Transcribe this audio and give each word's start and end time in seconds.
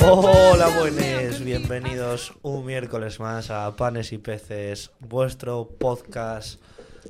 Hola 0.00 0.68
buenos, 0.78 1.40
bienvenidos 1.44 2.32
un 2.42 2.64
miércoles 2.64 3.18
más 3.18 3.50
a 3.50 3.74
Panes 3.74 4.12
y 4.12 4.18
Peces, 4.18 4.92
vuestro 5.00 5.68
podcast 5.78 6.60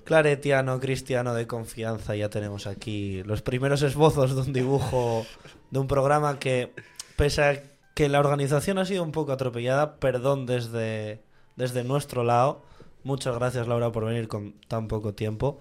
claretiano, 0.04 0.80
cristiano 0.80 1.34
de 1.34 1.46
confianza. 1.46 2.16
Ya 2.16 2.30
tenemos 2.30 2.66
aquí 2.66 3.22
los 3.24 3.42
primeros 3.42 3.82
esbozos 3.82 4.34
de 4.34 4.40
un 4.40 4.52
dibujo 4.54 5.26
de 5.70 5.78
un 5.78 5.86
programa 5.86 6.38
que, 6.38 6.72
pese 7.16 7.42
a 7.42 7.62
que 7.94 8.08
la 8.08 8.20
organización 8.20 8.78
ha 8.78 8.86
sido 8.86 9.02
un 9.02 9.12
poco 9.12 9.32
atropellada, 9.32 9.96
perdón 9.96 10.46
desde, 10.46 11.20
desde 11.56 11.84
nuestro 11.84 12.24
lado. 12.24 12.62
Muchas 13.04 13.34
gracias 13.34 13.68
Laura 13.68 13.92
por 13.92 14.06
venir 14.06 14.28
con 14.28 14.54
tan 14.68 14.88
poco 14.88 15.12
tiempo. 15.12 15.60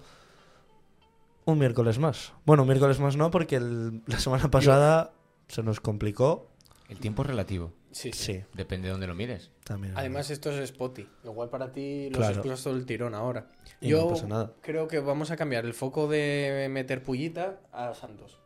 Un 1.48 1.58
miércoles 1.58 1.98
más. 1.98 2.34
Bueno, 2.44 2.64
un 2.64 2.68
miércoles 2.68 3.00
más 3.00 3.16
no, 3.16 3.30
porque 3.30 3.56
el- 3.56 4.02
la 4.06 4.18
semana 4.20 4.50
pasada 4.50 5.12
se 5.48 5.62
nos 5.62 5.80
complicó. 5.80 6.50
El 6.90 6.98
tiempo 6.98 7.22
es 7.22 7.28
relativo. 7.28 7.72
Sí, 7.90 8.12
sí. 8.12 8.34
Sí, 8.34 8.44
Depende 8.52 8.88
de 8.88 8.92
dónde 8.92 9.06
lo 9.06 9.14
mires. 9.14 9.50
también. 9.64 9.94
Además, 9.96 10.28
esto 10.30 10.50
es 10.50 10.68
Spotty. 10.68 11.08
Igual 11.24 11.48
para 11.48 11.72
ti 11.72 12.10
lo 12.10 12.18
Claro. 12.18 12.34
escuchas 12.34 12.62
todo 12.62 12.74
el 12.76 12.84
tirón 12.84 13.14
ahora. 13.14 13.50
Y 13.80 13.88
Yo 13.88 14.02
no 14.02 14.08
pasa 14.10 14.26
nada. 14.26 14.52
creo 14.60 14.88
que 14.88 15.00
vamos 15.00 15.30
a 15.30 15.36
cambiar 15.38 15.64
el 15.64 15.72
foco 15.72 16.06
de 16.06 16.68
meter 16.70 17.02
pullita 17.02 17.60
a 17.72 17.94
Santos. 17.94 18.38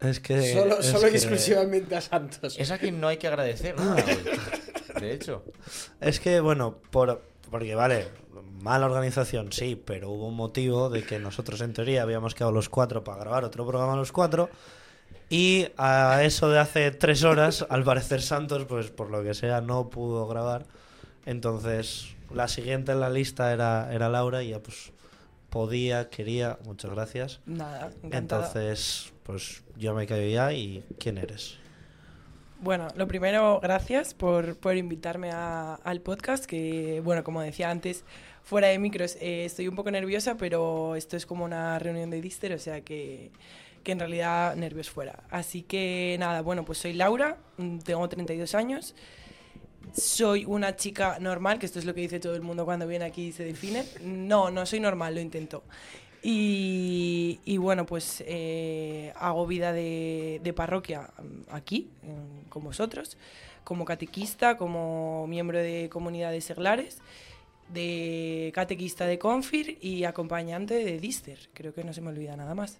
Es 0.00 0.20
que. 0.20 0.52
solo 0.52 0.78
es 0.78 0.86
solo 0.86 1.08
y 1.08 1.10
que- 1.10 1.16
exclusivamente 1.16 1.96
a 1.96 2.00
Santos. 2.00 2.54
Es 2.56 2.70
a 2.70 2.78
quien 2.78 3.00
no 3.00 3.08
hay 3.08 3.16
que 3.16 3.26
agradecer 3.26 3.76
nada 3.76 3.96
hoy. 4.96 5.00
De 5.00 5.12
hecho. 5.12 5.44
Es 6.00 6.20
que, 6.20 6.38
bueno, 6.38 6.78
por, 6.92 7.20
porque 7.50 7.74
vale, 7.74 8.06
mala 8.64 8.86
organización, 8.86 9.52
sí, 9.52 9.76
pero 9.76 10.10
hubo 10.10 10.26
un 10.28 10.36
motivo 10.36 10.88
de 10.88 11.02
que 11.04 11.18
nosotros 11.18 11.60
en 11.60 11.74
teoría 11.74 12.02
habíamos 12.02 12.34
quedado 12.34 12.50
los 12.52 12.68
cuatro 12.70 13.04
para 13.04 13.18
grabar 13.20 13.44
otro 13.44 13.66
programa 13.66 13.94
los 13.94 14.10
cuatro. 14.10 14.48
Y 15.28 15.68
a 15.76 16.22
eso 16.22 16.48
de 16.48 16.58
hace 16.58 16.90
tres 16.90 17.24
horas, 17.24 17.66
al 17.68 17.84
parecer 17.84 18.22
Santos, 18.22 18.64
pues 18.66 18.90
por 18.90 19.10
lo 19.10 19.22
que 19.22 19.34
sea, 19.34 19.60
no 19.60 19.90
pudo 19.90 20.26
grabar. 20.26 20.64
Entonces, 21.26 22.14
la 22.32 22.48
siguiente 22.48 22.92
en 22.92 23.00
la 23.00 23.10
lista 23.10 23.52
era, 23.52 23.92
era 23.92 24.08
Laura 24.08 24.42
y 24.42 24.50
ya 24.50 24.60
pues 24.60 24.92
podía, 25.50 26.08
quería, 26.08 26.58
muchas 26.64 26.90
gracias. 26.90 27.40
Nada. 27.46 27.90
Entonces, 28.10 29.12
pues 29.24 29.62
yo 29.76 29.94
me 29.94 30.06
callo 30.06 30.26
ya 30.28 30.52
y 30.52 30.84
¿quién 30.98 31.18
eres? 31.18 31.56
Bueno, 32.60 32.88
lo 32.96 33.06
primero, 33.06 33.60
gracias 33.62 34.14
por, 34.14 34.56
por 34.56 34.76
invitarme 34.76 35.30
a- 35.32 35.74
al 35.74 36.00
podcast, 36.00 36.44
que, 36.46 37.00
bueno, 37.04 37.22
como 37.24 37.42
decía 37.42 37.70
antes, 37.70 38.04
fuera 38.44 38.68
de 38.68 38.78
micros, 38.78 39.16
eh, 39.20 39.44
estoy 39.44 39.68
un 39.68 39.74
poco 39.74 39.90
nerviosa, 39.90 40.36
pero 40.36 40.96
esto 40.96 41.16
es 41.16 41.26
como 41.26 41.44
una 41.44 41.78
reunión 41.78 42.10
de 42.10 42.20
Dister, 42.20 42.52
o 42.52 42.58
sea 42.58 42.82
que, 42.82 43.30
que 43.82 43.92
en 43.92 43.98
realidad 43.98 44.54
nervios 44.56 44.90
fuera. 44.90 45.24
Así 45.30 45.62
que 45.62 46.16
nada, 46.18 46.42
bueno, 46.42 46.64
pues 46.64 46.78
soy 46.78 46.92
Laura, 46.92 47.38
mm, 47.56 47.78
tengo 47.78 48.08
32 48.08 48.54
años, 48.54 48.94
soy 49.92 50.44
una 50.44 50.76
chica 50.76 51.18
normal, 51.20 51.58
que 51.58 51.66
esto 51.66 51.78
es 51.78 51.84
lo 51.84 51.94
que 51.94 52.00
dice 52.02 52.20
todo 52.20 52.34
el 52.34 52.42
mundo 52.42 52.64
cuando 52.64 52.86
viene 52.86 53.04
aquí 53.04 53.26
y 53.28 53.32
se 53.32 53.44
define. 53.44 53.84
No, 54.02 54.50
no 54.50 54.66
soy 54.66 54.80
normal, 54.80 55.14
lo 55.14 55.20
intento. 55.20 55.62
Y, 56.22 57.38
y 57.44 57.58
bueno, 57.58 57.84
pues 57.84 58.24
eh, 58.26 59.12
hago 59.16 59.46
vida 59.46 59.72
de, 59.74 60.40
de 60.42 60.52
parroquia 60.54 61.10
mm, 61.18 61.54
aquí, 61.54 61.90
en- 62.02 62.44
con 62.48 62.64
vosotros, 62.64 63.16
como 63.62 63.84
catequista, 63.84 64.56
como 64.56 65.26
miembro 65.26 65.58
de 65.58 65.88
comunidades 65.90 66.44
seglares, 66.44 66.98
de 67.68 68.50
catequista 68.54 69.06
de 69.06 69.18
Confir 69.18 69.78
y 69.80 70.04
acompañante 70.04 70.74
de 70.84 70.98
Dister. 70.98 71.38
Creo 71.52 71.72
que 71.74 71.84
no 71.84 71.92
se 71.92 72.00
me 72.00 72.10
olvida 72.10 72.36
nada 72.36 72.54
más. 72.54 72.78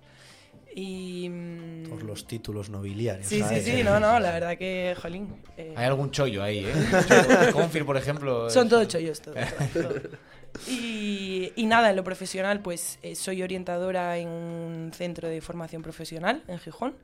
Y, 0.76 1.28
mm, 1.30 1.88
Por 1.88 2.02
los 2.02 2.26
títulos 2.26 2.68
nobiliarios. 2.68 3.26
Sí, 3.28 3.36
sí, 3.36 3.42
¿sabes? 3.42 3.64
sí, 3.64 3.82
no, 3.84 4.00
no, 4.00 4.18
la 4.18 4.32
verdad 4.32 4.58
que, 4.58 4.96
jolín. 5.00 5.36
eh, 5.56 5.72
Hay 5.76 5.84
algún 5.86 6.10
chollo 6.10 6.42
ahí, 6.42 6.64
¿eh? 6.66 6.72
Chollo. 7.08 7.52
Confir, 7.52 7.84
por 7.86 7.96
ejemplo. 7.96 8.50
Son 8.50 8.64
es- 8.64 8.70
todos 8.70 8.88
chollos, 8.88 9.20
todo, 9.20 9.34
todo, 9.34 9.82
todo. 9.88 10.00
Y, 10.68 11.52
y 11.56 11.66
nada, 11.66 11.90
en 11.90 11.96
lo 11.96 12.04
profesional, 12.04 12.60
pues 12.60 12.98
eh, 13.02 13.14
soy 13.14 13.42
orientadora 13.42 14.18
en 14.18 14.28
un 14.28 14.90
centro 14.92 15.28
de 15.28 15.40
formación 15.40 15.82
profesional 15.82 16.42
en 16.48 16.58
Gijón. 16.58 16.94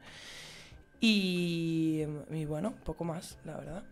Y, 1.01 2.03
y 2.31 2.45
bueno, 2.45 2.75
poco 2.85 3.05
más, 3.05 3.39
la 3.45 3.57
verdad. 3.57 3.83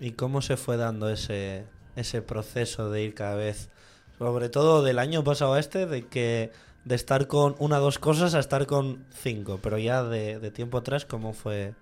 ¿Y 0.00 0.12
cómo 0.12 0.40
se 0.42 0.56
fue 0.56 0.76
dando 0.76 1.08
ese, 1.10 1.64
ese 1.96 2.22
proceso 2.22 2.90
de 2.90 3.02
ir 3.02 3.14
cada 3.14 3.34
vez, 3.34 3.70
sobre 4.18 4.48
todo 4.48 4.82
del 4.82 4.98
año 4.98 5.24
pasado 5.24 5.54
a 5.54 5.60
este, 5.60 5.86
de 5.86 6.06
que 6.06 6.50
de 6.84 6.94
estar 6.94 7.26
con 7.26 7.56
una 7.58 7.78
o 7.78 7.80
dos 7.80 7.98
cosas 7.98 8.34
a 8.34 8.38
estar 8.38 8.66
con 8.66 9.04
cinco, 9.10 9.58
pero 9.60 9.76
ya 9.76 10.04
de, 10.04 10.50
tiempo 10.52 10.78
atrás, 10.78 11.04
¿cómo 11.04 11.32
fue 11.32 11.74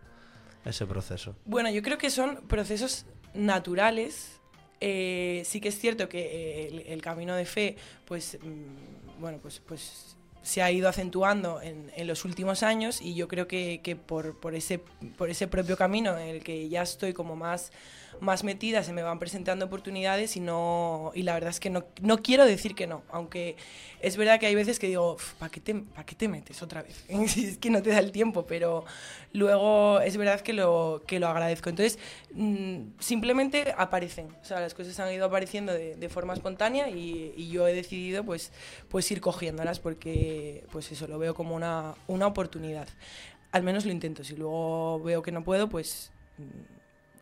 ese 0.65 0.87
proceso? 0.87 1.37
Bueno, 1.45 1.69
yo 1.71 1.83
creo 1.83 1.99
que 1.99 2.09
son 2.09 2.37
procesos 2.49 3.05
naturales. 3.35 4.41
Eh, 4.81 5.43
sí 5.45 5.61
que 5.61 5.69
es 5.69 5.79
cierto 5.79 6.09
que 6.09 6.21
eh, 6.21 6.69
el, 6.69 6.81
el 6.87 7.03
camino 7.03 7.35
de 7.35 7.45
fe, 7.45 7.77
pues, 8.07 8.39
mm, 8.43 9.21
bueno, 9.21 9.39
pues, 9.43 9.61
pues 9.61 10.17
se 10.45 10.63
ha 10.63 10.71
ido 10.71 10.89
acentuando 10.89 11.61
en, 11.63 11.91
en 11.97 12.07
los 12.07 12.25
últimos 12.25 12.63
años 12.63 13.01
y 13.01 13.15
yo 13.15 13.29
creo 13.29 13.49
que, 13.49 13.81
que 13.83 13.97
por, 13.97 14.39
por, 14.39 14.55
ese, 14.55 14.79
por 15.17 15.31
ese 15.31 15.49
propio 15.49 15.77
camino 15.77 16.19
en 16.19 16.29
el 16.29 16.45
que 16.45 16.69
ya 16.69 16.83
estoy 16.83 17.15
como 17.15 17.35
más, 17.35 17.73
más 18.21 18.45
metida, 18.45 18.83
se 18.83 18.93
me 18.93 19.03
van 19.03 19.19
presentando 19.19 19.67
oportunidades 19.67 20.37
y, 20.37 20.41
no, 20.41 21.13
y 21.15 21.23
la 21.23 21.35
verdad 21.35 21.51
es 21.51 21.61
que 21.61 21.71
no, 21.71 21.85
no 22.01 22.19
quiero 22.19 22.45
decir 22.45 22.75
que 22.75 22.87
no, 22.87 23.03
aunque 23.11 23.57
es 24.01 24.17
verdad 24.17 24.39
que 24.39 24.47
hay 24.47 24.55
veces 24.55 24.79
que 24.79 24.87
digo, 24.87 25.17
¿para 25.39 25.51
qué, 25.51 25.61
te, 25.61 25.75
¿para 25.75 26.05
qué 26.05 26.15
te 26.15 26.29
metes 26.29 26.63
otra 26.63 26.83
vez? 26.83 27.05
es 27.09 27.59
que 27.59 27.71
no 27.71 27.83
te 27.83 27.91
da 27.91 27.99
el 27.99 28.13
tiempo, 28.13 28.47
pero 28.47 28.85
luego 29.33 30.01
es 30.01 30.17
verdad 30.17 30.41
que 30.41 30.53
lo, 30.53 31.03
que 31.07 31.19
lo 31.19 31.29
agradezco. 31.29 31.71
Entonces, 31.71 31.99
mm, 32.33 32.81
simplemente 32.99 33.75
aparecen, 33.77 34.29
o 34.41 34.45
sea, 34.45 34.61
las 34.61 34.75
cosas 34.75 34.99
han 35.01 35.13
ido 35.13 35.27
apareciendo 35.27 35.73
de, 35.73 36.09
forma 36.09 36.35
espontánea 36.35 36.91
y, 36.91 37.33
y 37.35 37.49
yo 37.49 37.67
he 37.67 37.73
decidido 37.73 38.25
pues, 38.25 38.53
pues 38.89 39.11
ir 39.11 39.21
cogiéndolas 39.23 39.81
porque 39.81 40.65
pues 40.71 40.93
eso 40.93 41.09
lo 41.09 41.19
veo 41.19 41.35
como 41.35 41.55
una, 41.55 41.95
una 42.07 42.27
oportunidad. 42.27 42.89
Al 43.53 43.63
menos 43.63 43.85
lo 43.87 43.93
intento, 43.93 44.25
si 44.25 44.37
luego 44.37 45.01
veo 45.01 45.23
que 45.23 45.33
no 45.33 45.45
puedo, 45.45 45.69
pues 45.69 46.11
mm, 46.39 46.74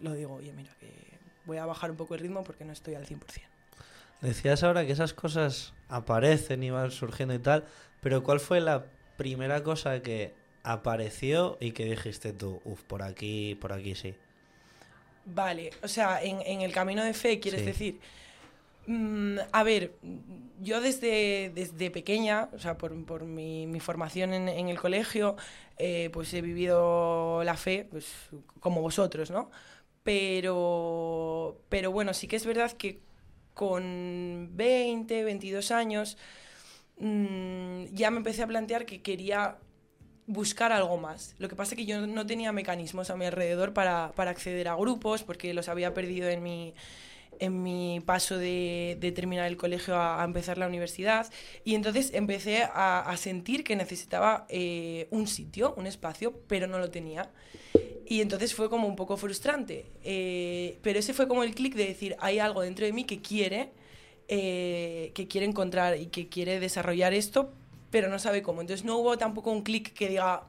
lo 0.02 0.14
digo, 0.14 0.34
oye, 0.34 0.52
mira, 0.52 0.74
que 0.78 1.20
voy 1.44 1.58
a 1.58 1.66
bajar 1.66 1.90
un 1.90 1.96
poco 1.96 2.14
el 2.14 2.20
ritmo 2.20 2.44
porque 2.44 2.64
no 2.64 2.72
estoy 2.72 2.94
al 2.94 3.06
100%. 3.06 3.50
Decías 4.20 4.62
ahora 4.62 4.86
que 4.86 4.92
esas 4.92 5.14
cosas 5.14 5.74
aparecen 5.88 6.62
y 6.62 6.70
van 6.70 6.90
surgiendo 6.90 7.34
y 7.34 7.38
tal, 7.40 7.66
pero 8.00 8.22
¿cuál 8.22 8.40
fue 8.40 8.60
la 8.60 8.92
primera 9.16 9.62
cosa 9.62 10.00
que 10.02 10.34
apareció 10.62 11.58
y 11.60 11.72
que 11.72 11.84
dijiste 11.86 12.32
tú, 12.32 12.60
uff, 12.64 12.82
por 12.84 13.02
aquí, 13.02 13.56
por 13.56 13.72
aquí 13.72 13.94
sí? 13.94 14.14
Vale, 15.24 15.70
o 15.82 15.88
sea, 15.88 16.20
en, 16.22 16.40
en 16.42 16.62
el 16.62 16.72
camino 16.72 17.04
de 17.04 17.14
fe, 17.14 17.38
quieres 17.38 17.64
Sí. 17.64 17.64
decir. 17.64 18.00
Mm, 18.86 19.38
a 19.52 19.62
ver, 19.64 19.98
yo 20.60 20.80
desde, 20.80 21.52
desde 21.54 21.90
pequeña, 21.90 22.50
o 22.52 22.58
sea, 22.60 22.78
por, 22.78 23.04
por 23.06 23.24
mi, 23.24 23.66
mi 23.66 23.80
formación 23.80 24.34
en, 24.34 24.48
en 24.48 24.68
el 24.68 24.78
colegio, 24.80 25.36
eh, 25.78 26.10
pues 26.12 26.34
he 26.34 26.42
vivido 26.42 27.42
la 27.44 27.56
fe, 27.56 27.86
pues 27.90 28.06
como 28.60 28.82
vosotros, 28.82 29.30
¿no? 29.30 29.50
Pero, 30.02 31.60
pero 31.68 31.92
bueno, 31.92 32.14
sí 32.14 32.26
que 32.26 32.36
es 32.36 32.46
verdad 32.46 32.72
que 32.72 33.00
con 33.54 34.50
20, 34.52 35.24
22 35.24 35.70
años 35.70 36.16
mm, 36.98 37.84
ya 37.92 38.10
me 38.10 38.18
empecé 38.18 38.42
a 38.42 38.46
plantear 38.46 38.86
que 38.86 39.02
quería 39.02 39.58
buscar 40.26 40.72
algo 40.72 40.96
más. 40.96 41.34
Lo 41.38 41.48
que 41.48 41.56
pasa 41.56 41.74
es 41.74 41.76
que 41.76 41.86
yo 41.86 42.06
no 42.06 42.26
tenía 42.26 42.52
mecanismos 42.52 43.10
a 43.10 43.16
mi 43.16 43.26
alrededor 43.26 43.72
para, 43.72 44.12
para 44.14 44.30
acceder 44.30 44.68
a 44.68 44.74
grupos, 44.76 45.22
porque 45.22 45.54
los 45.54 45.68
había 45.68 45.94
perdido 45.94 46.28
en 46.28 46.42
mi, 46.42 46.74
en 47.38 47.62
mi 47.62 48.00
paso 48.00 48.38
de, 48.38 49.12
terminar 49.14 49.46
el 49.46 49.56
colegio 49.56 49.96
a, 49.96 50.22
empezar 50.24 50.58
la 50.58 50.66
universidad. 50.66 51.30
Y 51.64 51.74
entonces 51.74 52.12
empecé 52.14 52.64
a, 52.64 53.00
a 53.00 53.16
sentir 53.16 53.64
que 53.64 53.76
necesitaba 53.76 54.46
eh, 54.48 55.08
un 55.10 55.26
sitio, 55.26 55.74
un 55.76 55.86
espacio, 55.86 56.40
pero 56.48 56.66
no 56.66 56.78
lo 56.78 56.90
tenía. 56.90 57.30
Y 58.06 58.20
entonces 58.20 58.54
fue 58.54 58.68
como 58.68 58.86
un 58.86 58.96
poco 58.96 59.16
frustrante. 59.16 59.86
Eh, 60.04 60.78
pero 60.82 60.98
ese 60.98 61.14
fue 61.14 61.28
como 61.28 61.42
el 61.44 61.54
clic 61.54 61.74
de 61.74 61.86
decir, 61.86 62.16
hay 62.20 62.38
algo 62.38 62.62
dentro 62.62 62.86
de 62.86 62.92
mí 62.92 63.04
que 63.04 63.20
quiere, 63.20 63.70
eh, 64.28 65.12
que 65.14 65.28
quiere 65.28 65.46
encontrar 65.46 65.98
y 65.98 66.06
que 66.06 66.28
quiere 66.28 66.60
desarrollar 66.60 67.14
esto, 67.14 67.52
pero 67.90 68.08
no 68.08 68.18
sabe 68.18 68.42
cómo. 68.42 68.60
Entonces 68.60 68.84
no 68.84 68.96
hubo 68.98 69.18
tampoco 69.18 69.50
un 69.50 69.62
clic 69.62 69.92
que 69.92 70.08
diga, 70.08 70.44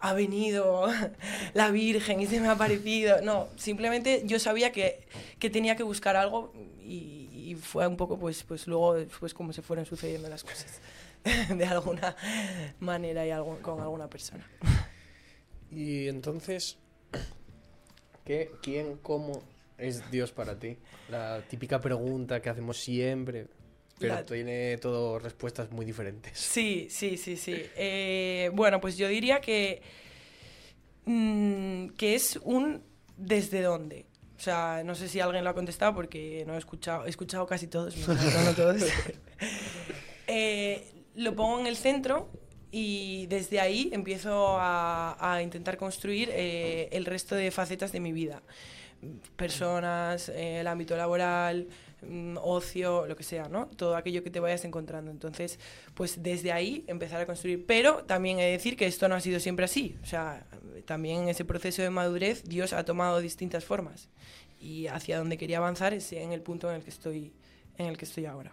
ha 0.00 0.12
venido 0.14 0.88
la 1.54 1.70
Virgen 1.70 2.20
y 2.20 2.26
se 2.26 2.40
me 2.40 2.48
ha 2.48 2.52
aparecido. 2.52 3.20
No, 3.22 3.48
simplemente 3.56 4.22
yo 4.24 4.38
sabía 4.38 4.72
que, 4.72 5.06
que 5.38 5.50
tenía 5.50 5.76
que 5.76 5.82
buscar 5.82 6.16
algo 6.16 6.52
y, 6.82 7.30
y 7.50 7.54
fue 7.56 7.86
un 7.86 7.96
poco 7.96 8.18
pues, 8.18 8.44
pues 8.44 8.66
luego 8.66 8.96
pues 9.18 9.34
como 9.34 9.52
se 9.52 9.62
fueron 9.62 9.84
sucediendo 9.84 10.28
las 10.28 10.44
cosas 10.44 10.80
de 11.48 11.64
alguna 11.66 12.16
manera 12.78 13.26
y 13.26 13.30
algo, 13.30 13.58
con 13.60 13.80
alguna 13.80 14.08
persona. 14.08 14.46
Y 15.70 16.08
entonces, 16.08 16.78
¿qué, 18.24 18.50
¿quién, 18.62 18.96
cómo 18.98 19.42
es 19.78 20.10
Dios 20.10 20.32
para 20.32 20.58
ti? 20.58 20.76
La 21.08 21.42
típica 21.48 21.80
pregunta 21.80 22.40
que 22.42 22.50
hacemos 22.50 22.76
siempre, 22.78 23.46
pero 23.98 24.14
La- 24.14 24.24
tiene 24.24 24.76
todo 24.78 25.18
respuestas 25.18 25.70
muy 25.70 25.84
diferentes. 25.86 26.38
Sí, 26.38 26.88
sí, 26.90 27.16
sí, 27.16 27.36
sí. 27.36 27.54
Eh, 27.76 28.50
bueno, 28.54 28.80
pues 28.80 28.96
yo 28.96 29.08
diría 29.08 29.40
que, 29.40 29.82
mm, 31.06 31.88
que 31.90 32.14
es 32.14 32.36
un 32.42 32.82
desde 33.16 33.62
dónde. 33.62 34.06
O 34.36 34.42
sea, 34.42 34.82
no 34.84 34.94
sé 34.94 35.08
si 35.08 35.20
alguien 35.20 35.44
lo 35.44 35.50
ha 35.50 35.54
contestado 35.54 35.94
porque 35.94 36.44
no 36.46 36.54
he 36.54 36.58
escuchado, 36.58 37.04
he 37.06 37.10
escuchado 37.10 37.46
casi 37.46 37.66
todos, 37.66 37.96
no, 38.08 38.14
no 38.44 38.54
todos. 38.54 38.82
Eh, 40.32 40.84
lo 41.16 41.34
pongo 41.34 41.58
en 41.58 41.66
el 41.66 41.74
centro 41.76 42.30
y 42.72 43.26
desde 43.26 43.60
ahí 43.60 43.90
empiezo 43.92 44.56
a, 44.58 45.40
intentar 45.42 45.76
construir 45.76 46.30
eh, 46.32 46.88
el 46.92 47.04
resto 47.04 47.34
de 47.34 47.50
facetas 47.50 47.92
de 47.92 48.00
mi 48.00 48.12
vida. 48.12 48.42
Personas, 49.36 50.28
eh, 50.28 50.60
el 50.60 50.66
ámbito 50.66 50.96
laboral, 50.96 51.66
mm, 52.02 52.36
ocio, 52.42 53.06
lo 53.06 53.16
que 53.16 53.22
sea, 53.22 53.48
¿no? 53.48 53.66
Todo 53.66 53.96
aquello 53.96 54.22
que 54.22 54.30
te 54.30 54.40
vayas 54.40 54.64
encontrando. 54.64 55.10
Entonces, 55.10 55.58
pues 55.94 56.22
desde 56.22 56.52
ahí 56.52 56.84
empezar 56.86 57.20
a 57.20 57.26
construir. 57.26 57.64
Pero 57.66 58.04
también 58.04 58.38
he 58.38 58.44
de 58.44 58.52
decir 58.52 58.76
que 58.76 58.86
esto 58.86 59.08
no 59.08 59.14
ha 59.14 59.20
sido 59.20 59.40
siempre 59.40 59.64
así. 59.64 59.96
O 60.02 60.06
sea, 60.06 60.46
también 60.84 61.22
en 61.22 61.28
ese 61.30 61.44
proceso 61.44 61.82
de 61.82 61.90
madurez 61.90 62.44
Dios 62.44 62.72
ha 62.72 62.84
tomado 62.84 63.20
distintas 63.20 63.64
formas. 63.64 64.08
Y 64.60 64.86
hacia 64.88 65.18
donde 65.18 65.38
quería 65.38 65.58
avanzar 65.58 65.94
es 65.94 66.12
en 66.12 66.32
el 66.32 66.42
punto 66.42 66.68
en 66.68 66.76
el 66.76 66.84
que 66.84 66.90
estoy, 66.90 67.32
en 67.78 67.86
el 67.86 67.96
que 67.96 68.04
estoy 68.04 68.26
ahora. 68.26 68.52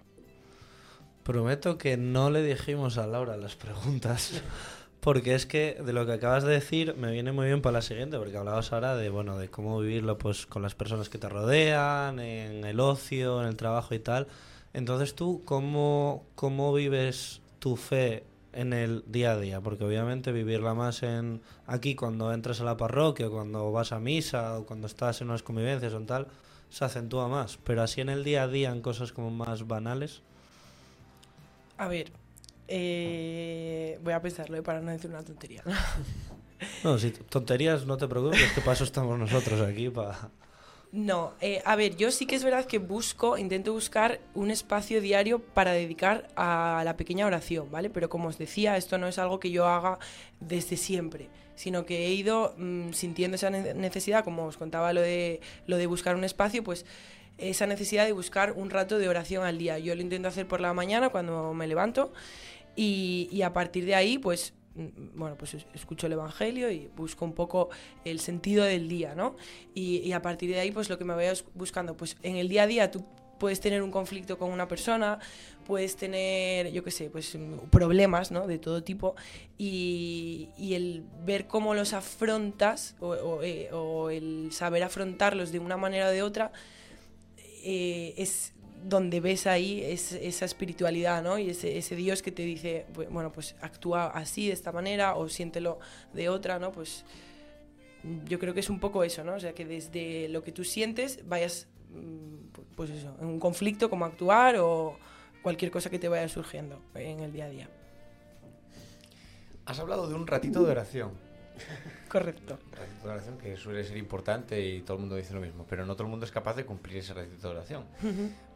Prometo 1.27 1.77
que 1.77 1.97
no 1.97 2.29
le 2.29 2.41
dijimos 2.41 2.97
a 2.97 3.05
Laura 3.05 3.35
las 3.35 3.57
preguntas. 3.57 4.41
Porque 5.01 5.35
es 5.35 5.45
que 5.45 5.77
de 5.85 5.91
lo 5.91 6.05
que 6.05 6.13
acabas 6.13 6.45
de 6.45 6.53
decir 6.53 6.95
me 6.95 7.11
viene 7.11 7.33
muy 7.33 7.47
bien 7.47 7.61
para 7.61 7.73
la 7.73 7.81
siguiente, 7.81 8.17
porque 8.17 8.37
hablabas 8.37 8.71
ahora 8.71 8.95
de 8.95 9.09
bueno 9.09 9.37
de 9.37 9.49
cómo 9.49 9.79
vivirlo 9.79 10.17
pues 10.17 10.45
con 10.45 10.61
las 10.61 10.73
personas 10.73 11.09
que 11.09 11.17
te 11.17 11.27
rodean, 11.27 12.19
en 12.19 12.63
el 12.63 12.79
ocio, 12.79 13.41
en 13.41 13.47
el 13.49 13.57
trabajo 13.57 13.93
y 13.93 13.99
tal. 13.99 14.27
Entonces 14.73 15.15
tú, 15.15 15.41
¿cómo, 15.43 16.25
cómo 16.35 16.73
vives 16.73 17.41
tu 17.59 17.75
fe 17.75 18.23
en 18.53 18.71
el 18.71 19.03
día 19.05 19.33
a 19.33 19.37
día? 19.37 19.59
Porque 19.59 19.83
obviamente 19.83 20.31
vivirla 20.31 20.73
más 20.75 21.03
en 21.03 21.41
aquí 21.65 21.95
cuando 21.95 22.33
entras 22.33 22.61
a 22.61 22.63
la 22.63 22.77
parroquia, 22.77 23.27
o 23.27 23.31
cuando 23.31 23.69
vas 23.73 23.91
a 23.91 23.99
misa, 23.99 24.57
o 24.57 24.65
cuando 24.65 24.87
estás 24.87 25.19
en 25.19 25.27
unas 25.27 25.43
convivencias 25.43 25.93
o 25.93 25.97
en 25.97 26.05
tal, 26.05 26.27
se 26.69 26.85
acentúa 26.85 27.27
más. 27.27 27.57
Pero 27.65 27.81
así 27.81 27.99
en 27.99 28.09
el 28.09 28.23
día 28.23 28.43
a 28.43 28.47
día, 28.47 28.71
en 28.71 28.81
cosas 28.81 29.11
como 29.11 29.29
más 29.29 29.67
banales. 29.67 30.21
A 31.77 31.87
ver, 31.87 32.11
eh, 32.67 33.99
voy 34.03 34.13
a 34.13 34.21
pensarlo 34.21 34.57
eh, 34.57 34.61
para 34.63 34.81
no 34.81 34.91
decir 34.91 35.09
una 35.09 35.23
tontería. 35.23 35.63
No, 36.83 36.97
si 36.97 37.11
tonterías 37.11 37.85
no 37.85 37.97
te 37.97 38.07
preocupes, 38.07 38.51
que 38.53 38.61
paso 38.61 38.83
estamos 38.83 39.19
nosotros 39.19 39.61
aquí 39.61 39.91
para... 39.91 40.31
No, 40.91 41.33
eh, 41.39 41.61
a 41.65 41.75
ver, 41.75 41.95
yo 41.97 42.09
sí 42.09 42.25
que 42.25 42.35
es 42.35 42.43
verdad 42.43 42.65
que 42.65 42.79
busco, 42.79 43.37
intento 43.37 43.73
buscar 43.73 44.19
un 44.33 44.49
espacio 44.49 44.99
diario 44.99 45.37
para 45.37 45.71
dedicar 45.73 46.29
a 46.35 46.81
la 46.83 46.97
pequeña 46.97 47.27
oración, 47.27 47.69
¿vale? 47.69 47.91
Pero 47.91 48.09
como 48.09 48.29
os 48.29 48.39
decía, 48.39 48.75
esto 48.75 48.97
no 48.97 49.07
es 49.07 49.19
algo 49.19 49.39
que 49.39 49.51
yo 49.51 49.67
haga 49.67 49.99
desde 50.39 50.77
siempre, 50.77 51.29
sino 51.53 51.85
que 51.85 52.07
he 52.07 52.13
ido 52.13 52.55
mm, 52.57 52.91
sintiendo 52.93 53.35
esa 53.35 53.51
ne- 53.51 53.75
necesidad, 53.75 54.23
como 54.23 54.45
os 54.45 54.57
contaba 54.57 54.93
lo 54.93 55.01
de, 55.01 55.41
lo 55.67 55.77
de 55.77 55.85
buscar 55.85 56.15
un 56.15 56.23
espacio, 56.23 56.63
pues 56.63 56.87
esa 57.37 57.67
necesidad 57.67 58.05
de 58.05 58.11
buscar 58.11 58.53
un 58.53 58.69
rato 58.69 58.97
de 58.99 59.07
oración 59.09 59.43
al 59.45 59.57
día. 59.57 59.79
Yo 59.79 59.95
lo 59.95 60.01
intento 60.01 60.27
hacer 60.27 60.47
por 60.47 60.61
la 60.61 60.73
mañana 60.73 61.09
cuando 61.09 61.53
me 61.53 61.67
levanto 61.67 62.13
y, 62.75 63.41
a 63.43 63.53
partir 63.53 63.85
de 63.85 63.95
ahí, 63.95 64.17
pues 64.17 64.53
mm, 64.75 65.17
bueno, 65.17 65.35
pues 65.37 65.55
es- 65.55 65.65
escucho 65.73 66.05
el 66.07 66.13
Evangelio 66.13 66.69
y 66.69 66.87
busco 66.95 67.25
un 67.25 67.33
poco 67.33 67.69
el 68.05 68.19
sentido 68.19 68.63
del 68.63 68.87
día, 68.87 69.15
¿no? 69.15 69.35
Y, 69.73 70.11
a 70.11 70.21
partir 70.21 70.51
de 70.51 70.59
ahí, 70.59 70.71
pues 70.71 70.87
lo 70.89 70.97
que 70.99 71.03
me 71.05 71.15
bus- 71.15 71.45
buscando, 71.55 71.97
pues 71.97 72.15
en 72.21 72.35
el 72.35 72.47
día 72.49 72.63
a 72.63 72.67
día 72.67 72.91
tú 72.91 73.03
puedes 73.39 73.59
tener 73.59 73.81
un 73.83 73.91
conflicto 73.91 74.37
con 74.37 74.51
una 74.51 74.67
persona, 74.67 75.19
puedes 75.65 75.95
tener, 75.95 76.71
yo 76.71 76.83
qué 76.83 76.91
sé, 76.91 77.09
pues 77.09 77.35
mm, 77.35 77.69
problemas, 77.71 78.31
¿no? 78.31 78.45
De 78.47 78.59
todo 78.59 78.83
tipo 78.83 79.15
y, 79.57 80.49
el 80.73 81.03
ver 81.25 81.47
cómo 81.47 81.73
los 81.73 81.93
afrontas 81.93 82.95
eh, 83.43 83.69
o 83.73 84.09
el 84.11 84.49
saber 84.51 84.83
afrontarlos 84.83 85.51
de 85.51 85.59
una 85.59 85.77
manera 85.77 86.07
o 86.07 86.11
de 86.11 86.21
otra 86.23 86.51
eh, 87.63 88.13
es 88.17 88.53
donde 88.83 89.19
ves 89.19 89.47
ahí 89.47 89.81
es- 89.83 90.11
esa 90.13 90.45
espiritualidad, 90.45 91.23
¿no? 91.23 91.37
Y 91.39 91.49
ese, 91.49 91.77
ese 91.77 91.95
Dios 91.95 92.21
que 92.21 92.31
te 92.31 92.43
dice, 92.43 92.85
bu- 92.93 93.09
bueno, 93.09 93.31
pues 93.31 93.55
actúa 93.61 94.07
así, 94.07 94.47
de 94.47 94.53
esta 94.53 94.71
manera, 94.71 95.15
o 95.15 95.27
siéntelo 95.29 95.79
de 96.13 96.29
otra, 96.29 96.59
¿no? 96.59 96.71
Pues 96.71 97.03
mm, 98.03 98.25
yo 98.25 98.37
creo 98.39 98.53
que 98.53 98.59
es 98.61 98.69
un 98.69 98.79
poco 98.79 99.03
eso, 99.03 99.23
¿no? 99.23 99.33
O 99.35 99.39
sea, 99.39 99.53
que 99.53 99.65
desde 99.65 100.29
lo 100.29 100.43
que 100.43 100.51
tú 100.51 100.63
sientes 100.63 101.27
vayas, 101.27 101.67
mm, 101.89 102.53
pu- 102.55 102.63
pues 102.75 102.89
eso, 102.91 103.15
en 103.19 103.25
un 103.27 103.39
conflicto, 103.39 103.89
cómo 103.89 104.05
actuar 104.05 104.57
o 104.59 104.97
cualquier 105.41 105.71
cosa 105.71 105.89
que 105.89 105.97
te 105.99 106.07
vaya 106.07 106.27
surgiendo 106.29 106.81
en 106.95 107.21
el 107.21 107.31
día 107.31 107.45
a 107.45 107.49
día. 107.49 107.69
Has 109.65 109.79
hablado 109.79 110.07
de 110.07 110.13
un 110.15 110.27
ratito 110.27 110.63
de 110.63 110.71
oración. 110.71 111.11
Correcto. 112.07 112.57
ratito 112.71 113.07
de 113.07 113.13
oración 113.13 113.37
que 113.37 113.57
suele 113.57 113.83
ser 113.83 113.97
importante 113.97 114.59
y 114.65 114.81
todo 114.81 114.95
el 114.95 115.01
mundo 115.01 115.15
dice 115.15 115.33
lo 115.33 115.41
mismo, 115.41 115.65
pero 115.69 115.85
no 115.85 115.93
todo 115.95 116.03
el 116.03 116.09
mundo 116.09 116.25
es 116.25 116.31
capaz 116.31 116.55
de 116.55 116.65
cumplir 116.65 116.97
ese 116.97 117.13
ratito 117.13 117.47
de 117.49 117.55
oración. 117.55 117.85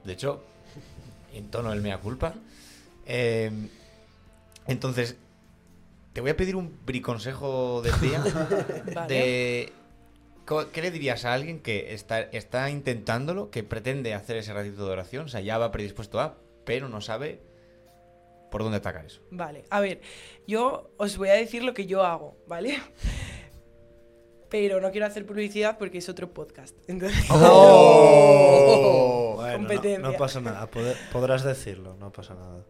De 0.03 0.13
hecho, 0.13 0.43
en 1.33 1.49
tono 1.49 1.71
del 1.71 1.81
mea 1.81 1.97
culpa. 1.99 2.33
eh, 3.05 3.51
entonces, 4.67 5.17
te 6.13 6.21
voy 6.21 6.29
a 6.31 6.37
pedir 6.37 6.55
un 6.55 6.77
briconsejo 6.85 7.81
del 7.81 7.99
día 7.99 8.23
Vale. 8.93 9.13
de 9.13 9.73
¿Qué 10.73 10.81
le 10.81 10.91
dirías 10.91 11.23
a 11.23 11.33
alguien 11.33 11.61
que 11.61 11.93
está, 11.93 12.19
está 12.21 12.69
intentándolo, 12.69 13.49
que 13.51 13.63
pretende 13.63 14.13
hacer 14.13 14.35
ese 14.35 14.53
ratito 14.53 14.85
de 14.85 14.91
oración? 14.91 15.25
O 15.25 15.27
sea, 15.29 15.39
ya 15.39 15.57
va 15.57 15.71
predispuesto 15.71 16.19
a, 16.19 16.37
pero 16.65 16.89
no 16.89 16.99
sabe 16.99 17.39
por 18.51 18.61
dónde 18.63 18.77
atacar 18.79 19.05
eso. 19.05 19.21
Vale, 19.31 19.63
a 19.69 19.79
ver, 19.79 20.01
yo 20.47 20.91
os 20.97 21.17
voy 21.17 21.29
a 21.29 21.33
decir 21.33 21.63
lo 21.63 21.73
que 21.73 21.85
yo 21.85 22.03
hago, 22.03 22.35
¿vale? 22.47 22.81
Pero 24.51 24.79
no 24.81 24.91
quiero 24.91 25.07
hacer 25.07 25.25
publicidad 25.25 25.77
porque 25.79 25.97
es 25.97 26.09
otro 26.09 26.31
podcast. 26.31 26.75
Entonces, 26.87 27.25
Bueno, 27.29 27.47
no- 29.39 29.57
Competencia. 29.57 29.99
No, 29.99 30.13
pasa 30.17 30.39
nada, 30.41 30.69
podrás 31.11 31.43
decirlo, 31.43 31.95
no 31.99 32.11
pasa 32.11 32.33
nada. 32.35 32.63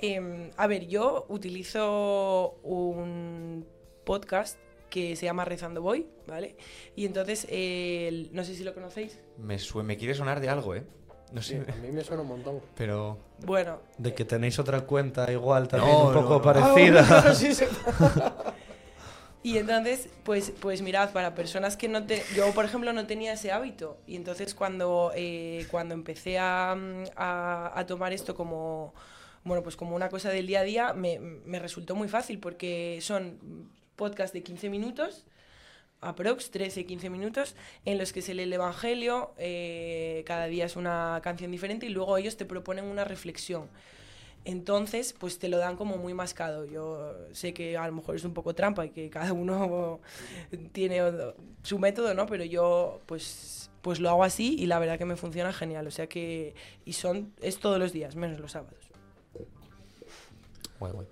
Em, 0.00 0.50
a 0.56 0.66
ver, 0.66 0.86
yo 0.86 1.26
utilizo 1.28 2.58
un 2.62 3.66
podcast 4.04 4.58
que 4.90 5.16
se 5.16 5.26
llama 5.26 5.44
Rezando 5.44 5.82
Voy, 5.82 6.06
¿vale? 6.26 6.56
Y 6.96 7.04
entonces, 7.06 7.46
el- 7.50 8.30
no 8.32 8.44
sé 8.44 8.54
si 8.54 8.64
lo 8.64 8.72
conocéis. 8.74 9.18
Me, 9.36 9.58
sue- 9.58 9.82
me 9.84 9.96
quiere 9.96 10.14
sonar 10.14 10.40
de 10.40 10.48
algo, 10.48 10.74
¿eh? 10.74 10.84
No 11.32 11.42
Sí, 11.42 11.56
sé, 11.62 11.70
a 11.72 11.76
mí 11.76 11.90
me 11.92 12.02
suena 12.04 12.22
un 12.22 12.28
montón. 12.28 12.60
pero... 12.74 13.18
Bueno, 13.44 13.80
De 13.98 14.14
que 14.14 14.24
tenéis 14.24 14.58
otra 14.58 14.80
cuenta 14.82 15.30
igual 15.30 15.68
también 15.68 15.92
No, 15.92 16.06
un 16.08 16.14
poco 16.14 16.28
no, 16.30 16.34
no. 16.36 16.42
parecida. 16.42 17.06
Ah, 17.10 17.34
sí, 17.34 17.54
sí. 17.54 17.64
Y 19.42 19.56
entonces, 19.58 20.08
pues, 20.24 20.52
pues 20.60 20.82
mirad, 20.82 21.12
para 21.12 21.34
personas 21.34 21.76
que 21.76 21.88
no 21.88 22.04
te... 22.04 22.22
Yo, 22.34 22.52
por 22.54 22.64
ejemplo, 22.64 22.92
no 22.92 23.06
tenía 23.06 23.32
ese 23.34 23.52
hábito. 23.52 23.98
Y 24.06 24.16
entonces 24.16 24.54
cuando, 24.54 25.12
eh, 25.14 25.66
cuando 25.70 25.94
empecé 25.94 26.38
a, 26.38 26.72
a- 27.16 27.84
tomar 27.86 28.12
esto 28.12 28.34
como, 28.34 28.94
bueno, 29.44 29.62
pues 29.62 29.76
como 29.76 29.94
una 29.96 30.08
cosa 30.08 30.30
del 30.30 30.46
día 30.46 30.60
a 30.60 30.64
día, 30.64 30.92
me, 30.92 31.18
me 31.20 31.58
resultó 31.60 31.94
muy 31.94 32.08
fácil 32.08 32.40
porque 32.40 32.98
son 33.00 33.38
podcasts 33.96 34.32
de 34.34 34.42
15 34.42 34.68
minutos, 34.70 35.24
aprox 36.00 36.50
13-15 36.50 37.10
minutos, 37.10 37.56
en 37.84 37.98
los 37.98 38.12
que 38.12 38.22
se 38.22 38.34
lee 38.34 38.44
el 38.44 38.52
Evangelio, 38.52 39.32
eh, 39.38 40.24
cada 40.26 40.46
día 40.46 40.66
es 40.66 40.76
una 40.76 41.20
canción 41.22 41.50
diferente 41.50 41.86
y 41.86 41.90
luego 41.90 42.16
ellos 42.18 42.36
te 42.36 42.44
proponen 42.44 42.84
una 42.86 43.04
reflexión. 43.04 43.68
Entonces, 44.48 45.12
pues 45.12 45.38
te 45.38 45.50
lo 45.50 45.58
dan 45.58 45.76
como 45.76 45.98
muy 45.98 46.14
mascado. 46.14 46.64
Yo 46.64 47.14
sé 47.32 47.52
que 47.52 47.76
a 47.76 47.86
lo 47.86 47.92
mejor 47.92 48.16
es 48.16 48.24
un 48.24 48.32
poco 48.32 48.54
trampa 48.54 48.86
y 48.86 48.88
que 48.88 49.10
cada 49.10 49.34
uno 49.34 50.00
tiene 50.72 51.02
su 51.62 51.78
método, 51.78 52.14
¿no? 52.14 52.24
Pero 52.24 52.44
yo, 52.44 53.02
pues, 53.04 53.70
pues 53.82 54.00
lo 54.00 54.08
hago 54.08 54.24
así 54.24 54.56
y 54.58 54.64
la 54.64 54.78
verdad 54.78 54.96
que 54.96 55.04
me 55.04 55.16
funciona 55.16 55.52
genial. 55.52 55.86
O 55.86 55.90
sea 55.90 56.08
que, 56.08 56.54
y 56.86 56.94
son, 56.94 57.34
es 57.42 57.58
todos 57.58 57.78
los 57.78 57.92
días, 57.92 58.16
menos 58.16 58.40
los 58.40 58.52
sábados. 58.52 58.88
Guay, 60.80 60.92
guay. 60.94 61.06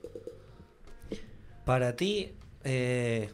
Para 1.67 1.95
ti, 1.95 2.33
eh, 2.65 3.29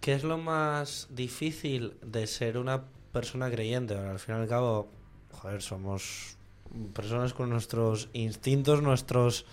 ¿qué 0.00 0.12
es 0.12 0.22
lo 0.22 0.38
más 0.38 1.08
difícil 1.10 1.94
de 2.00 2.28
ser 2.28 2.58
una 2.58 2.84
persona 3.10 3.50
creyente? 3.50 3.96
Bueno, 3.96 4.12
al 4.12 4.20
fin 4.20 4.36
y 4.36 4.38
al 4.38 4.46
cabo, 4.46 4.86
joder, 5.32 5.62
somos 5.62 6.33
personas 6.92 7.34
con 7.34 7.50
nuestros 7.50 8.08
instintos, 8.12 8.82
nuestros, 8.82 9.46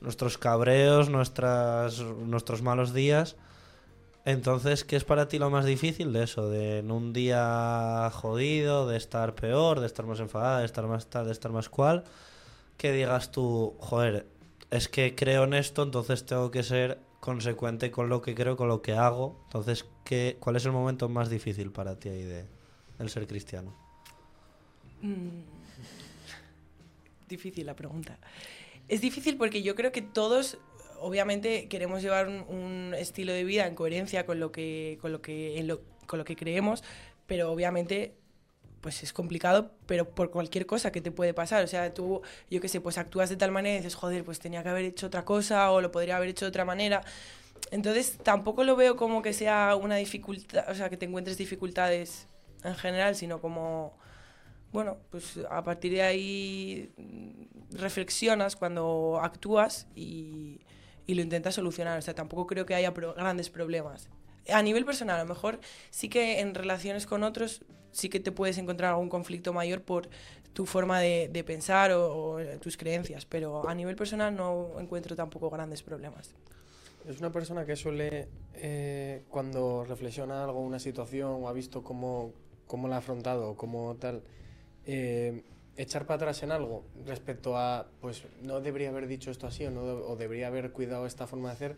nuestros 0.00 0.38
cabreos, 0.38 1.08
nuestras, 1.08 2.00
nuestros 2.00 2.62
malos 2.62 2.92
días. 2.92 3.36
Entonces, 4.24 4.84
¿qué 4.84 4.96
es 4.96 5.04
para 5.04 5.26
ti 5.28 5.38
lo 5.38 5.50
más 5.50 5.64
difícil 5.64 6.12
de 6.12 6.24
eso? 6.24 6.48
De 6.48 6.78
en 6.78 6.90
un 6.90 7.12
día 7.12 8.08
jodido, 8.12 8.86
de 8.86 8.96
estar 8.96 9.34
peor, 9.34 9.80
de 9.80 9.86
estar 9.86 10.06
más 10.06 10.20
enfadada, 10.20 10.60
de 10.60 10.66
estar 10.66 10.86
más 10.86 11.06
tal, 11.06 11.26
de 11.26 11.32
estar 11.32 11.50
más 11.50 11.68
cual. 11.68 12.04
Que 12.76 12.92
digas 12.92 13.32
tú, 13.32 13.74
joder, 13.80 14.26
es 14.70 14.88
que 14.88 15.14
creo 15.14 15.44
en 15.44 15.54
esto, 15.54 15.82
entonces 15.82 16.24
tengo 16.24 16.50
que 16.50 16.62
ser 16.62 16.98
consecuente 17.20 17.90
con 17.90 18.08
lo 18.08 18.22
que 18.22 18.34
creo, 18.34 18.56
con 18.56 18.68
lo 18.68 18.80
que 18.80 18.94
hago. 18.94 19.40
Entonces, 19.44 19.86
¿qué, 20.04 20.36
¿cuál 20.40 20.56
es 20.56 20.64
el 20.66 20.72
momento 20.72 21.08
más 21.08 21.28
difícil 21.28 21.70
para 21.70 21.96
ti 21.96 22.08
ahí 22.08 22.22
de 22.22 22.46
el 22.98 23.10
ser 23.10 23.26
cristiano? 23.26 23.74
Mm. 25.02 25.61
Difícil 27.32 27.64
la 27.66 27.74
pregunta. 27.74 28.18
Es 28.88 29.00
difícil 29.00 29.36
porque 29.38 29.62
yo 29.62 29.74
creo 29.74 29.92
que 29.92 30.02
todos 30.02 30.58
obviamente 31.00 31.68
queremos 31.68 32.02
llevar 32.02 32.28
un, 32.28 32.44
un 32.48 32.94
estilo 32.94 33.32
de 33.32 33.44
vida 33.44 33.66
en 33.66 33.74
coherencia 33.74 34.26
con 34.26 34.38
lo 34.38 34.52
que, 34.52 34.98
con 35.00 35.12
lo 35.12 35.22
que, 35.22 35.58
en 35.58 35.66
lo- 35.66 35.80
con 36.06 36.18
lo 36.18 36.24
que 36.24 36.36
creemos, 36.36 36.84
pero 37.26 37.50
obviamente 37.50 38.14
pues 38.82 39.02
es 39.04 39.12
complicado, 39.12 39.72
pero 39.86 40.08
por 40.14 40.30
cualquier 40.30 40.66
cosa 40.66 40.92
que 40.92 41.00
te 41.00 41.12
puede 41.12 41.34
pasar. 41.34 41.64
O 41.64 41.68
sea, 41.68 41.94
tú, 41.94 42.22
yo 42.50 42.60
qué 42.60 42.68
sé, 42.68 42.80
pues 42.80 42.98
actúas 42.98 43.30
de 43.30 43.36
tal 43.36 43.52
manera 43.52 43.74
y 43.76 43.78
dices, 43.78 43.94
joder, 43.94 44.24
pues 44.24 44.40
tenía 44.40 44.62
que 44.62 44.70
haber 44.70 44.84
hecho 44.86 45.06
otra 45.08 45.24
cosa 45.24 45.70
o 45.72 45.80
lo 45.80 45.92
podría 45.92 46.16
haber 46.16 46.30
hecho 46.30 46.44
de 46.46 46.50
otra 46.50 46.64
manera. 46.64 47.02
Entonces, 47.70 48.18
tampoco 48.22 48.64
lo 48.64 48.76
veo 48.76 48.96
como 48.96 49.22
que 49.22 49.32
sea 49.32 49.76
una 49.76 49.96
dificultad, 49.96 50.64
o 50.70 50.74
sea, 50.74 50.90
que 50.90 50.96
te 50.96 51.06
encuentres 51.06 51.38
dificultades 51.38 52.26
en 52.64 52.74
general, 52.76 53.16
sino 53.16 53.40
como, 53.40 53.96
bueno, 54.72 54.98
pues 55.10 55.38
a 55.50 55.62
partir 55.62 55.92
de 55.92 56.02
ahí 56.02 56.92
mm, 56.96 57.76
reflexionas 57.76 58.56
cuando 58.56 59.20
actúas 59.22 59.86
y, 59.94 60.60
lo 61.06 61.20
intentas 61.20 61.56
solucionar. 61.56 61.98
O 61.98 62.02
sea, 62.02 62.14
tampoco 62.14 62.46
creo 62.46 62.64
que 62.64 62.74
haya 62.74 62.90
grandes 62.90 63.50
problemas. 63.50 64.08
A 64.48 64.62
nivel 64.62 64.86
personal, 64.86 65.16
a 65.16 65.24
lo 65.24 65.28
mejor 65.28 65.60
sí 65.90 66.08
que 66.08 66.40
en 66.40 66.54
relaciones 66.54 67.06
con 67.06 67.22
otros 67.22 67.62
sí 67.90 68.08
que 68.08 68.18
te 68.18 68.32
puedes 68.32 68.56
encontrar 68.56 68.92
algún 68.92 69.10
conflicto 69.10 69.52
mayor 69.52 69.82
por 69.82 70.08
tu 70.54 70.64
forma 70.64 71.00
de, 71.00 71.44
pensar 71.46 71.92
o, 71.92 72.36
o 72.36 72.40
tus 72.60 72.78
creencias, 72.78 73.26
pero 73.26 73.68
a 73.68 73.74
nivel 73.74 73.94
personal 73.94 74.34
no 74.34 74.80
encuentro 74.80 75.14
tampoco 75.16 75.50
grandes 75.50 75.82
problemas. 75.82 76.34
Es 77.08 77.18
una 77.18 77.32
persona 77.32 77.64
que 77.64 77.74
suele, 77.74 78.28
eh, 78.54 79.24
cuando 79.28 79.84
reflexiona 79.84 80.44
algo, 80.44 80.60
una 80.60 80.78
situación, 80.78 81.42
o 81.42 81.48
ha 81.48 81.52
visto 81.52 81.82
cómo, 81.82 82.32
cómo 82.66 82.86
la 82.86 82.96
ha 82.96 82.98
afrontado, 82.98 83.56
cómo 83.56 83.96
tal, 83.96 84.22
eh, 84.86 85.44
echar 85.76 86.06
para 86.06 86.16
atrás 86.16 86.42
en 86.42 86.52
algo 86.52 86.84
respecto 87.06 87.56
a, 87.56 87.88
pues, 88.00 88.24
no 88.42 88.60
debería 88.60 88.90
haber 88.90 89.06
dicho 89.06 89.30
esto 89.30 89.46
así 89.46 89.64
o, 89.64 89.70
no, 89.70 89.82
o 89.82 90.16
debería 90.16 90.48
haber 90.48 90.72
cuidado 90.72 91.06
esta 91.06 91.26
forma 91.26 91.48
de 91.48 91.54
hacer, 91.54 91.76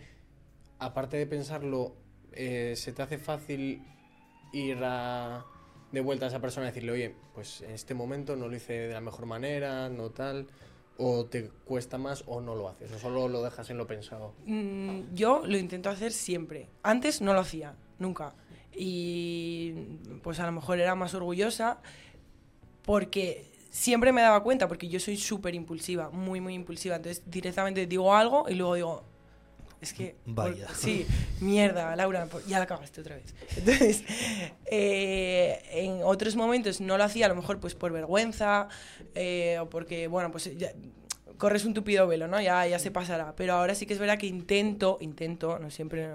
aparte 0.78 1.16
de 1.16 1.26
pensarlo, 1.26 1.94
eh, 2.32 2.74
se 2.76 2.92
te 2.92 3.02
hace 3.02 3.18
fácil 3.18 3.82
ir 4.52 4.78
de 4.78 6.00
vuelta 6.00 6.26
a 6.26 6.28
esa 6.28 6.40
persona 6.40 6.66
y 6.66 6.70
decirle, 6.70 6.92
oye, 6.92 7.14
pues 7.34 7.62
en 7.62 7.70
este 7.70 7.94
momento 7.94 8.36
no 8.36 8.48
lo 8.48 8.56
hice 8.56 8.72
de 8.72 8.94
la 8.94 9.00
mejor 9.00 9.26
manera, 9.26 9.88
no 9.88 10.10
tal, 10.10 10.48
o 10.96 11.26
te 11.26 11.48
cuesta 11.64 11.98
más 11.98 12.24
o 12.26 12.40
no 12.40 12.54
lo 12.54 12.68
haces, 12.68 12.90
o 12.92 12.98
solo 12.98 13.28
lo 13.28 13.42
dejas 13.42 13.70
en 13.70 13.78
lo 13.78 13.86
pensado. 13.86 14.34
Mm, 14.46 15.14
yo 15.14 15.42
lo 15.44 15.56
intento 15.56 15.90
hacer 15.90 16.12
siempre. 16.12 16.68
Antes 16.82 17.20
no 17.20 17.34
lo 17.34 17.40
hacía, 17.40 17.74
nunca. 17.98 18.34
Y 18.76 19.72
pues 20.22 20.40
a 20.40 20.46
lo 20.46 20.52
mejor 20.52 20.80
era 20.80 20.94
más 20.94 21.14
orgullosa 21.14 21.80
porque 22.84 23.50
siempre 23.70 24.12
me 24.12 24.20
daba 24.22 24.42
cuenta, 24.42 24.68
porque 24.68 24.88
yo 24.88 25.00
soy 25.00 25.16
súper 25.16 25.54
impulsiva, 25.54 26.10
muy, 26.10 26.40
muy 26.40 26.54
impulsiva. 26.54 26.96
Entonces 26.96 27.22
directamente 27.26 27.86
digo 27.86 28.14
algo 28.14 28.46
y 28.48 28.54
luego 28.54 28.74
digo, 28.74 29.04
es 29.80 29.92
que... 29.92 30.16
Vaya. 30.26 30.66
por- 30.66 30.76
sí, 30.76 31.06
mierda, 31.40 31.94
Laura, 31.96 32.26
por- 32.26 32.46
ya 32.46 32.58
la 32.58 32.66
cagaste 32.66 33.00
otra 33.00 33.16
vez. 33.16 33.34
Entonces, 33.56 34.04
eh, 34.66 35.60
en 35.72 36.00
otros 36.04 36.36
momentos 36.36 36.80
no 36.80 36.96
lo 36.96 37.04
hacía, 37.04 37.26
a 37.26 37.28
lo 37.28 37.34
mejor 37.36 37.60
pues 37.60 37.74
por 37.74 37.92
vergüenza 37.92 38.68
eh, 39.14 39.58
o 39.60 39.68
porque, 39.68 40.06
bueno, 40.06 40.30
pues 40.30 40.56
ya, 40.56 40.72
corres 41.36 41.64
un 41.64 41.74
tupido 41.74 42.06
velo, 42.06 42.28
¿no? 42.28 42.40
Ya, 42.40 42.66
ya 42.66 42.78
se 42.78 42.90
pasará. 42.90 43.34
Pero 43.36 43.54
ahora 43.54 43.74
sí 43.74 43.86
que 43.86 43.92
es 43.94 43.98
verdad 43.98 44.18
que 44.18 44.26
intento, 44.26 44.98
intento, 45.00 45.58
no 45.58 45.70
siempre, 45.70 46.14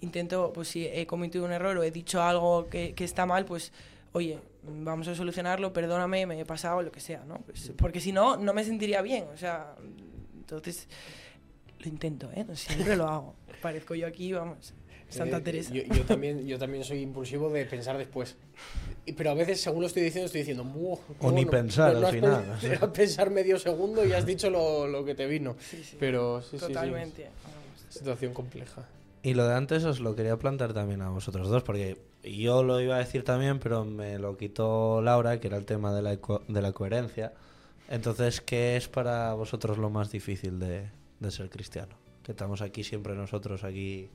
intento, 0.00 0.52
pues 0.52 0.68
si 0.68 0.86
he 0.86 1.06
cometido 1.06 1.44
un 1.44 1.52
error 1.52 1.76
o 1.76 1.82
he 1.82 1.90
dicho 1.90 2.22
algo 2.22 2.68
que, 2.68 2.94
que 2.94 3.04
está 3.04 3.26
mal, 3.26 3.44
pues, 3.44 3.72
oye, 4.12 4.38
vamos 4.62 5.08
a 5.08 5.14
solucionarlo, 5.14 5.72
perdóname, 5.72 6.26
me 6.26 6.40
he 6.40 6.44
pasado, 6.44 6.82
lo 6.82 6.92
que 6.92 7.00
sea, 7.00 7.24
¿no? 7.24 7.38
Pues, 7.46 7.72
porque 7.76 8.00
si 8.00 8.12
no, 8.12 8.36
no 8.36 8.52
me 8.54 8.64
sentiría 8.64 9.02
bien, 9.02 9.24
o 9.32 9.36
sea, 9.36 9.74
entonces 10.36 10.88
lo 11.78 11.88
intento, 11.88 12.30
¿eh? 12.34 12.44
No 12.46 12.54
siempre 12.56 12.96
lo 12.96 13.08
hago. 13.08 13.34
Parezco 13.62 13.94
yo 13.94 14.06
aquí, 14.06 14.32
vamos, 14.32 14.74
Santa 15.08 15.38
Eh, 15.38 15.40
Teresa. 15.40 15.72
Yo, 15.72 15.82
yo 15.82 16.04
también, 16.04 16.46
yo 16.46 16.58
también 16.58 16.84
soy 16.84 17.00
impulsivo 17.00 17.50
de 17.50 17.64
pensar 17.66 17.98
después. 17.98 18.36
Pero 19.16 19.30
a 19.30 19.34
veces, 19.34 19.60
según 19.60 19.80
lo 19.80 19.86
estoy 19.88 20.02
diciendo, 20.02 20.26
estoy 20.26 20.42
diciendo... 20.42 20.62
"Buah, 20.62 20.98
qué 21.20 21.26
O 21.26 21.30
ni 21.32 21.44
bueno". 21.44 21.50
pensar, 21.50 21.94
no 21.94 22.06
al 22.06 22.14
final, 22.14 22.50
o 22.56 22.60
sea. 22.60 22.72
Era 22.74 22.92
pensar 22.92 23.30
medio 23.30 23.58
segundo 23.58 24.04
y 24.06 24.12
has 24.12 24.24
dicho 24.24 24.50
lo, 24.50 24.86
lo 24.86 25.04
que 25.04 25.14
te 25.16 25.26
vino. 25.26 25.56
Sí, 25.58 25.82
sí, 25.82 25.96
Pero 25.98 26.42
sí, 26.42 26.58
totalmente. 26.58 27.28
situación 27.88 28.32
compleja. 28.34 28.86
Y 29.22 29.34
lo 29.34 29.46
de 29.46 29.54
antes 29.54 29.84
os 29.84 30.00
lo 30.00 30.14
quería 30.14 30.36
plantear 30.38 30.72
también 30.72 31.02
a 31.02 31.10
vosotros 31.10 31.48
dos, 31.48 31.62
porque 31.62 31.98
yo 32.24 32.62
lo 32.62 32.80
iba 32.80 32.96
a 32.96 32.98
decir 32.98 33.22
también, 33.22 33.58
pero 33.58 33.84
me 33.84 34.18
lo 34.18 34.36
quitó 34.36 35.02
Laura, 35.02 35.38
que 35.40 35.48
era 35.48 35.58
el 35.58 35.66
tema 35.66 35.92
de 35.92 36.02
la, 36.02 36.18
de 36.48 36.62
la 36.62 36.72
coherencia. 36.72 37.32
Entonces, 37.88 38.40
¿qué 38.40 38.76
es 38.76 38.88
para 38.88 39.34
vosotros 39.34 39.76
lo 39.76 39.90
más 39.90 40.10
difícil 40.10 40.58
de, 40.58 40.88
de 41.18 41.30
ser 41.30 41.50
cristiano? 41.50 41.94
Que 42.22 42.32
estamos 42.32 42.62
aquí 42.62 42.82
siempre 42.84 43.14
nosotros, 43.14 43.64
aquí 43.64 44.08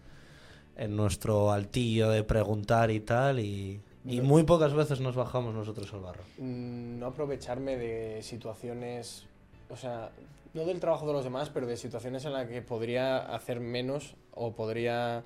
en 0.77 0.95
nuestro 0.95 1.51
altillo 1.51 2.09
de 2.09 2.23
preguntar 2.23 2.89
y 2.89 2.99
tal, 2.99 3.39
y, 3.39 3.81
y 4.05 4.21
muy 4.21 4.43
pocas 4.43 4.73
veces 4.73 5.01
nos 5.01 5.15
bajamos 5.15 5.53
nosotros 5.53 5.93
al 5.93 5.99
barro. 5.99 6.23
Mm, 6.37 6.99
No 6.99 7.07
aprovecharme 7.07 7.77
de 7.77 8.21
situaciones... 8.23 9.25
O 9.69 9.75
sea, 9.77 10.11
no 10.55 10.63
del 10.65 10.79
trabajo 10.79 11.05
de 11.05 11.11
los 11.11 11.25
demás, 11.25 11.49
pero 11.49 11.67
de 11.67 11.75
situaciones 11.75 12.23
en 12.23 12.31
las 12.31 12.47
que 12.47 12.61
podría 12.61 13.17
hacer 13.17 13.59
menos 13.59 14.15
o 14.31 14.55
podría 14.55 15.25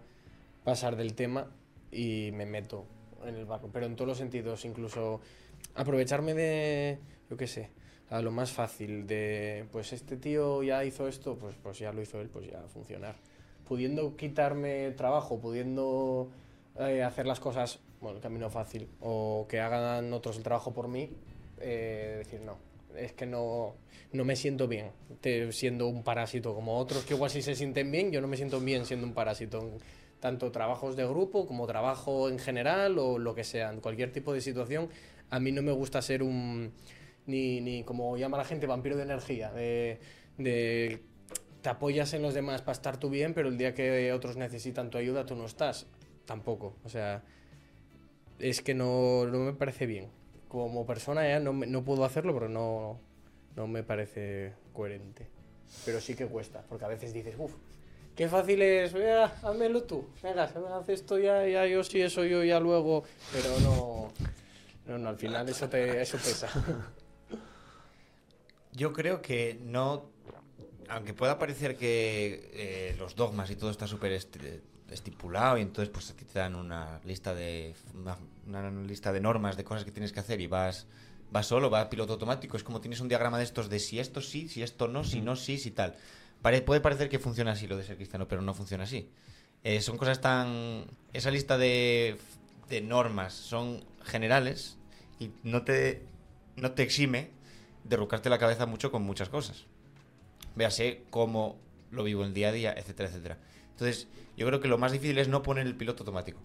pasar 0.63 0.95
del 0.95 1.13
tema 1.13 1.51
y 1.91 2.31
me 2.33 2.48
meto 2.48 2.86
en 3.24 3.36
el 3.36 3.45
barco. 3.45 3.69
Pero 3.71 3.86
en 3.86 3.95
todos 3.95 4.07
los 4.07 4.17
sentidos, 4.17 4.65
incluso 4.65 5.21
aprovecharme 5.75 6.33
de, 6.33 6.98
yo 7.29 7.38
qué 7.38 7.45
sé, 7.45 7.69
a 8.09 8.24
lo 8.24 8.31
más 8.31 8.51
fácil, 8.51 9.05
de, 9.05 9.67
pues 9.71 9.93
este 9.93 10.17
tío 10.17 10.63
ya 10.63 10.83
hizo 10.83 11.07
esto, 11.07 11.38
pues, 11.38 11.55
pues 11.62 11.77
ya 11.77 11.93
lo 11.93 12.01
hizo 12.01 12.19
él, 12.19 12.29
pues 12.29 12.50
ya 12.50 12.62
a 12.62 12.67
funcionar. 12.67 13.15
Pudiendo 13.67 14.15
quitarme 14.17 14.89
trabajo, 14.98 15.39
pudiendo 15.39 16.31
eh, 16.79 17.03
hacer 17.03 17.27
las 17.27 17.39
cosas, 17.39 17.79
bueno, 18.01 18.17
el 18.17 18.24
camino 18.24 18.50
fácil, 18.50 18.89
o 19.00 19.45
que 19.48 19.59
hagan 19.59 20.12
otros 20.12 20.38
el 20.38 20.43
trabajo 20.43 20.74
por 20.74 20.88
mí, 20.88 21.12
eh, 21.59 22.15
decir 22.17 22.41
no, 22.41 22.57
es 23.01 23.13
que 23.13 23.25
no, 23.25 23.75
no 24.12 24.25
me 24.25 24.36
siento 24.36 24.68
bien 24.68 24.91
siendo 25.51 25.88
un 25.88 26.03
parásito 26.03 26.53
como 26.53 26.77
otros 26.77 27.03
que 27.03 27.13
igual 27.13 27.29
sí 27.29 27.41
se 27.41 27.56
sienten 27.56 27.91
bien, 27.91 28.12
yo 28.12 28.22
no 28.22 28.27
me 28.27 28.38
siento 28.38 28.60
bien 28.60 28.86
siendo 28.86 29.06
un 29.06 29.13
parásito. 29.13 29.77
Tanto 30.20 30.51
trabajos 30.51 30.98
de 30.98 31.06
grupo 31.06 31.48
como 31.48 31.65
trabajo 31.65 32.27
en 32.27 32.39
general 32.39 33.00
o 33.00 33.18
lo 33.18 33.34
que 33.36 33.46
sea, 33.46 33.72
en 33.72 33.79
cualquier 33.79 34.12
tipo 34.12 34.34
de 34.34 34.41
situación, 34.41 34.89
a 35.29 35.39
mí 35.39 35.53
no 35.53 35.62
me 35.62 35.72
gusta 35.72 36.01
ser 36.01 36.24
un, 36.24 36.74
ni, 37.25 37.62
ni 37.62 37.84
como 37.84 38.18
llama 38.18 38.38
la 38.38 38.44
gente, 38.44 38.68
vampiro 38.68 38.98
de 38.98 39.03
energía, 39.03 39.51
de, 39.53 40.00
de 40.38 41.01
te 41.62 41.70
apoyas 41.70 42.13
en 42.13 42.22
los 42.22 42.34
demás 42.34 42.62
para 42.62 42.74
estar 42.74 42.98
tú 42.98 43.10
bien, 43.10 43.34
pero 43.34 43.48
el 43.48 43.58
día 43.58 43.74
que 43.74 44.12
otros 44.12 44.36
necesitan 44.36 44.89
tu 44.89 44.98
ayuda 44.98 45.25
tú 45.25 45.36
no 45.36 45.46
estás, 45.46 45.88
tampoco, 46.25 46.75
o 46.84 46.89
sea, 46.89 47.24
es 48.39 48.62
que 48.62 48.74
no, 48.74 49.25
no 49.25 49.39
me 49.39 49.53
parece 49.53 49.86
bien. 49.86 50.10
Como 50.50 50.86
persona 50.86 51.25
ya 51.27 51.39
no, 51.39 51.53
no 51.53 51.84
puedo 51.84 52.03
hacerlo, 52.03 52.34
pero 52.34 52.50
no, 52.50 53.00
no 53.56 53.68
me 53.68 53.84
parece 53.84 54.51
coherente. 54.74 55.27
Pero 55.86 56.01
sí 56.01 56.15
que 56.15 56.25
cuesta, 56.25 56.63
porque 56.68 56.84
a 56.84 56.88
veces 56.89 57.13
dices, 57.13 57.36
uff, 57.38 57.53
qué 58.15 58.27
fácil 58.27 58.62
es, 58.62 58.91
venga, 58.91 59.25
házmelo 59.44 59.84
tú, 59.84 60.08
venga, 60.22 60.48
se 60.48 60.60
me 60.60 60.68
hace 60.68 60.94
esto 60.94 61.18
ya, 61.20 61.46
ya 61.48 61.65
yo 61.68 61.84
sí, 61.84 62.01
eso 62.01 62.25
yo 62.25 62.44
ya 62.44 62.60
luego, 62.60 63.03
pero 63.32 63.60
no, 63.60 64.12
no, 64.88 64.98
no 64.98 65.10
al 65.10 65.18
final 65.18 65.48
eso, 65.48 65.70
te, 65.70 66.01
eso 66.01 66.18
pesa. 66.18 66.50
Yo 68.72 68.94
creo 68.94 69.22
que 69.22 69.60
no. 69.63 70.06
Aunque 70.89 71.13
pueda 71.13 71.38
parecer 71.38 71.75
que 71.75 72.50
eh, 72.53 72.96
los 72.98 73.15
dogmas 73.15 73.50
y 73.51 73.56
todo 73.56 73.70
está 73.70 73.88
súper 73.88 74.12
esti- 74.12 74.62
estipulado 74.91 75.58
y 75.58 75.62
entonces 75.62 75.91
pues 75.91 76.10
a 76.10 76.15
ti 76.15 76.25
te 76.25 76.39
dan 76.39 76.56
una 76.56 77.00
lista 77.03 77.34
de 77.36 77.74
una 78.50 78.70
lista 78.84 79.12
de 79.13 79.22
normas 79.22 79.58
de 79.58 79.63
cosas 79.63 79.86
que 79.86 79.91
tienes 79.91 80.12
que 80.12 80.20
hacer 80.20 80.41
y 80.41 80.48
vas 80.48 80.88
vas 81.32 81.46
solo, 81.46 81.70
vas 81.70 81.88
piloto 81.88 82.13
automático, 82.13 82.58
es 82.58 82.63
como 82.63 82.82
tienes 82.82 83.01
un 83.01 83.08
diagrama 83.08 83.38
de 83.38 83.44
estos 83.44 83.70
de 83.70 83.79
si 83.79 84.00
esto 84.00 84.20
sí, 84.20 84.50
si 84.50 84.63
esto 84.63 84.88
no, 84.88 85.03
si 85.03 85.22
no 85.22 85.36
sí, 85.36 85.58
si 85.60 85.70
tal. 85.72 85.96
Pare- 86.41 86.62
puede 86.63 86.82
parecer 86.82 87.08
que 87.10 87.20
funciona 87.20 87.51
así 87.51 87.68
lo 87.68 87.77
de 87.77 87.84
ser 87.84 87.98
cristiano, 87.98 88.27
pero 88.27 88.41
no 88.41 88.53
funciona 88.56 88.86
así. 88.86 89.10
Eh, 89.63 89.82
son 89.82 89.98
cosas 89.98 90.22
tan 90.22 90.86
esa 91.13 91.29
lista 91.32 91.58
de, 91.58 92.18
de 92.70 92.82
normas 92.82 93.34
son 93.34 93.84
generales 94.03 94.77
y 95.20 95.32
no 95.44 95.63
te 95.63 96.01
no 96.56 96.72
te 96.72 96.82
exime 96.84 97.29
de 97.84 97.96
rucarte 97.98 98.29
la 98.29 98.39
cabeza 98.39 98.65
mucho 98.65 98.91
con 98.91 99.03
muchas 99.03 99.29
cosas. 99.29 99.65
Véase 100.56 101.03
cómo 101.10 101.60
lo 101.91 102.03
vivo 102.03 102.22
en 102.24 102.29
el 102.29 102.34
día 102.34 102.50
a 102.50 102.51
día, 102.51 102.74
etcétera, 102.74 103.10
etcétera. 103.10 103.38
Entonces, 103.72 104.08
yo 104.38 104.46
creo 104.48 104.60
que 104.60 104.68
lo 104.68 104.77
más 104.77 104.91
difícil 104.91 105.18
es 105.18 105.27
no 105.27 105.41
poner 105.44 105.65
el 105.68 105.75
piloto 105.75 106.03
automático. 106.03 106.39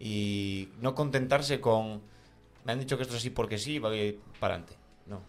Y 0.00 0.68
no 0.80 0.94
contentarse 0.94 1.60
con. 1.60 2.00
Me 2.64 2.72
han 2.72 2.80
dicho 2.80 2.96
que 2.96 3.02
esto 3.02 3.14
es 3.14 3.20
así 3.20 3.30
porque 3.30 3.58
sí, 3.58 3.78
voy 3.78 4.18
para 4.38 4.54
adelante. 4.54 4.76
No. 5.06 5.20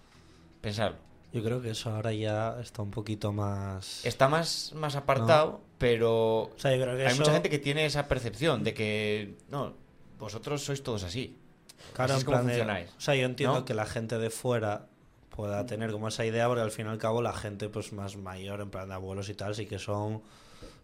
Pensarlo. 0.61 0.97
Yo 1.31 1.43
creo 1.43 1.61
que 1.61 1.69
eso 1.71 1.91
ahora 1.91 2.11
ya 2.11 2.59
está 2.59 2.81
un 2.81 2.89
poquito 2.89 3.31
más... 3.31 4.03
Está 4.03 4.27
más, 4.27 4.73
más 4.75 4.95
apartado, 4.95 5.61
pero. 5.77 6.41
O 6.43 6.53
sea, 6.57 6.75
yo 6.75 6.81
creo 6.83 6.97
que 6.97 7.03
Hay 7.03 7.09
eso- 7.13 7.21
mucha 7.21 7.31
gente 7.33 7.49
que 7.49 7.59
tiene 7.59 7.85
esa 7.85 8.07
percepción 8.07 8.63
de 8.63 8.73
que. 8.73 9.37
No, 9.49 9.73
vosotros 10.17 10.63
sois 10.63 10.81
todos 10.83 11.03
así. 11.03 11.37
Claro, 11.93 12.13
Así 12.15 12.21
en 12.21 12.27
plan 12.27 12.45
de- 12.45 12.53
funcionáis. 12.53 12.89
o 12.97 13.01
sea, 13.01 13.15
yo 13.15 13.25
entiendo 13.25 13.59
¿no? 13.59 13.65
que 13.65 13.73
la 13.73 13.85
gente 13.85 14.17
de 14.17 14.29
fuera 14.29 14.87
pueda 15.29 15.65
tener 15.65 15.91
como 15.91 16.07
esa 16.09 16.25
idea, 16.25 16.47
porque 16.47 16.61
al 16.61 16.71
fin 16.71 16.87
y 16.87 16.89
al 16.89 16.97
cabo 16.97 17.21
la 17.21 17.31
gente 17.33 17.69
pues 17.69 17.93
más 17.93 18.17
mayor, 18.17 18.59
en 18.61 18.69
plan 18.69 18.89
de 18.89 18.95
abuelos 18.95 19.29
y 19.29 19.33
tal, 19.35 19.55
sí 19.55 19.65
que 19.65 19.79
son 19.79 20.21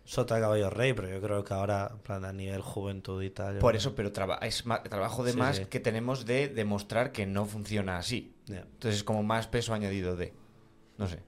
sota 0.06 0.40
caballo 0.40 0.70
rey, 0.70 0.94
pero 0.94 1.10
yo 1.10 1.20
creo 1.22 1.44
que 1.44 1.54
ahora, 1.54 1.90
en 1.92 2.00
plan 2.00 2.24
a 2.26 2.32
nivel 2.32 2.62
juventud 2.62 3.22
y 3.24 3.30
tal... 3.32 3.58
Por 3.58 3.76
eso, 3.76 3.94
pero 3.96 4.12
traba- 4.12 4.38
es 4.42 4.66
ma- 4.66 4.82
trabajo 4.84 5.24
de 5.24 5.32
Sí, 5.34 5.38
más 5.38 5.58
sí. 5.58 5.66
que 5.66 5.80
tenemos 5.80 6.26
de 6.26 6.48
demostrar 6.48 7.12
que 7.12 7.26
no 7.26 7.46
funciona 7.46 7.98
así. 7.98 8.34
Entonces 8.48 8.98
es 8.98 9.04
como 9.04 9.24
más 9.24 9.48
peso 9.48 9.74
añadido 9.74 10.16
de. 10.16 10.34
No 10.98 11.08
sé. 11.08 11.20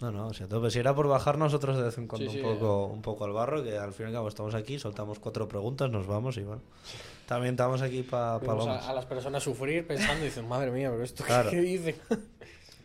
No, 0.00 0.10
no, 0.10 0.26
o 0.26 0.34
sea, 0.34 0.48
todo, 0.48 0.60
pues 0.60 0.72
si 0.72 0.80
era 0.80 0.92
por 0.94 1.06
bajar 1.06 1.38
nosotros 1.38 1.76
de 1.76 1.84
vez 1.84 1.96
en 1.98 2.08
cuando 2.08 2.28
Sí, 2.30 2.38
sí, 2.38 2.44
un, 2.44 2.54
poco, 2.54 2.86
un 2.86 3.00
poco 3.02 3.24
al 3.26 3.32
barro, 3.32 3.62
que 3.62 3.78
al 3.78 3.92
fin 3.92 4.06
y 4.06 4.08
al 4.08 4.14
cabo 4.14 4.28
estamos 4.28 4.54
aquí, 4.54 4.78
soltamos 4.78 5.18
cuatro 5.20 5.46
preguntas, 5.46 5.88
nos 5.90 6.06
vamos 6.06 6.36
y 6.36 6.42
bueno. 6.42 6.62
También 7.26 7.54
estamos 7.54 7.80
aquí 7.80 8.02
para 8.02 8.40
palomas. 8.40 8.84
a, 8.86 8.90
a 8.90 8.94
las 8.94 9.06
personas 9.06 9.42
sufrir 9.44 9.86
pensando 9.86 10.22
y 10.22 10.28
dicen, 10.28 10.48
madre 10.48 10.70
mía, 10.72 10.90
pero 10.90 11.04
esto 11.04 11.22
Claro. 11.24 11.50
qué 11.52 11.60
dice. 11.60 11.94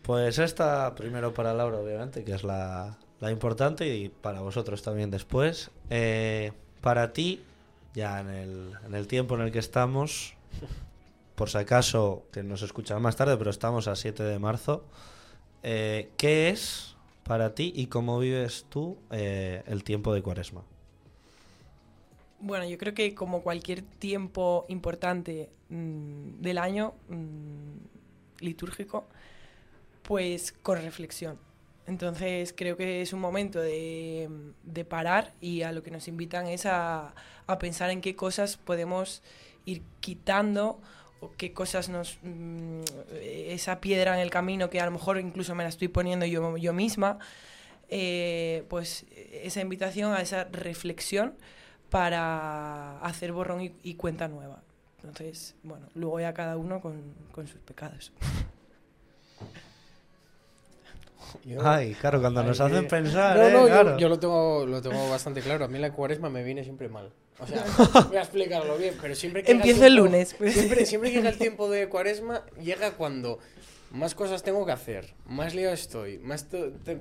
Pues 0.02 0.38
esta 0.38 0.94
primero 0.94 1.34
para 1.34 1.52
Laura, 1.52 1.78
obviamente, 1.78 2.22
que 2.24 2.32
es 2.32 2.44
la, 2.44 2.96
la 3.20 3.30
importante 3.30 3.94
y 3.96 4.08
para 4.08 4.40
vosotros 4.40 4.82
también 4.82 5.10
después. 5.10 5.70
Eh, 5.90 6.52
para 6.80 7.12
ti, 7.12 7.42
ya 7.94 8.20
en 8.20 8.28
el, 8.30 8.72
en 8.86 8.94
el 8.94 9.06
tiempo 9.06 9.34
en 9.34 9.42
el 9.42 9.52
que 9.52 9.58
estamos, 9.58 10.34
por 11.34 11.50
si 11.50 11.58
acaso, 11.58 12.24
que 12.32 12.42
nos 12.42 12.62
escucharán 12.62 13.02
más 13.02 13.16
tarde, 13.16 13.36
pero 13.36 13.50
estamos 13.50 13.88
a 13.88 13.96
7 13.96 14.22
de 14.22 14.38
marzo, 14.38 14.84
eh, 15.62 16.10
¿qué 16.16 16.48
es 16.48 16.96
para 17.24 17.54
ti 17.54 17.72
y 17.76 17.86
cómo 17.86 18.18
vives 18.18 18.66
tú 18.70 18.96
eh, 19.10 19.62
el 19.66 19.84
tiempo 19.84 20.14
de 20.14 20.22
cuaresma? 20.22 20.62
Bueno, 22.40 22.64
yo 22.64 22.78
creo 22.78 22.94
que 22.94 23.14
como 23.14 23.42
cualquier 23.42 23.82
tiempo 23.82 24.64
importante 24.68 25.50
mm, 25.68 26.40
del 26.40 26.56
año 26.56 26.94
mm, 27.10 28.40
litúrgico, 28.40 29.04
pues 30.02 30.52
con 30.52 30.80
reflexión. 30.80 31.49
Entonces 31.90 32.54
creo 32.56 32.76
que 32.76 33.02
es 33.02 33.12
un 33.12 33.18
momento 33.18 33.60
de, 33.60 34.28
de 34.62 34.84
parar 34.84 35.32
y 35.40 35.62
a 35.62 35.72
lo 35.72 35.82
que 35.82 35.90
nos 35.90 36.06
invitan 36.06 36.46
es 36.46 36.64
a, 36.64 37.16
a 37.48 37.58
pensar 37.58 37.90
en 37.90 38.00
qué 38.00 38.14
cosas 38.14 38.56
podemos 38.56 39.24
ir 39.64 39.82
quitando 39.98 40.80
o 41.18 41.32
qué 41.36 41.52
cosas 41.52 41.88
nos... 41.88 42.18
mm, 42.22 42.82
esa 43.20 43.80
piedra 43.80 44.14
en 44.14 44.20
el 44.20 44.30
camino 44.30 44.70
que 44.70 44.80
a 44.80 44.84
lo 44.84 44.92
mejor 44.92 45.18
incluso 45.18 45.56
me 45.56 45.64
la 45.64 45.68
estoy 45.68 45.88
poniendo 45.88 46.26
yo, 46.26 46.56
yo 46.58 46.72
misma, 46.72 47.18
eh, 47.88 48.64
pues 48.68 49.04
esa 49.32 49.60
invitación 49.60 50.12
a 50.12 50.20
esa 50.20 50.44
reflexión 50.44 51.34
para 51.90 53.00
hacer 53.00 53.32
borrón 53.32 53.62
y, 53.62 53.72
y 53.82 53.94
cuenta 53.94 54.28
nueva. 54.28 54.62
Entonces, 54.98 55.56
bueno, 55.64 55.88
luego 55.96 56.20
ya 56.20 56.32
cada 56.34 56.56
uno 56.56 56.80
con, 56.80 57.02
con 57.32 57.48
sus 57.48 57.60
pecados. 57.62 58.12
Yo- 61.44 61.60
Ay, 61.66 61.94
claro, 61.94 62.20
cuando 62.20 62.40
Ay, 62.40 62.46
nos 62.48 62.58
que- 62.58 62.62
hacen 62.64 62.88
pensar, 62.88 63.36
No, 63.36 63.48
eh, 63.48 63.52
no, 63.52 63.60
yo- 63.62 63.66
claro. 63.66 63.98
yo, 63.98 64.08
lo, 64.08 64.18
tengo, 64.18 64.66
lo 64.66 64.82
tengo 64.82 65.08
bastante 65.10 65.40
claro. 65.40 65.64
A 65.64 65.68
mí 65.68 65.78
la 65.78 65.92
cuaresma 65.92 66.30
me 66.30 66.42
viene 66.42 66.64
siempre 66.64 66.88
mal. 66.88 67.10
O 67.38 67.46
sea, 67.46 67.64
voy 68.08 68.16
a 68.16 68.20
explicarlo 68.22 68.76
bien, 68.76 68.94
pero 69.00 69.14
siempre 69.14 69.42
que 69.42 69.52
Empiezo 69.52 69.86
el 69.86 69.94
lunes, 69.96 70.34
pues. 70.38 70.54
Siempre, 70.54 70.84
siempre 70.86 71.10
que 71.10 71.16
llega 71.18 71.30
el 71.30 71.38
tiempo 71.38 71.70
de 71.70 71.88
cuaresma, 71.88 72.44
llega 72.62 72.92
cuando 72.92 73.38
más 73.90 74.14
cosas 74.14 74.42
tengo 74.42 74.64
que 74.66 74.72
hacer, 74.72 75.14
más 75.26 75.54
liado 75.54 75.74
estoy, 75.74 76.18
más 76.18 76.46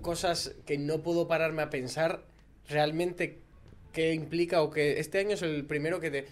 cosas 0.01 0.53
que 0.65 0.77
no 0.77 0.99
puedo 0.99 1.27
pararme 1.27 1.61
a 1.61 1.69
pensar 1.69 2.23
realmente 2.67 3.39
qué 3.93 4.13
implica 4.13 4.61
o 4.61 4.69
que 4.69 4.99
este 4.99 5.19
año 5.19 5.31
es 5.31 5.41
el 5.41 5.65
primero 5.65 5.99
que 5.99 6.09
te, 6.11 6.25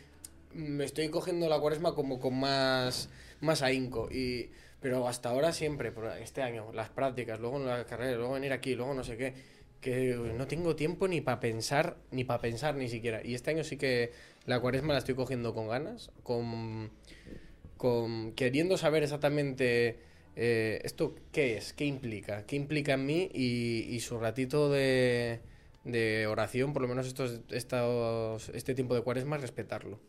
me 0.53 0.85
estoy 0.85 1.09
cogiendo 1.09 1.47
la 1.49 1.59
cuaresma 1.59 1.93
como 1.93 2.19
con 2.19 2.39
más, 2.39 3.09
más 3.41 3.61
ahínco. 3.61 4.09
Y, 4.11 4.49
pero 4.79 5.07
hasta 5.07 5.29
ahora 5.29 5.51
siempre, 5.53 5.91
por 5.91 6.05
este 6.05 6.41
año, 6.41 6.71
las 6.73 6.89
prácticas, 6.89 7.39
luego 7.39 7.57
en 7.57 7.65
la 7.65 7.85
carrera, 7.85 8.17
luego 8.17 8.33
venir 8.33 8.53
aquí, 8.53 8.75
luego 8.75 8.93
no 8.93 9.03
sé 9.03 9.17
qué, 9.17 9.33
que 9.81 10.15
no 10.15 10.47
tengo 10.47 10.75
tiempo 10.75 11.07
ni 11.07 11.21
para 11.21 11.39
pensar, 11.39 11.97
ni 12.11 12.23
para 12.23 12.41
pensar 12.41 12.75
ni 12.75 12.89
siquiera. 12.89 13.21
Y 13.23 13.33
este 13.33 13.51
año 13.51 13.63
sí 13.63 13.77
que 13.77 14.11
la 14.45 14.59
cuaresma 14.59 14.93
la 14.93 14.99
estoy 14.99 15.15
cogiendo 15.15 15.53
con 15.53 15.67
ganas, 15.67 16.11
con, 16.23 16.91
con 17.77 18.33
queriendo 18.33 18.77
saber 18.77 19.03
exactamente 19.03 19.99
eh, 20.35 20.79
esto 20.83 21.15
qué 21.31 21.57
es, 21.57 21.73
qué 21.73 21.85
implica, 21.85 22.45
qué 22.45 22.55
implica 22.55 22.93
en 22.93 23.05
mí 23.05 23.29
y, 23.33 23.87
y 23.89 23.99
su 24.01 24.19
ratito 24.19 24.69
de, 24.69 25.41
de 25.83 26.27
oración, 26.27 26.73
por 26.73 26.81
lo 26.81 26.87
menos 26.87 27.07
estos, 27.07 27.39
estos, 27.49 28.49
este 28.49 28.75
tiempo 28.75 28.93
de 28.93 29.01
cuaresma, 29.01 29.37
respetarlo. 29.37 29.99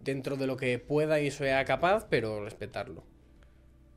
Dentro 0.00 0.36
de 0.36 0.46
lo 0.46 0.56
que 0.56 0.78
pueda 0.78 1.20
y 1.20 1.30
sea 1.30 1.64
capaz, 1.66 2.06
pero 2.08 2.42
respetarlo. 2.42 3.04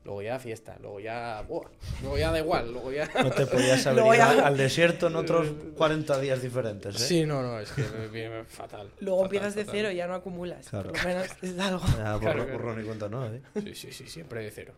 Luego 0.04 0.20
ya 0.20 0.38
fiesta, 0.38 0.76
luego 0.82 1.00
ya... 1.00 1.42
buah, 1.48 1.66
luego 2.02 2.18
ya 2.18 2.30
da 2.30 2.38
igual, 2.38 2.70
luego 2.72 2.92
ya... 2.92 3.08
No 3.22 3.30
te 3.30 3.46
podías 3.46 3.86
haber 3.86 4.02
Luego 4.02 4.14
ido 4.14 4.34
ya- 4.36 4.46
al, 4.46 4.56
desierto 4.58 5.06
en 5.06 5.16
otros 5.16 5.48
40 5.78 6.20
días 6.20 6.42
diferentes, 6.42 6.96
¿eh? 6.96 6.98
Sí, 6.98 7.24
no, 7.24 7.40
no, 7.42 7.58
es 7.58 7.70
que 7.72 7.82
me 7.84 8.08
viene 8.08 8.44
fatal. 8.44 8.90
Luego 9.00 9.22
fatal, 9.22 9.24
empiezas 9.36 9.54
de 9.54 9.64
cero 9.64 9.90
y 9.90 9.96
ya 9.96 10.06
no 10.06 10.14
acumulas. 10.14 10.68
Claro. 10.68 10.92
Por 10.92 11.02
lo 11.02 11.08
menos 11.08 11.26
es 11.40 11.58
algo. 11.58 11.80
Claro, 11.94 12.20
claro. 12.20 12.80
y 12.80 12.84
cuenta 12.84 13.08
nueva, 13.08 13.34
¿eh? 13.34 13.42
Sí, 13.62 13.74
sí, 13.74 13.92
sí, 13.92 14.06
siempre 14.06 14.42
de 14.44 14.50
cero. 14.50 14.74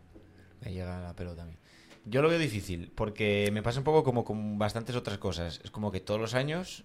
Me 0.60 0.72
llega 0.72 1.00
la 1.00 1.14
pelota 1.16 1.42
a 1.42 1.46
mí. 1.46 1.56
Yo 2.04 2.22
lo 2.22 2.28
veo 2.28 2.38
difícil, 2.38 2.92
porque 2.94 3.50
me 3.52 3.64
pasa 3.64 3.80
un 3.80 3.84
poco 3.84 4.04
como 4.04 4.24
con 4.24 4.58
bastantes 4.58 4.94
otras 4.94 5.18
cosas. 5.18 5.60
Es 5.64 5.72
como 5.72 5.90
que 5.90 5.98
todos 5.98 6.20
los 6.20 6.34
años 6.34 6.84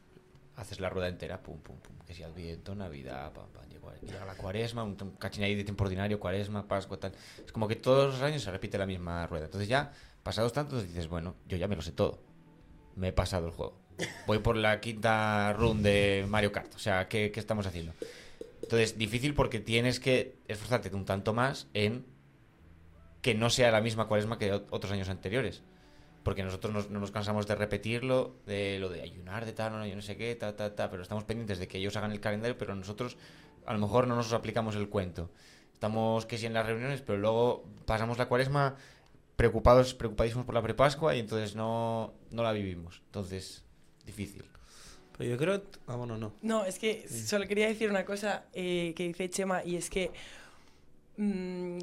haces 0.56 0.80
la 0.80 0.90
rueda 0.90 1.10
entera, 1.10 1.44
pum, 1.44 1.60
pum, 1.60 1.78
pum. 1.78 1.96
Que 2.08 2.16
si 2.16 2.24
Adviento, 2.24 2.74
Navidad, 2.74 3.32
pam, 3.34 3.46
pam, 3.54 3.70
llega, 4.06 4.26
la 4.26 4.36
cuaresma, 4.36 4.84
un, 4.84 4.96
cachín 5.20 5.44
ahí 5.44 5.56
de 5.56 5.64
tiempo 5.64 5.84
ordinario, 5.84 6.20
cuaresma, 6.20 6.68
Pascua, 6.68 7.00
tal. 7.00 7.14
Es 7.46 7.52
como 7.52 7.68
que 7.68 7.76
todos 7.76 8.14
los 8.14 8.22
años 8.22 8.42
se 8.42 8.52
repite 8.52 8.78
la 8.78 8.86
misma 8.86 9.28
rueda. 9.28 9.46
Entonces 9.46 9.68
ya, 9.70 9.92
pasados 10.24 10.54
tantos, 10.54 10.84
dices, 10.88 11.08
bueno, 11.08 11.36
yo 11.48 11.58
ya 11.58 11.68
me 11.68 11.76
lo 11.76 11.82
sé 11.82 11.92
todo. 11.92 12.20
Me 12.96 13.10
he 13.10 13.14
pasado 13.14 13.48
el 13.48 13.54
juego. 13.54 13.80
Voy 14.28 14.40
por 14.40 14.56
la 14.58 14.80
quinta 14.82 15.54
run 15.54 15.84
de 15.84 16.26
Mario 16.28 16.52
Kart. 16.52 16.74
O 16.76 16.80
sea, 16.80 17.08
¿qué, 17.08 17.32
qué 17.32 17.40
estamos 17.40 17.66
haciendo? 17.68 17.94
Entonces, 18.64 18.98
difícil 18.98 19.34
porque 19.34 19.60
tienes 19.60 20.00
que 20.00 20.38
esforzarte 20.48 20.90
un 20.96 21.06
tanto 21.06 21.34
más 21.34 21.68
en 21.74 22.06
que 23.22 23.36
no 23.36 23.50
sea 23.50 23.72
la 23.72 23.82
misma 23.82 24.08
cuaresma 24.08 24.38
que 24.40 24.52
ot- 24.54 24.66
otros 24.72 24.92
años 24.92 25.10
anteriores. 25.10 25.62
Porque 26.24 26.44
nosotros 26.44 26.74
nos- 26.74 26.90
no 26.90 27.00
nos 27.00 27.12
cansamos 27.12 27.48
de 27.48 27.56
repetirlo, 27.56 28.36
de 28.46 28.78
lo 28.80 28.90
de 28.90 29.02
ayunar, 29.02 29.46
de 29.46 29.54
tal, 29.54 29.74
no, 29.74 29.86
yo 29.86 29.96
no 29.96 30.02
sé 30.02 30.18
qué, 30.18 30.36
ta, 30.36 30.56
ta, 30.56 30.76
ta, 30.76 30.90
pero 30.90 31.02
estamos 31.04 31.24
pendientes 31.24 31.60
de 31.60 31.68
que 31.68 31.78
ellos 31.80 31.96
hagan 31.98 32.12
el 32.12 32.20
calendario, 32.20 32.58
pero 32.58 32.76
nosotros 32.76 33.18
a 33.66 33.74
lo 33.74 33.80
mejor 33.80 34.08
no 34.08 34.16
nos 34.16 34.34
aplicamos 34.34 34.76
el 34.76 34.90
cuento. 34.90 35.30
Estamos 35.74 36.26
que 36.26 36.38
sí 36.38 36.46
en 36.46 36.54
las 36.54 36.66
reuniones, 36.66 37.02
pero 37.02 37.18
luego 37.18 37.64
pasamos 37.86 38.18
la 38.18 38.28
cuaresma 38.28 38.76
preocupados, 39.36 39.94
preocupadísimos 39.96 40.46
por 40.46 40.54
la 40.54 40.62
prepascua 40.62 41.16
y 41.16 41.20
entonces 41.20 41.56
no, 41.56 42.14
no 42.30 42.44
la 42.44 42.52
vivimos. 42.52 43.02
Entonces, 43.08 43.64
difícil. 44.06 44.44
Pero 45.18 45.30
yo 45.32 45.38
creo... 45.38 45.64
Ah, 45.88 45.96
bueno, 45.96 46.18
no. 46.18 46.34
No, 46.42 46.66
es 46.66 46.78
que 46.78 47.08
solo 47.10 47.48
quería 47.48 47.68
decir 47.68 47.90
una 47.90 48.06
cosa 48.06 48.46
eh, 48.54 48.94
que 48.96 49.08
dice 49.08 49.30
Chema 49.30 49.64
y 49.66 49.76
es 49.76 49.90
que 49.90 50.12
mm, 51.18 51.80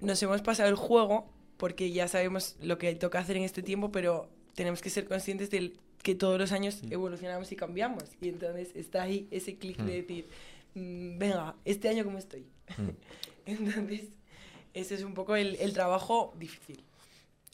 nos 0.00 0.22
hemos 0.22 0.42
pasado 0.42 0.68
el 0.68 0.76
juego 0.76 1.28
porque 1.56 1.90
ya 1.90 2.06
sabemos 2.06 2.56
lo 2.62 2.78
que 2.78 2.94
toca 2.94 3.18
hacer 3.18 3.36
en 3.36 3.42
este 3.42 3.62
tiempo, 3.62 3.90
pero 3.90 4.28
tenemos 4.54 4.80
que 4.80 4.90
ser 4.90 5.06
conscientes 5.06 5.50
de 5.50 5.72
que 6.02 6.14
todos 6.14 6.38
los 6.38 6.52
años 6.52 6.80
evolucionamos 6.90 7.50
y 7.50 7.56
cambiamos. 7.56 8.04
Y 8.20 8.28
entonces 8.28 8.70
está 8.76 9.02
ahí 9.02 9.26
ese 9.32 9.56
clic 9.56 9.76
de 9.78 9.82
Mm. 9.82 9.86
decir, 10.06 10.24
mm, 10.26 10.57
venga, 10.74 11.56
este 11.64 11.88
año 11.88 12.04
cómo 12.04 12.18
estoy. 12.18 12.46
Mm. 12.76 12.90
entonces, 13.46 14.10
ese 14.74 14.94
es 14.94 15.02
un 15.02 15.14
poco 15.14 15.36
el, 15.36 15.56
el 15.56 15.72
trabajo 15.72 16.34
difícil. 16.38 16.84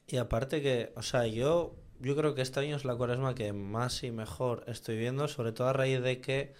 Y 0.07 0.19
aparte 0.19 0.61
que, 0.61 0.93
o 0.97 1.03
sea, 1.03 1.27
yo, 1.27 1.75
yo 2.01 2.15
creo 2.17 2.35
que 2.35 2.43
este 2.43 2.61
año 2.61 2.77
es 2.77 2.85
la 2.85 2.95
cuaresma 2.95 3.35
que 3.35 3.53
más 3.53 4.03
y 4.03 4.11
mejor 4.11 4.65
estoy 4.67 4.99
viendo, 4.99 5.29
sobre 5.29 5.53
todo 5.53 5.69
a 5.69 5.73
raíz 5.73 6.03
de 6.03 6.21
que, 6.21 6.53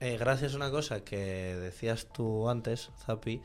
eh, 0.00 0.16
gracias 0.18 0.54
a 0.54 0.56
una 0.56 0.70
cosa 0.70 1.04
que 1.04 1.16
decías 1.56 2.08
tú 2.12 2.48
antes, 2.48 2.90
Zapi, 3.04 3.42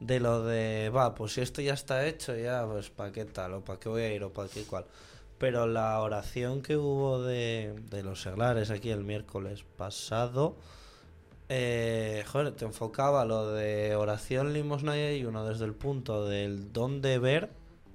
de 0.00 0.20
lo 0.20 0.44
de, 0.44 0.90
va, 0.90 1.14
pues 1.14 1.32
si 1.34 1.40
esto 1.40 1.62
ya 1.62 1.74
está 1.74 2.06
hecho, 2.06 2.36
ya, 2.36 2.66
pues 2.66 2.90
para 2.90 3.12
qué 3.12 3.24
tal, 3.24 3.54
o 3.54 3.64
para 3.64 3.78
qué 3.80 3.88
voy 3.88 4.02
a 4.02 4.14
ir, 4.14 4.22
o 4.24 4.32
para 4.32 4.48
qué 4.48 4.62
cual. 4.64 4.86
Pero 5.38 5.66
la 5.66 6.00
oración 6.00 6.62
que 6.62 6.76
hubo 6.76 7.22
de, 7.22 7.74
de 7.90 8.02
los 8.02 8.22
seglares 8.22 8.70
aquí 8.70 8.90
el 8.90 9.02
miércoles 9.04 9.64
pasado, 9.76 10.56
eh, 11.54 12.24
joder, 12.26 12.52
te 12.52 12.64
enfocaba 12.64 13.26
lo 13.26 13.52
de 13.52 13.94
oración 13.94 14.54
limosna 14.54 14.96
y 15.12 15.22
uno 15.26 15.44
desde 15.46 15.66
el 15.66 15.74
punto 15.74 16.26
del 16.26 16.72
don 16.72 17.02
de 17.02 17.18
ver, 17.18 17.50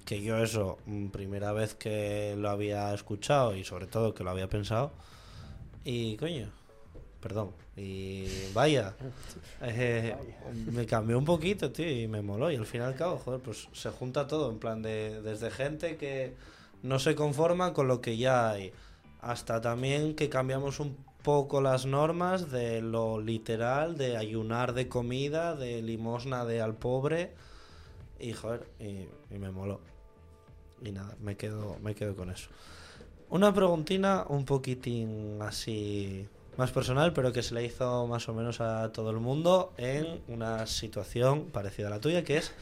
que 0.05 0.21
yo 0.21 0.37
eso, 0.37 0.77
mm, 0.85 1.07
primera 1.07 1.53
vez 1.53 1.73
que 1.73 2.35
lo 2.37 2.51
había 2.51 2.93
escuchado 2.93 3.55
y 3.55 3.63
sobre 3.63 3.87
todo 3.87 4.13
que 4.13 4.23
lo 4.23 4.29
había 4.29 4.47
pensado, 4.47 4.91
y 5.83 6.17
coño, 6.17 6.51
perdón, 7.19 7.49
y 7.75 8.27
vaya, 8.53 8.95
eh, 9.63 10.15
me 10.71 10.85
cambió 10.85 11.17
un 11.17 11.25
poquito, 11.25 11.71
tío, 11.71 11.89
y 11.89 12.07
me 12.07 12.21
moló, 12.21 12.51
y 12.51 12.57
al 12.57 12.67
fin 12.67 12.81
y 12.81 12.83
al 12.83 12.95
cabo, 12.95 13.17
joder, 13.17 13.39
pues 13.41 13.69
se 13.73 13.89
junta 13.89 14.27
todo, 14.27 14.51
en 14.51 14.59
plan 14.59 14.83
de, 14.83 15.23
desde 15.23 15.49
gente 15.49 15.97
que 15.97 16.35
no 16.83 16.99
se 16.99 17.15
conforma 17.15 17.73
con 17.73 17.87
lo 17.87 18.01
que 18.01 18.17
ya 18.17 18.51
hay, 18.51 18.71
hasta 19.19 19.61
también 19.61 20.13
que 20.13 20.29
cambiamos 20.29 20.79
un 20.79 20.95
poco 21.27 21.59
las 21.59 21.85
normas 21.85 22.51
de 22.51 22.81
lo 22.81 23.19
literal, 23.19 23.97
de 23.97 24.15
ayunar 24.15 24.71
de 24.73 24.87
comida, 24.87 25.57
de 25.57 25.81
limosna 25.81 26.45
de 26.45 26.61
al 26.61 26.75
pobre, 26.75 27.33
y 28.17 28.31
joder, 28.31 28.65
y, 28.79 29.09
y 29.35 29.37
me 29.37 29.51
moló. 29.51 29.81
y 30.81 30.93
nada, 30.93 31.17
me 31.19 31.35
quedo, 31.35 31.75
me 31.81 31.95
quedo 31.95 32.15
con 32.15 32.31
eso. 32.31 32.49
Una 33.29 33.53
preguntina 33.53 34.23
un 34.29 34.45
poquitín 34.45 35.41
así 35.41 36.25
más 36.55 36.71
personal, 36.71 37.11
pero 37.11 37.33
que 37.33 37.43
se 37.43 37.55
le 37.55 37.65
hizo 37.65 38.07
más 38.07 38.29
o 38.29 38.33
menos 38.33 38.61
a 38.61 38.93
todo 38.93 39.09
el 39.09 39.17
mundo 39.17 39.73
en 39.75 40.21
una 40.29 40.65
situación 40.65 41.47
parecida 41.47 41.87
a 41.87 41.89
la 41.89 41.99
tuya, 41.99 42.23
que 42.23 42.37
es 42.37 42.53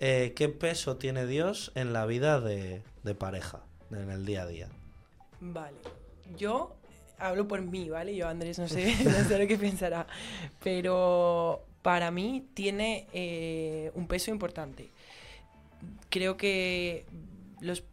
eh, 0.00 0.32
¿qué 0.34 0.48
peso 0.48 0.96
tiene 0.96 1.24
Dios 1.24 1.70
en 1.76 1.92
la 1.92 2.04
vida 2.04 2.40
de, 2.40 2.82
de 3.04 3.14
pareja, 3.14 3.60
en 3.92 4.10
el 4.10 4.26
día 4.26 4.42
a 4.42 4.46
día? 4.48 4.68
Vale. 5.40 5.76
Yo 6.36 6.74
hablo 7.18 7.48
por 7.48 7.60
mí, 7.62 7.88
¿vale? 7.88 8.14
Yo, 8.14 8.28
Andrés, 8.28 8.58
no 8.58 8.68
sé, 8.68 8.94
no 9.04 9.24
sé 9.24 9.38
lo 9.38 9.46
que 9.46 9.58
pensará. 9.58 10.06
Pero 10.62 11.64
para 11.82 12.10
mí 12.10 12.46
tiene 12.54 13.06
eh, 13.12 13.90
un 13.94 14.06
peso 14.06 14.30
importante. 14.30 14.90
Creo 16.10 16.36
que 16.36 17.06
los, 17.60 17.84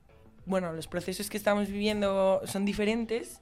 bueno, 0.46 0.74
los 0.74 0.88
procesos 0.88 1.30
que 1.30 1.38
estamos 1.38 1.68
viviendo 1.68 2.42
son 2.46 2.66
diferentes, 2.66 3.40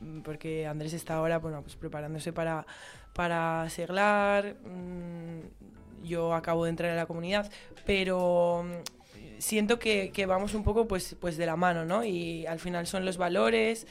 mm, 0.00 0.20
porque 0.20 0.66
Andrés 0.66 0.92
está 0.92 1.16
ahora 1.16 1.38
bueno, 1.38 1.62
pues 1.62 1.76
preparándose 1.76 2.32
para, 2.32 2.66
para 3.14 3.68
seglar, 3.70 4.56
mm, 4.64 6.04
yo 6.04 6.34
acabo 6.34 6.64
de 6.64 6.70
entrar 6.70 6.90
en 6.90 6.96
la 6.96 7.06
comunidad, 7.06 7.50
pero 7.84 8.64
mm, 8.64 9.38
siento 9.38 9.78
que, 9.78 10.10
que 10.12 10.26
vamos 10.26 10.54
un 10.54 10.64
poco 10.64 10.88
pues, 10.88 11.16
pues 11.20 11.36
de 11.36 11.46
la 11.46 11.56
mano, 11.56 11.84
¿no? 11.84 12.04
Y 12.04 12.46
al 12.46 12.58
final 12.58 12.86
son 12.86 13.04
los 13.04 13.18
valores, 13.18 13.86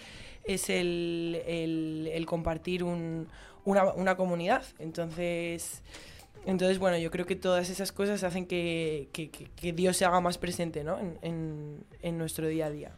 es 0.53 0.69
el, 0.69 1.41
el- 1.45 2.25
compartir 2.25 2.83
un- 2.83 3.27
una, 3.65 3.93
una 3.93 4.15
comunidad. 4.17 4.63
Entonces, 4.79 5.81
entonces, 6.45 6.79
bueno, 6.79 6.97
yo 6.97 7.12
creo 7.12 7.25
que 7.25 7.35
todas 7.35 7.69
esas 7.69 7.91
cosas 7.91 8.23
hacen 8.23 8.45
que, 8.45 9.09
que- 9.13 9.29
que- 9.29 9.73
Dios 9.73 9.97
se 9.97 10.05
haga 10.05 10.19
más 10.21 10.38
presente 10.38 10.83
¿no? 10.83 10.97
en, 10.99 11.83
en- 12.01 12.17
nuestro 12.17 12.47
día 12.47 12.65
a 12.67 12.69
día. 12.69 12.91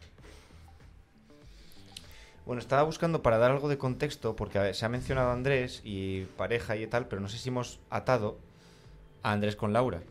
Bueno, 2.44 2.60
estaba 2.60 2.82
buscando 2.82 3.22
para 3.22 3.38
dar 3.38 3.52
algo 3.52 3.68
de 3.68 3.78
contexto, 3.78 4.34
porque 4.34 4.74
se 4.74 4.84
ha 4.84 4.88
mencionado 4.88 5.30
a 5.30 5.32
Andrés 5.32 5.80
y 5.84 6.22
pareja 6.36 6.76
y 6.76 6.86
tal, 6.88 7.06
pero 7.06 7.20
no 7.22 7.28
sé 7.28 7.38
si 7.38 7.50
hemos 7.50 7.78
atado 7.88 8.38
a 9.22 9.30
Andrés 9.32 9.54
con 9.54 9.72
Laura. 9.72 10.02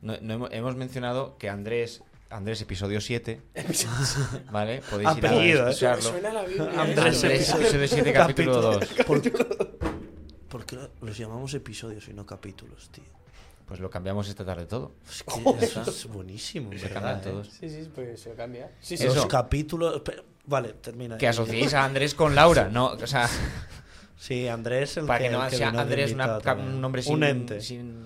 No, 0.00 0.16
no 0.20 0.48
hemos 0.50 0.74
mencionado 0.74 1.38
que 1.38 1.48
Andrés, 1.48 2.02
Andrés 2.30 2.60
episodio 2.60 3.00
7, 3.00 3.40
¿vale? 4.50 4.82
Podéis 4.90 5.16
ir 5.16 5.26
Apellido, 5.26 5.64
a 5.64 5.68
¿eh? 5.68 5.70
escucharlo. 5.70 6.02
Suena 6.02 6.28
a 6.30 6.32
la 6.34 6.42
Biblia. 6.44 6.64
Andrés, 6.82 7.24
Andrés, 7.24 7.24
episodio- 7.48 7.66
episodio 7.68 7.88
7, 7.88 8.12
capítulo 8.12 8.60
2. 8.60 8.86
¿Por, 9.06 9.22
por 10.48 10.66
qué 10.66 10.78
los 11.00 11.16
llamamos 11.16 11.54
episodios 11.54 12.06
y 12.08 12.12
no 12.12 12.26
capítulos, 12.26 12.90
tío? 12.90 13.04
Pues 13.66 13.80
lo 13.80 13.88
cambiamos 13.90 14.28
esta 14.28 14.44
tarde 14.44 14.66
todo. 14.66 14.92
Es 15.10 15.22
que 15.22 15.64
eso 15.64 15.82
es 15.82 16.06
buenísimo, 16.06 16.70
en 16.72 16.78
Se 16.80 16.90
cambian 16.90 17.18
¿eh? 17.18 17.22
todos. 17.22 17.48
Sí, 17.48 17.70
sí, 17.70 17.90
pues 17.94 18.20
se 18.20 18.34
cambia. 18.34 18.72
Sí, 18.80 18.96
sí. 18.98 19.04
Eso. 19.06 19.14
Los 19.14 19.26
capítulos... 19.26 20.02
pero- 20.04 20.24
vale, 20.44 20.74
termina. 20.74 21.16
Que 21.16 21.28
asociéis 21.28 21.72
a 21.72 21.84
Andrés 21.84 22.14
con 22.14 22.34
Laura, 22.34 22.68
¿no? 22.68 22.88
O 22.88 23.06
sea, 23.06 23.28
Sí, 24.18 24.48
Andrés 24.48 24.96
el 24.98 25.06
para 25.06 25.20
que 25.24 25.30
no 25.30 25.48
sea 25.48 25.68
Andrés 25.70 26.12
una- 26.12 26.38
un 26.56 26.80
nombre 26.80 27.02
sin, 27.02 27.14
Un 27.14 27.24
ente. 27.24 27.60
sin- 27.62 28.04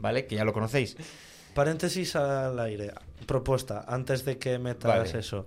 ¿Vale? 0.00 0.26
Que 0.26 0.34
ya 0.34 0.44
lo 0.44 0.52
conocéis. 0.52 0.96
Paréntesis 1.56 2.14
al 2.14 2.58
aire. 2.60 2.92
Propuesta, 3.26 3.84
antes 3.88 4.24
de 4.24 4.38
que 4.38 4.58
metas 4.58 5.06
Vale. 5.08 5.18
eso. 5.18 5.46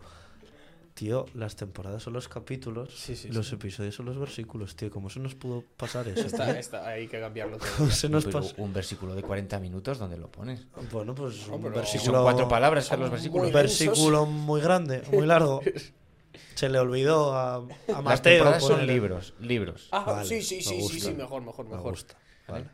Tío, 0.96 1.28
las 1.34 1.56
temporadas 1.56 2.04
son 2.04 2.12
los 2.12 2.28
capítulos 2.28 2.90
Sí, 2.94 3.16
sí, 3.16 3.30
y 3.30 3.32
los 3.32 3.48
sí. 3.48 3.56
episodios 3.56 3.96
son 3.96 4.08
los 4.08 4.18
versículos, 4.20 4.76
tío. 4.76 4.90
¿Cómo 4.90 5.10
se 5.10 5.22
nos 5.22 5.34
pudo 5.36 5.64
pasar 5.78 6.08
eso? 6.10 6.26
Está, 6.26 6.60
está, 6.60 6.86
hay 6.88 7.08
que 7.08 7.22
cambiarlo 7.22 7.58
todo. 7.58 7.70
¿Cómo 7.78 7.90
se 7.92 8.10
nos 8.10 8.26
Pero 8.26 8.40
pasó? 8.42 8.56
un 8.58 8.74
versículo 8.74 9.16
de 9.16 9.22
40 9.22 9.60
minutos, 9.62 9.98
¿dónde 9.98 10.18
lo 10.18 10.30
pones? 10.30 10.66
Bueno, 10.92 11.16
pues 11.16 11.48
No, 11.48 11.56
un 11.56 11.72
versículo... 11.72 12.14
Son 12.16 12.24
cuatro 12.24 12.48
palabras 12.50 12.86
son 12.86 13.00
los 13.00 13.12
versículos. 13.12 13.46
Un 13.48 13.54
muy 13.54 13.62
versículo 13.62 14.26
muy 14.26 14.60
grande, 14.60 15.04
muy 15.14 15.26
largo. 15.26 15.62
Se 16.56 16.68
le 16.68 16.80
olvidó 16.80 17.34
a, 17.34 17.56
a 17.56 17.62
Las 17.88 18.04
Mateo. 18.04 18.34
temporadas 18.34 18.64
son 18.64 18.80
poner- 18.80 18.88
libros, 18.88 19.34
libros. 19.40 19.88
Ah, 19.94 20.04
Vale, 20.06 20.28
sí, 20.28 20.42
sí, 20.42 20.62
sí, 20.62 20.82
sí, 20.82 21.00
sí, 21.00 21.14
mejor, 21.14 21.42
mejor, 21.44 21.66
Me 21.68 21.76
mejor. 21.78 21.92
gusta. 21.92 22.18
¿vale? 22.50 22.66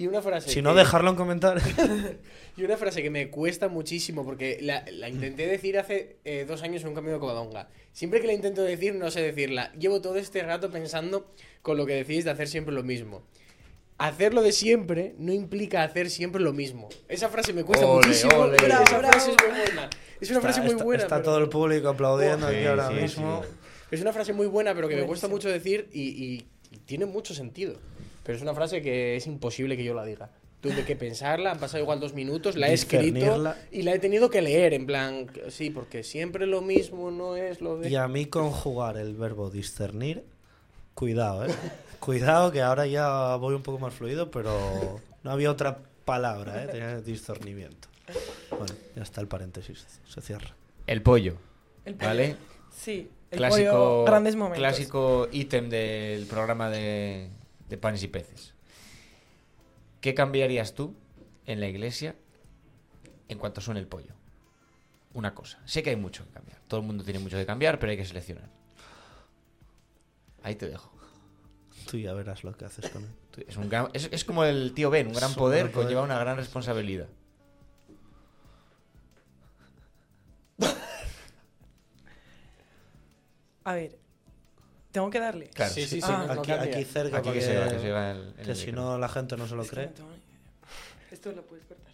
Y 0.00 0.06
una 0.06 0.22
frase. 0.22 0.48
Si 0.50 0.62
no, 0.62 0.72
que- 0.72 0.78
dejarlo 0.80 1.10
en 1.10 1.16
comentarios. 1.16 1.64
Y 2.56 2.64
una 2.64 2.76
frase 2.76 3.02
que 3.02 3.10
me 3.10 3.30
cuesta 3.30 3.68
muchísimo, 3.68 4.24
porque 4.24 4.58
la, 4.60 4.84
la 4.92 5.08
intenté 5.08 5.46
decir 5.46 5.78
hace 5.78 6.16
eh, 6.24 6.44
dos 6.46 6.62
años 6.62 6.82
en 6.82 6.88
un 6.88 6.94
camino 6.94 7.14
de 7.14 7.20
Covadonga. 7.20 7.68
Siempre 7.92 8.20
que 8.20 8.26
la 8.26 8.32
intento 8.34 8.62
decir, 8.62 8.94
no 8.94 9.10
sé 9.10 9.20
decirla. 9.22 9.72
Llevo 9.78 10.00
todo 10.02 10.16
este 10.16 10.42
rato 10.42 10.70
pensando 10.70 11.30
con 11.62 11.76
lo 11.78 11.86
que 11.86 11.94
decís 11.94 12.24
de 12.24 12.30
hacer 12.32 12.48
siempre 12.48 12.74
lo 12.74 12.82
mismo. 12.82 13.22
Hacerlo 13.98 14.42
de 14.42 14.52
siempre 14.52 15.14
no 15.18 15.32
implica 15.32 15.82
hacer 15.84 16.10
siempre 16.10 16.40
lo 16.42 16.52
mismo. 16.52 16.88
Esa 17.08 17.28
frase 17.28 17.52
me 17.52 17.64
cuesta 17.64 17.86
Ole, 17.86 18.06
muchísimo. 18.06 18.34
ole. 18.36 18.56
esa 18.56 18.84
frase 18.98 19.30
es 19.32 19.36
muy 19.48 19.58
buena. 19.60 19.90
Es 20.20 20.30
una 20.30 20.38
Está- 20.38 20.40
frase 20.40 20.60
muy 20.62 20.70
está- 20.72 20.84
buena. 20.84 21.02
Está 21.02 21.16
pero- 21.16 21.24
todo 21.24 21.38
el 21.38 21.48
público 21.48 21.88
aplaudiendo 21.88 22.46
aquí 22.46 22.64
ahora 22.64 22.88
sí, 22.88 22.94
mismo. 22.94 23.42
sí. 23.44 23.50
Es 23.90 24.00
una 24.00 24.12
frase 24.12 24.32
muy 24.32 24.46
buena, 24.46 24.74
pero 24.74 24.88
que 24.88 24.96
me 24.96 25.04
cuesta 25.06 25.28
Buenísimo. 25.28 25.50
mucho 25.52 25.70
decir 25.70 25.88
y, 25.92 26.02
y- 26.02 26.46
y 26.72 26.76
tiene 26.78 27.04
mucho 27.06 27.34
sentido. 27.34 27.74
Pero 28.22 28.36
es 28.36 28.42
una 28.42 28.54
frase 28.54 28.82
que 28.82 29.16
es 29.16 29.26
imposible 29.26 29.76
que 29.76 29.84
yo 29.84 29.94
la 29.94 30.04
diga. 30.04 30.30
Tuve 30.60 30.84
que 30.84 30.94
pensarla, 30.94 31.52
han 31.52 31.58
pasado 31.58 31.82
igual 31.82 32.00
dos 32.00 32.12
minutos, 32.12 32.54
la 32.54 32.68
he 32.68 32.74
escrito 32.74 33.54
y 33.70 33.80
la 33.82 33.94
he 33.94 33.98
tenido 33.98 34.28
que 34.28 34.42
leer, 34.42 34.74
en 34.74 34.84
plan, 34.84 35.26
sí, 35.48 35.70
porque 35.70 36.02
siempre 36.02 36.46
lo 36.46 36.60
mismo 36.60 37.10
no 37.10 37.34
es 37.34 37.62
lo 37.62 37.78
de... 37.78 37.88
Y 37.88 37.96
a 37.96 38.06
mí 38.08 38.26
conjugar 38.26 38.98
el 38.98 39.14
verbo 39.14 39.48
discernir, 39.48 40.22
cuidado, 40.92 41.46
¿eh? 41.46 41.54
Cuidado 41.98 42.52
que 42.52 42.60
ahora 42.60 42.86
ya 42.86 43.36
voy 43.36 43.54
un 43.54 43.62
poco 43.62 43.78
más 43.78 43.94
fluido, 43.94 44.30
pero 44.30 45.00
no 45.22 45.30
había 45.30 45.50
otra 45.50 45.78
palabra, 46.04 46.64
¿eh? 46.64 46.68
Tenía 46.68 47.00
discernimiento. 47.00 47.88
Bueno, 48.50 48.74
ya 48.96 49.02
está 49.02 49.22
el 49.22 49.28
paréntesis, 49.28 49.86
se 50.06 50.20
cierra. 50.20 50.54
El 50.86 51.00
pollo, 51.00 51.36
El 51.86 51.94
pollo. 51.94 52.08
¿vale? 52.08 52.36
Sí, 52.70 53.08
el 53.30 53.38
Clásico, 53.38 53.70
pollo, 53.70 54.04
grandes 54.04 54.36
momentos. 54.36 54.58
clásico 54.58 55.28
ítem 55.32 55.70
del 55.70 56.26
programa 56.26 56.68
de, 56.68 57.30
de 57.70 57.78
panes 57.78 58.02
y 58.02 58.08
peces. 58.08 58.52
¿Qué 60.00 60.14
cambiarías 60.14 60.74
tú 60.74 60.94
en 61.46 61.60
la 61.60 61.68
iglesia 61.68 62.14
en 63.28 63.38
cuanto 63.38 63.60
suene 63.60 63.80
el 63.80 63.86
pollo? 63.86 64.12
Una 65.14 65.34
cosa. 65.34 65.58
Sé 65.64 65.82
que 65.82 65.90
hay 65.90 65.96
mucho 65.96 66.24
que 66.26 66.30
cambiar. 66.32 66.58
Todo 66.68 66.80
el 66.80 66.86
mundo 66.86 67.04
tiene 67.04 67.18
mucho 67.18 67.36
que 67.36 67.46
cambiar, 67.46 67.78
pero 67.78 67.90
hay 67.90 67.96
que 67.96 68.04
seleccionar. 68.04 68.48
Ahí 70.42 70.54
te 70.54 70.68
dejo. 70.68 70.90
Tú 71.90 71.96
ya 71.98 72.12
verás 72.12 72.44
lo 72.44 72.56
que 72.56 72.64
haces 72.64 72.88
con 72.90 73.02
él. 73.04 73.10
Tú- 73.30 73.42
Es, 73.46 73.56
un 73.56 73.68
gran- 73.68 73.90
es, 73.92 74.08
es 74.12 74.24
como 74.24 74.44
el 74.44 74.72
tío 74.74 74.90
Ben, 74.90 75.08
un 75.08 75.12
gran 75.14 75.34
poder 75.34 75.62
gran 75.64 75.72
poder. 75.72 75.86
conlleva 75.86 76.02
una 76.02 76.18
gran 76.18 76.36
responsabilidad. 76.36 77.08
A 83.64 83.74
ver, 83.74 83.98
¿tengo 84.92 85.10
que 85.10 85.20
darle? 85.20 85.48
Claro. 85.48 85.72
Sí, 85.72 85.82
sí, 85.82 86.00
sí, 86.00 86.06
Ah, 86.08 86.24
no, 86.28 86.34
no 86.34 86.40
Aquí, 86.40 86.84
cerca, 86.84 87.18
Aquí 87.18 87.32
que 87.32 87.40
se 87.40 87.56
va, 87.58 87.68
que 87.68 87.78
se 87.78 87.90
va 87.90 88.10
el- 88.12 88.34
que 88.42 88.50
el 88.50 88.56
si 88.56 88.72
no 88.72 88.98
la 88.98 89.08
gente 89.08 89.36
no 89.36 89.46
se 89.46 89.54
lo 89.56 89.64
cree. 89.64 89.90
Esto 91.10 91.32
lo 91.32 91.42
puedes 91.42 91.64
cortar. 91.66 91.92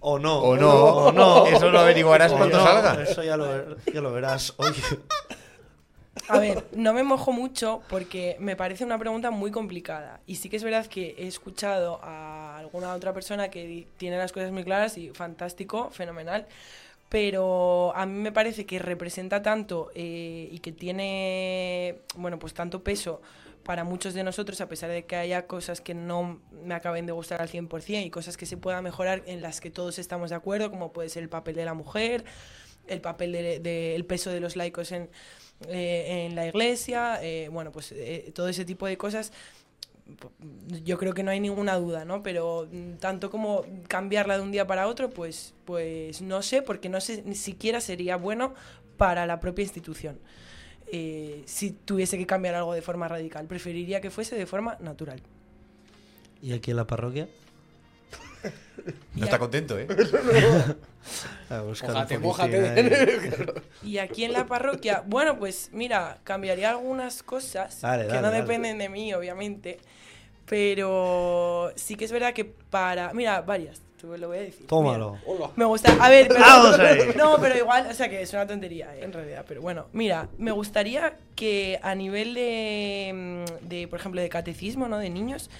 O 0.00 0.18
no. 0.18 0.38
O 0.40 0.56
no, 0.56 0.72
o 0.72 1.12
no. 1.12 1.46
Eso 1.48 1.70
lo 1.70 1.80
averiguarás 1.80 2.32
cuando 2.32 2.58
no, 2.58 2.64
salga. 2.64 3.02
Eso 3.02 3.22
ya 3.22 3.36
lo, 3.36 3.48
ver- 3.48 3.76
ya 3.92 4.00
lo 4.00 4.12
verás. 4.12 4.54
Oye, 4.58 4.82
A 6.28 6.38
ver, 6.38 6.64
no 6.72 6.92
me 6.92 7.02
mojo 7.04 7.32
mucho 7.32 7.82
porque 7.88 8.36
me 8.40 8.54
parece 8.56 8.84
una 8.84 8.98
pregunta 8.98 9.30
muy 9.30 9.50
complicada. 9.50 10.20
Y 10.26 10.36
sí 10.36 10.48
que 10.50 10.56
es 10.56 10.64
verdad 10.64 10.86
que 10.86 11.14
he 11.18 11.26
escuchado 11.26 12.00
a 12.02 12.58
alguna 12.58 12.92
otra 12.94 13.12
persona 13.14 13.48
que 13.48 13.86
tiene 13.96 14.18
las 14.18 14.32
cosas 14.32 14.50
muy 14.50 14.64
claras 14.64 14.98
y 14.98 15.10
fantástico, 15.10 15.90
fenomenal. 15.90 16.46
Pero 17.08 17.92
a 17.96 18.04
mí 18.06 18.20
me 18.20 18.32
parece 18.32 18.66
que 18.66 18.78
representa 18.78 19.42
tanto 19.42 19.90
eh, 19.94 20.48
y 20.50 20.58
que 20.58 20.72
tiene, 20.72 22.02
bueno, 22.16 22.38
pues 22.38 22.52
tanto 22.52 22.84
peso 22.84 23.22
para 23.68 23.84
muchos 23.84 24.14
de 24.14 24.24
nosotros, 24.24 24.60
a 24.60 24.68
pesar 24.68 24.90
de 24.90 25.04
que 25.04 25.16
haya 25.16 25.46
cosas 25.46 25.80
que 25.80 25.94
no 25.94 26.40
me 26.64 26.74
acaben 26.74 27.04
de 27.06 27.12
gustar 27.12 27.42
al 27.42 27.48
100% 27.48 28.04
y 28.04 28.10
cosas 28.10 28.36
que 28.36 28.46
se 28.46 28.56
puedan 28.56 28.82
mejorar 28.82 29.22
en 29.26 29.42
las 29.42 29.60
que 29.60 29.70
todos 29.70 29.98
estamos 29.98 30.30
de 30.30 30.36
acuerdo, 30.36 30.70
como 30.70 30.92
puede 30.92 31.08
ser 31.10 31.22
el 31.22 31.28
papel 31.28 31.54
de 31.54 31.64
la 31.66 31.74
mujer, 31.74 32.24
el 32.86 33.00
papel 33.00 33.32
del 33.32 33.62
de, 33.62 33.94
el 33.94 34.04
peso 34.06 34.30
de 34.30 34.40
los 34.40 34.56
laicos 34.56 34.92
en, 34.92 35.10
eh, 35.66 36.26
en 36.26 36.34
la 36.34 36.46
iglesia, 36.46 37.18
eh, 37.22 37.48
bueno, 37.50 37.72
pues 37.72 37.92
eh, 37.92 38.32
todo 38.34 38.48
ese 38.48 38.64
tipo 38.64 38.86
de 38.86 38.96
cosas, 38.96 39.32
yo 40.84 40.98
creo 40.98 41.14
que 41.14 41.22
no 41.22 41.30
hay 41.30 41.40
ninguna 41.40 41.76
duda, 41.76 42.04
¿no? 42.04 42.22
Pero 42.22 42.68
mm, 42.70 42.94
tanto 42.98 43.30
como 43.30 43.64
cambiarla 43.88 44.36
de 44.36 44.42
un 44.42 44.52
día 44.52 44.66
para 44.66 44.88
otro, 44.88 45.10
pues, 45.10 45.54
pues 45.64 46.22
no 46.22 46.42
sé, 46.42 46.62
porque 46.62 46.88
no 46.88 47.00
sé 47.00 47.22
ni 47.26 47.34
siquiera 47.34 47.80
sería 47.80 48.16
bueno 48.16 48.54
para 48.96 49.26
la 49.26 49.40
propia 49.40 49.62
institución. 49.64 50.20
eh, 50.86 51.42
si 51.46 51.72
tuviese 51.72 52.18
que 52.18 52.26
cambiar 52.26 52.54
algo 52.56 52.74
de 52.74 52.82
forma 52.82 53.08
radical, 53.08 53.46
preferiría 53.46 54.00
que 54.00 54.10
fuese 54.10 54.36
de 54.36 54.46
forma 54.46 54.76
natural. 54.80 55.22
¿y 56.40 56.52
aquí 56.52 56.70
en 56.70 56.76
la 56.76 56.86
parroquia? 56.86 57.28
No 59.14 59.24
está 59.24 59.38
contento, 59.38 59.78
¿eh? 59.78 59.88
A 61.50 61.62
Mójate, 61.62 62.18
mójate. 62.18 62.68
ahí. 62.68 62.96
Y 63.82 63.98
aquí 63.98 64.24
en 64.24 64.32
la 64.32 64.46
parroquia, 64.46 65.02
bueno, 65.06 65.38
pues 65.38 65.70
mira, 65.72 66.20
cambiaría 66.24 66.70
algunas 66.70 67.22
cosas 67.22 67.80
Dale, 67.80 68.08
que 68.08 68.20
dale, 68.20 68.20
no 68.20 68.30
dale. 68.30 68.42
dependen 68.42 68.78
de 68.78 68.88
mí, 68.88 69.14
obviamente. 69.14 69.80
Pero 70.48 71.72
sí 71.76 71.94
que 71.94 72.04
es 72.04 72.12
verdad 72.12 72.32
que 72.32 72.44
para. 72.44 73.12
Mira, 73.12 73.40
varias. 73.42 73.82
Tú 74.00 74.16
lo 74.16 74.28
voy 74.28 74.38
a 74.38 74.40
decir. 74.42 74.66
Tómalo. 74.68 75.18
Hola. 75.26 75.50
Me 75.56 75.64
gusta. 75.64 75.96
A 76.00 76.08
ver, 76.08 76.28
pero, 76.28 76.40
Vamos. 76.40 76.78
No, 77.16 77.36
pero 77.40 77.56
igual, 77.56 77.88
o 77.90 77.94
sea 77.94 78.08
que 78.08 78.22
es 78.22 78.32
una 78.32 78.46
tontería, 78.46 78.94
¿eh? 78.94 79.02
en 79.02 79.12
realidad. 79.12 79.44
Pero 79.46 79.60
bueno, 79.60 79.86
mira, 79.92 80.28
me 80.38 80.52
gustaría 80.52 81.16
que 81.34 81.80
a 81.82 81.94
nivel 81.96 82.34
de, 82.34 83.44
mm, 83.62 83.68
de 83.68 83.88
por 83.88 83.98
ejemplo, 83.98 84.20
de 84.20 84.28
catecismo, 84.28 84.86
¿no? 84.86 84.98
De 84.98 85.10
niños, 85.10 85.50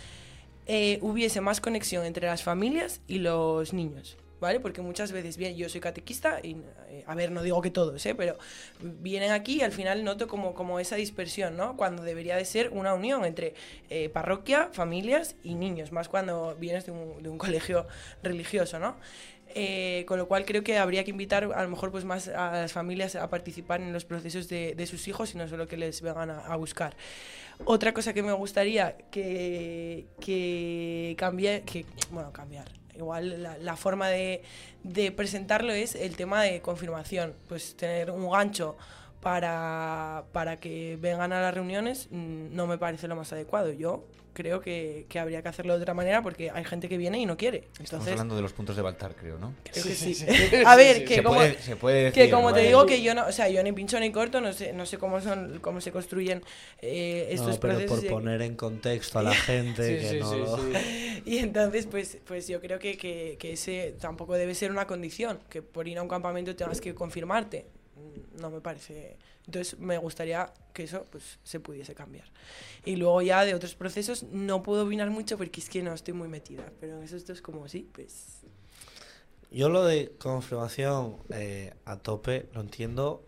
eh, 0.66 0.98
hubiese 1.02 1.40
más 1.40 1.60
conexión 1.60 2.04
entre 2.04 2.28
las 2.28 2.44
familias 2.44 3.00
y 3.08 3.18
los 3.18 3.72
niños. 3.72 4.16
¿Vale? 4.40 4.60
Porque 4.60 4.80
muchas 4.80 5.10
veces, 5.10 5.36
bien, 5.36 5.56
yo 5.56 5.68
soy 5.68 5.80
catequista 5.80 6.40
y, 6.42 6.56
eh, 6.88 7.04
a 7.06 7.14
ver, 7.14 7.32
no 7.32 7.42
digo 7.42 7.60
que 7.60 7.70
todos, 7.70 8.04
¿eh? 8.06 8.14
Pero 8.14 8.38
vienen 8.80 9.32
aquí 9.32 9.56
y 9.56 9.62
al 9.62 9.72
final 9.72 10.04
noto 10.04 10.28
como, 10.28 10.54
como 10.54 10.78
esa 10.78 10.96
dispersión, 10.96 11.56
¿no? 11.56 11.76
Cuando 11.76 12.02
debería 12.02 12.36
de 12.36 12.44
ser 12.44 12.70
una 12.70 12.94
unión 12.94 13.24
entre 13.24 13.54
eh, 13.90 14.08
parroquia, 14.08 14.68
familias 14.72 15.34
y 15.42 15.54
niños, 15.54 15.90
más 15.90 16.08
cuando 16.08 16.56
vienes 16.58 16.86
de 16.86 16.92
un, 16.92 17.22
de 17.22 17.28
un 17.28 17.38
colegio 17.48 17.86
religioso, 18.22 18.78
¿no? 18.78 18.96
Eh, 19.54 20.04
con 20.06 20.18
lo 20.18 20.28
cual 20.28 20.44
creo 20.44 20.62
que 20.62 20.76
habría 20.76 21.04
que 21.04 21.10
invitar 21.10 21.44
a 21.44 21.62
lo 21.62 21.68
mejor 21.70 21.90
pues 21.90 22.04
más 22.04 22.28
a 22.28 22.52
las 22.52 22.72
familias 22.72 23.16
a 23.16 23.30
participar 23.30 23.80
en 23.80 23.94
los 23.94 24.04
procesos 24.04 24.46
de, 24.48 24.74
de 24.74 24.86
sus 24.86 25.08
hijos 25.08 25.34
y 25.34 25.38
no 25.38 25.48
solo 25.48 25.66
que 25.66 25.78
les 25.78 26.02
vengan 26.02 26.30
a, 26.30 26.40
a 26.40 26.56
buscar. 26.56 26.94
Otra 27.64 27.92
cosa 27.92 28.12
que 28.12 28.22
me 28.22 28.32
gustaría 28.32 28.96
que, 29.10 30.06
que 30.20 31.14
cambie, 31.18 31.62
que, 31.62 31.86
bueno, 32.10 32.32
cambiar. 32.32 32.66
Igual 32.98 33.42
la, 33.42 33.56
la 33.58 33.76
forma 33.76 34.08
de, 34.08 34.42
de 34.82 35.12
presentarlo 35.12 35.72
es 35.72 35.94
el 35.94 36.16
tema 36.16 36.42
de 36.42 36.60
confirmación. 36.60 37.34
Pues 37.48 37.76
tener 37.76 38.10
un 38.10 38.28
gancho 38.30 38.76
para, 39.20 40.24
para 40.32 40.58
que 40.58 40.96
vengan 41.00 41.32
a 41.32 41.40
las 41.40 41.54
reuniones 41.54 42.08
mm, 42.10 42.54
no 42.54 42.66
me 42.66 42.78
parece 42.78 43.08
lo 43.08 43.16
más 43.16 43.32
adecuado. 43.32 43.72
Yo 43.72 44.04
creo 44.32 44.60
que, 44.60 45.06
que 45.08 45.18
habría 45.18 45.42
que 45.42 45.48
hacerlo 45.48 45.74
de 45.76 45.82
otra 45.82 45.94
manera 45.94 46.22
porque 46.22 46.50
hay 46.52 46.64
gente 46.64 46.88
que 46.88 46.96
viene 46.96 47.18
y 47.18 47.26
no 47.26 47.36
quiere. 47.36 47.58
Estamos 47.72 47.80
Entonces, 47.90 48.12
hablando 48.12 48.36
de 48.36 48.42
los 48.42 48.52
puntos 48.52 48.76
de 48.76 48.82
Baltar, 48.82 49.16
creo, 49.16 49.36
¿no? 49.38 49.52
creo 49.64 49.84
que 49.84 49.94
Sí. 49.96 50.24
A 50.64 50.76
ver, 50.76 51.04
que 51.04 51.16
se, 51.16 51.22
como, 51.24 51.36
puede, 51.36 51.58
se 51.60 51.74
puede 51.74 52.04
decir. 52.04 52.24
que 52.24 52.30
como 52.30 52.52
te 52.54 52.60
digo 52.60 52.86
que 52.86 53.02
yo 53.02 53.14
no, 53.16 53.26
o 53.26 53.32
sea, 53.32 53.48
yo 53.48 53.60
ni 53.64 53.72
pincho 53.72 53.98
ni 53.98 54.12
corto, 54.12 54.40
no 54.40 54.52
sé, 54.52 54.72
no 54.72 54.86
sé 54.86 54.96
cómo 54.98 55.20
son, 55.20 55.58
cómo 55.60 55.80
se 55.80 55.90
construyen 55.90 56.42
eh, 56.80 57.26
estos 57.32 57.54
No, 57.54 57.60
pero 57.60 57.74
procesos. 57.74 58.00
por 58.04 58.08
poner 58.10 58.42
en 58.42 58.54
contexto 58.54 59.18
a 59.18 59.22
la 59.24 59.34
gente 59.34 59.82
Sí, 59.98 60.02
que 60.04 60.08
sí, 60.10 60.20
no 60.20 60.30
sí, 60.30 60.38
lo- 60.38 60.56
sí. 60.56 61.22
Y 61.26 61.38
entonces, 61.38 61.86
pues, 61.86 62.18
pues 62.24 62.46
yo 62.46 62.60
creo 62.60 62.78
que, 62.78 62.96
que, 62.96 63.36
que 63.40 63.54
ese 63.54 63.96
tampoco 64.00 64.34
debe 64.34 64.54
ser 64.54 64.70
una 64.70 64.86
condición, 64.86 65.40
que 65.50 65.62
por 65.62 65.88
ir 65.88 65.98
a 65.98 66.02
un 66.02 66.08
campamento 66.08 66.54
tengas 66.54 66.80
que 66.80 66.94
confirmarte. 66.94 67.66
Mm, 67.98 68.40
No 68.40 68.50
me 68.50 68.60
parece. 68.60 69.16
Entonces, 69.46 69.78
me 69.78 69.98
gustaría 69.98 70.52
que 70.72 70.84
eso 70.84 71.04
pues, 71.10 71.38
se 71.42 71.58
pudiese 71.60 71.94
cambiar. 71.94 72.26
Y 72.84 72.96
luego 72.96 73.22
ya 73.22 73.44
de 73.44 73.54
otros 73.54 73.74
procesos 73.74 74.22
no 74.24 74.62
puedo 74.62 74.84
opinar 74.84 75.10
mucho 75.10 75.36
porque 75.38 75.60
es 75.60 75.68
que 75.68 75.82
no 75.82 75.92
estoy 75.94 76.14
muy 76.14 76.28
metida. 76.28 76.70
Pero 76.80 76.98
en 76.98 77.02
esos 77.02 77.26
dos, 77.26 77.40
como 77.42 77.66
sí, 77.68 77.88
pues. 77.92 78.40
Yo 79.50 79.68
lo 79.70 79.84
de 79.84 80.12
confirmación 80.18 81.16
eh, 81.30 81.72
a 81.86 81.96
tope 81.96 82.48
lo 82.52 82.60
entiendo, 82.60 83.24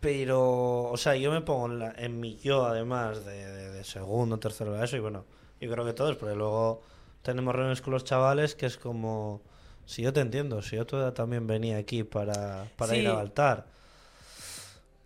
pero, 0.00 0.84
o 0.90 0.96
sea, 0.96 1.16
yo 1.16 1.30
me 1.30 1.40
pongo 1.40 1.66
en, 1.66 1.78
la- 1.78 1.94
en 1.96 2.18
mi 2.20 2.36
yo, 2.38 2.64
además 2.66 3.24
de, 3.24 3.46
de- 3.46 3.70
de 3.70 3.84
segundo, 3.84 4.38
tercero 4.38 4.82
eso, 4.82 4.96
y 4.96 5.00
bueno, 5.00 5.24
yo 5.60 5.70
creo 5.70 5.84
que 5.84 5.92
todos, 5.92 6.16
porque 6.16 6.34
luego 6.34 6.82
tenemos 7.22 7.54
reuniones 7.54 7.80
con 7.82 7.92
los 7.94 8.04
chavales 8.04 8.54
que 8.54 8.66
es 8.66 8.76
como, 8.76 9.40
si 9.86 10.02
yo 10.02 10.12
te 10.12 10.20
entiendo, 10.20 10.62
si 10.62 10.76
yo 10.76 10.86
también 11.12 11.46
venía 11.46 11.78
aquí 11.78 12.02
para, 12.04 12.66
para 12.76 12.96
ir 12.96 13.08
al 13.08 13.18
altar, 13.18 13.66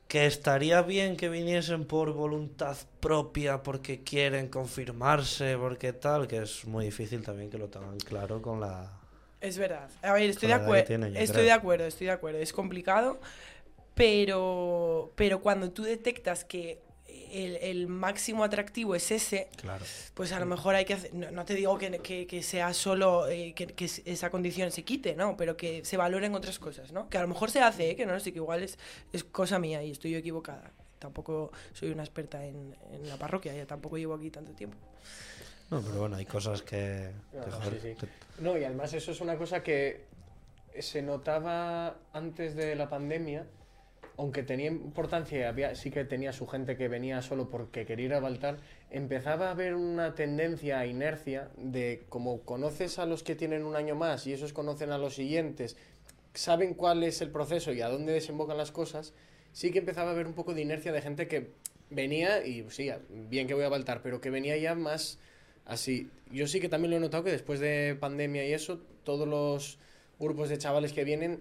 que 0.08 0.26
estaría 0.26 0.82
bien 0.82 1.16
que 1.16 1.28
viniesen 1.28 1.84
por 1.84 2.12
voluntad 2.12 2.76
propia, 3.00 3.62
porque 3.62 4.02
quieren 4.02 4.48
confirmarse, 4.48 5.56
porque 5.58 5.92
tal, 5.92 6.28
que 6.28 6.38
es 6.38 6.64
muy 6.64 6.84
difícil 6.84 7.22
también 7.22 7.50
que 7.50 7.58
lo 7.58 7.68
tengan 7.68 7.98
claro 7.98 8.40
con 8.40 8.60
la... 8.60 8.92
Es 9.40 9.58
verdad. 9.58 9.90
A 10.02 10.12
ver, 10.12 10.30
estoy 10.30 10.48
de 10.48 10.54
acuerdo. 10.54 10.94
Estoy 10.94 11.26
creo. 11.26 11.44
de 11.44 11.52
acuerdo, 11.52 11.84
estoy 11.86 12.06
de 12.06 12.12
acuerdo. 12.12 12.38
Es 12.38 12.52
complicado, 12.52 13.20
pero, 13.94 15.12
pero 15.16 15.40
cuando 15.40 15.70
tú 15.70 15.82
detectas 15.82 16.44
que 16.44 16.85
el, 17.44 17.56
el 17.56 17.86
máximo 17.88 18.44
atractivo 18.44 18.94
es 18.94 19.10
ese, 19.10 19.48
Claro. 19.56 19.84
pues 20.14 20.32
a 20.32 20.40
lo 20.40 20.46
mejor 20.46 20.74
hay 20.74 20.84
que 20.84 20.94
hacer, 20.94 21.12
no, 21.14 21.30
no 21.30 21.44
te 21.44 21.54
digo 21.54 21.76
que, 21.78 21.98
que- 21.98 22.26
que 22.26 22.42
sea 22.42 22.72
solo 22.74 23.28
eh, 23.28 23.52
que, 23.54 23.66
que 23.66 23.84
esa 24.04 24.30
condición 24.30 24.70
se 24.72 24.84
quite, 24.84 25.14
¿no? 25.14 25.36
Pero 25.36 25.56
que 25.56 25.84
se 25.84 25.96
valoren 25.96 26.34
otras 26.34 26.58
cosas, 26.58 26.92
¿no? 26.92 27.08
Que 27.08 27.18
a 27.18 27.22
lo 27.22 27.28
mejor 27.28 27.50
se 27.50 27.60
hace, 27.60 27.90
¿eh? 27.90 27.96
que 27.96 28.06
no 28.06 28.12
lo 28.12 28.20
sé, 28.20 28.32
que 28.32 28.38
igual 28.38 28.62
es, 28.62 28.78
es 29.12 29.24
cosa 29.24 29.58
mía 29.58 29.82
y 29.82 29.90
estoy 29.90 30.12
yo 30.12 30.18
equivocada. 30.18 30.70
Tampoco 30.98 31.52
soy 31.74 31.90
una 31.90 32.02
experta 32.02 32.44
en, 32.44 32.74
en 32.92 33.08
la 33.08 33.16
parroquia, 33.16 33.54
ya 33.54 33.66
tampoco 33.66 33.98
llevo 33.98 34.14
aquí 34.14 34.30
tanto 34.30 34.52
tiempo. 34.52 34.76
No, 35.70 35.82
pero 35.82 35.98
bueno, 36.00 36.16
hay 36.16 36.24
cosas 36.26 36.62
que... 36.62 37.10
No, 37.32 37.44
que, 37.44 37.50
no, 37.50 37.56
joder, 37.56 37.80
sí, 37.82 37.88
sí. 38.00 38.06
que- 38.06 38.42
No, 38.42 38.56
y 38.56 38.64
además 38.64 38.92
eso 38.94 39.10
es 39.10 39.20
una 39.20 39.36
cosa 39.36 39.62
que 39.62 40.04
se 40.78 41.02
notaba 41.02 41.96
antes 42.12 42.54
de 42.54 42.74
la 42.76 42.88
pandemia, 42.88 43.46
aunque 44.18 44.42
tenía 44.42 44.68
importancia 44.68 45.48
había, 45.48 45.74
sí 45.74 45.90
que 45.90 46.04
tenía 46.04 46.32
su 46.32 46.46
gente 46.46 46.76
que 46.76 46.88
venía 46.88 47.20
solo 47.22 47.50
porque 47.50 47.84
quería 47.84 48.06
ir 48.06 48.14
a 48.14 48.20
Baltar, 48.20 48.58
empezaba 48.90 49.48
a 49.48 49.50
haber 49.50 49.74
una 49.74 50.14
tendencia 50.14 50.78
a 50.78 50.86
inercia 50.86 51.50
de 51.58 52.04
como 52.08 52.40
conoces 52.40 52.98
a 52.98 53.06
los 53.06 53.22
que 53.22 53.34
tienen 53.34 53.64
un 53.64 53.76
año 53.76 53.94
más 53.94 54.26
y 54.26 54.32
esos 54.32 54.52
conocen 54.52 54.90
a 54.90 54.98
los 54.98 55.14
siguientes, 55.14 55.76
saben 56.34 56.74
cuál 56.74 57.02
es 57.02 57.20
el 57.20 57.30
proceso 57.30 57.72
y 57.72 57.82
a 57.82 57.88
dónde 57.88 58.12
desembocan 58.12 58.56
las 58.56 58.72
cosas, 58.72 59.12
sí 59.52 59.70
que 59.70 59.80
empezaba 59.80 60.10
a 60.10 60.12
haber 60.12 60.26
un 60.26 60.34
poco 60.34 60.54
de 60.54 60.62
inercia 60.62 60.92
de 60.92 61.02
gente 61.02 61.28
que 61.28 61.50
venía 61.90 62.44
y 62.46 62.64
sí, 62.70 62.90
bien 63.28 63.46
que 63.46 63.54
voy 63.54 63.64
a 63.64 63.68
Baltar, 63.68 64.00
pero 64.02 64.20
que 64.20 64.30
venía 64.30 64.56
ya 64.56 64.74
más 64.74 65.18
así. 65.66 66.10
Yo 66.30 66.46
sí 66.46 66.60
que 66.60 66.68
también 66.68 66.90
lo 66.90 66.96
he 66.96 67.00
notado 67.00 67.24
que 67.24 67.30
después 67.30 67.60
de 67.60 67.96
pandemia 67.98 68.46
y 68.46 68.52
eso, 68.52 68.80
todos 69.04 69.28
los 69.28 69.78
grupos 70.18 70.48
de 70.48 70.58
chavales 70.58 70.92
que 70.92 71.04
vienen, 71.04 71.40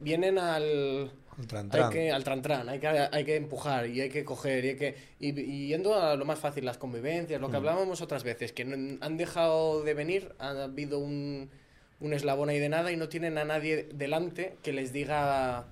vienen 0.00 0.38
al, 0.38 1.10
el 1.38 1.46
tran, 1.46 1.66
hay 1.66 1.70
tran. 1.70 1.92
que, 1.92 2.10
al 2.12 2.24
tran 2.24 2.68
hay 2.68 2.78
que, 2.80 2.88
hay 2.88 3.24
que 3.24 3.36
empujar 3.36 3.86
y 3.86 4.00
hay 4.00 4.08
que 4.10 4.24
coger 4.24 4.64
y 4.64 4.68
hay 4.70 4.76
que 4.76 4.94
y, 5.20 5.38
y 5.40 5.68
yendo 5.68 5.94
a 5.94 6.16
lo 6.16 6.24
más 6.24 6.38
fácil, 6.38 6.64
las 6.64 6.78
convivencias, 6.78 7.40
lo 7.40 7.48
que 7.48 7.52
Mm. 7.54 7.56
hablábamos 7.56 8.00
otras 8.00 8.24
veces, 8.24 8.52
que 8.52 8.64
no- 8.64 8.98
han 9.00 9.16
dejado 9.16 9.82
de 9.82 9.94
venir, 9.94 10.32
ha 10.38 10.50
habido 10.64 10.98
un, 10.98 11.48
un 12.00 12.12
eslabón 12.12 12.48
ahí 12.48 12.58
de 12.58 12.68
nada 12.68 12.92
y 12.92 12.96
no 12.96 13.08
tienen 13.08 13.38
a 13.38 13.44
nadie 13.44 13.88
delante 13.94 14.56
que 14.62 14.72
les 14.72 14.92
diga 14.92 15.66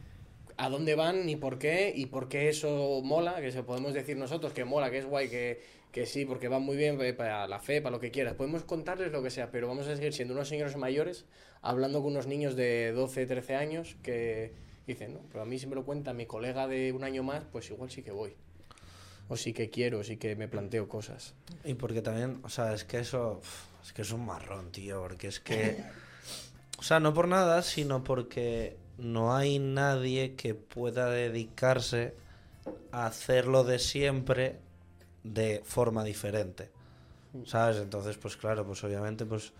a 0.58 0.70
dónde 0.70 0.94
van 0.94 1.26
ni 1.26 1.36
por 1.36 1.58
qué 1.58 1.92
y 1.94 2.06
por 2.06 2.28
qué 2.28 2.48
eso 2.48 3.00
mola, 3.04 3.40
que 3.42 3.52
se 3.52 3.62
podemos 3.62 3.92
decir 3.92 4.16
nosotros 4.16 4.52
que 4.54 4.64
mola, 4.64 4.90
que 4.90 4.98
es 4.98 5.04
guay, 5.04 5.28
que, 5.28 5.60
que 5.96 6.04
sí, 6.04 6.26
porque 6.26 6.48
van 6.48 6.60
muy 6.60 6.76
bien 6.76 7.00
eh, 7.00 7.14
para 7.14 7.48
la 7.48 7.58
fe, 7.58 7.80
para 7.80 7.96
lo 7.96 8.00
que 8.00 8.10
quieras. 8.10 8.34
Podemos 8.34 8.64
contarles 8.64 9.10
lo 9.12 9.22
que 9.22 9.30
sea, 9.30 9.50
pero 9.50 9.66
vamos 9.66 9.88
a 9.88 9.96
seguir 9.96 10.12
siendo 10.12 10.34
unos 10.34 10.46
señores 10.46 10.76
mayores 10.76 11.24
hablando 11.62 12.02
con 12.02 12.12
unos 12.12 12.26
niños 12.26 12.54
de 12.54 12.92
12, 12.92 13.24
13 13.24 13.56
años 13.56 13.96
que 14.02 14.52
dicen, 14.86 15.14
no, 15.14 15.20
pero 15.30 15.40
a 15.40 15.46
mí 15.46 15.58
si 15.58 15.66
me 15.66 15.74
lo 15.74 15.86
cuenta 15.86 16.12
mi 16.12 16.26
colega 16.26 16.68
de 16.68 16.92
un 16.92 17.02
año 17.02 17.22
más, 17.22 17.44
pues 17.50 17.70
igual 17.70 17.90
sí 17.90 18.02
que 18.02 18.10
voy. 18.10 18.36
O 19.30 19.38
sí 19.38 19.54
que 19.54 19.70
quiero, 19.70 20.04
sí 20.04 20.18
que 20.18 20.36
me 20.36 20.48
planteo 20.48 20.86
cosas. 20.86 21.32
Y 21.64 21.72
porque 21.72 22.02
también, 22.02 22.40
o 22.42 22.50
sea, 22.50 22.74
es 22.74 22.84
que 22.84 22.98
eso, 22.98 23.40
es 23.82 23.94
que 23.94 24.02
es 24.02 24.12
un 24.12 24.26
marrón, 24.26 24.72
tío, 24.72 25.00
porque 25.00 25.28
es 25.28 25.40
que, 25.40 25.82
o 26.78 26.82
sea, 26.82 27.00
no 27.00 27.14
por 27.14 27.26
nada, 27.26 27.62
sino 27.62 28.04
porque 28.04 28.76
no 28.98 29.34
hay 29.34 29.58
nadie 29.58 30.34
que 30.34 30.54
pueda 30.54 31.08
dedicarse 31.08 32.12
a 32.92 33.06
hacerlo 33.06 33.64
de 33.64 33.78
siempre 33.78 34.65
de 35.32 35.62
forma 35.64 36.04
diferente, 36.04 36.70
¿sabes? 37.44 37.78
Entonces, 37.78 38.16
pues 38.16 38.36
claro, 38.36 38.64
pues 38.66 38.82
obviamente, 38.84 39.24
pues 39.26 39.52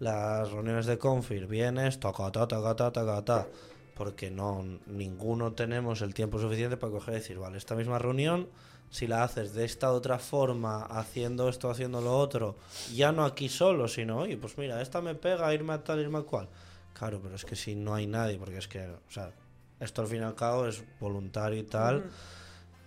las 0.00 0.50
reuniones 0.50 0.86
de 0.86 0.98
Confir, 0.98 1.46
vienes, 1.46 2.00
taca, 2.00 2.30
ta, 2.32 2.46
taca, 2.48 2.74
ta, 2.74 2.92
taca, 2.92 3.24
ta, 3.24 3.48
porque 3.94 4.30
no, 4.30 4.64
ninguno 4.86 5.52
tenemos 5.52 6.02
el 6.02 6.14
tiempo 6.14 6.38
suficiente 6.38 6.76
para 6.76 6.92
coger 6.92 7.14
y 7.14 7.16
decir, 7.18 7.38
vale, 7.38 7.58
esta 7.58 7.74
misma 7.74 7.98
reunión 7.98 8.48
si 8.94 9.08
la 9.08 9.24
haces 9.24 9.54
de 9.54 9.64
esta 9.64 9.90
otra 9.90 10.20
forma, 10.20 10.84
haciendo 10.84 11.48
esto, 11.48 11.68
haciendo 11.68 12.00
lo 12.00 12.16
otro, 12.16 12.54
ya 12.94 13.10
no 13.10 13.24
aquí 13.24 13.48
solo, 13.48 13.88
sino, 13.88 14.18
oye, 14.18 14.36
pues 14.36 14.56
mira, 14.56 14.80
esta 14.80 15.00
me 15.00 15.16
pega, 15.16 15.52
irme 15.52 15.72
a 15.72 15.82
tal, 15.82 15.98
irme 15.98 16.18
a 16.18 16.22
cual. 16.22 16.48
Claro, 16.92 17.18
pero 17.20 17.34
es 17.34 17.44
que 17.44 17.56
si 17.56 17.74
no 17.74 17.92
hay 17.92 18.06
nadie, 18.06 18.38
porque 18.38 18.58
es 18.58 18.68
que, 18.68 18.86
o 18.86 19.10
sea, 19.10 19.32
esto 19.80 20.02
al 20.02 20.06
fin 20.06 20.20
y 20.20 20.22
al 20.24 20.36
cabo 20.36 20.66
es 20.66 20.84
voluntario 21.00 21.58
y 21.58 21.64
tal, 21.64 21.96
Ujú. 21.96 22.08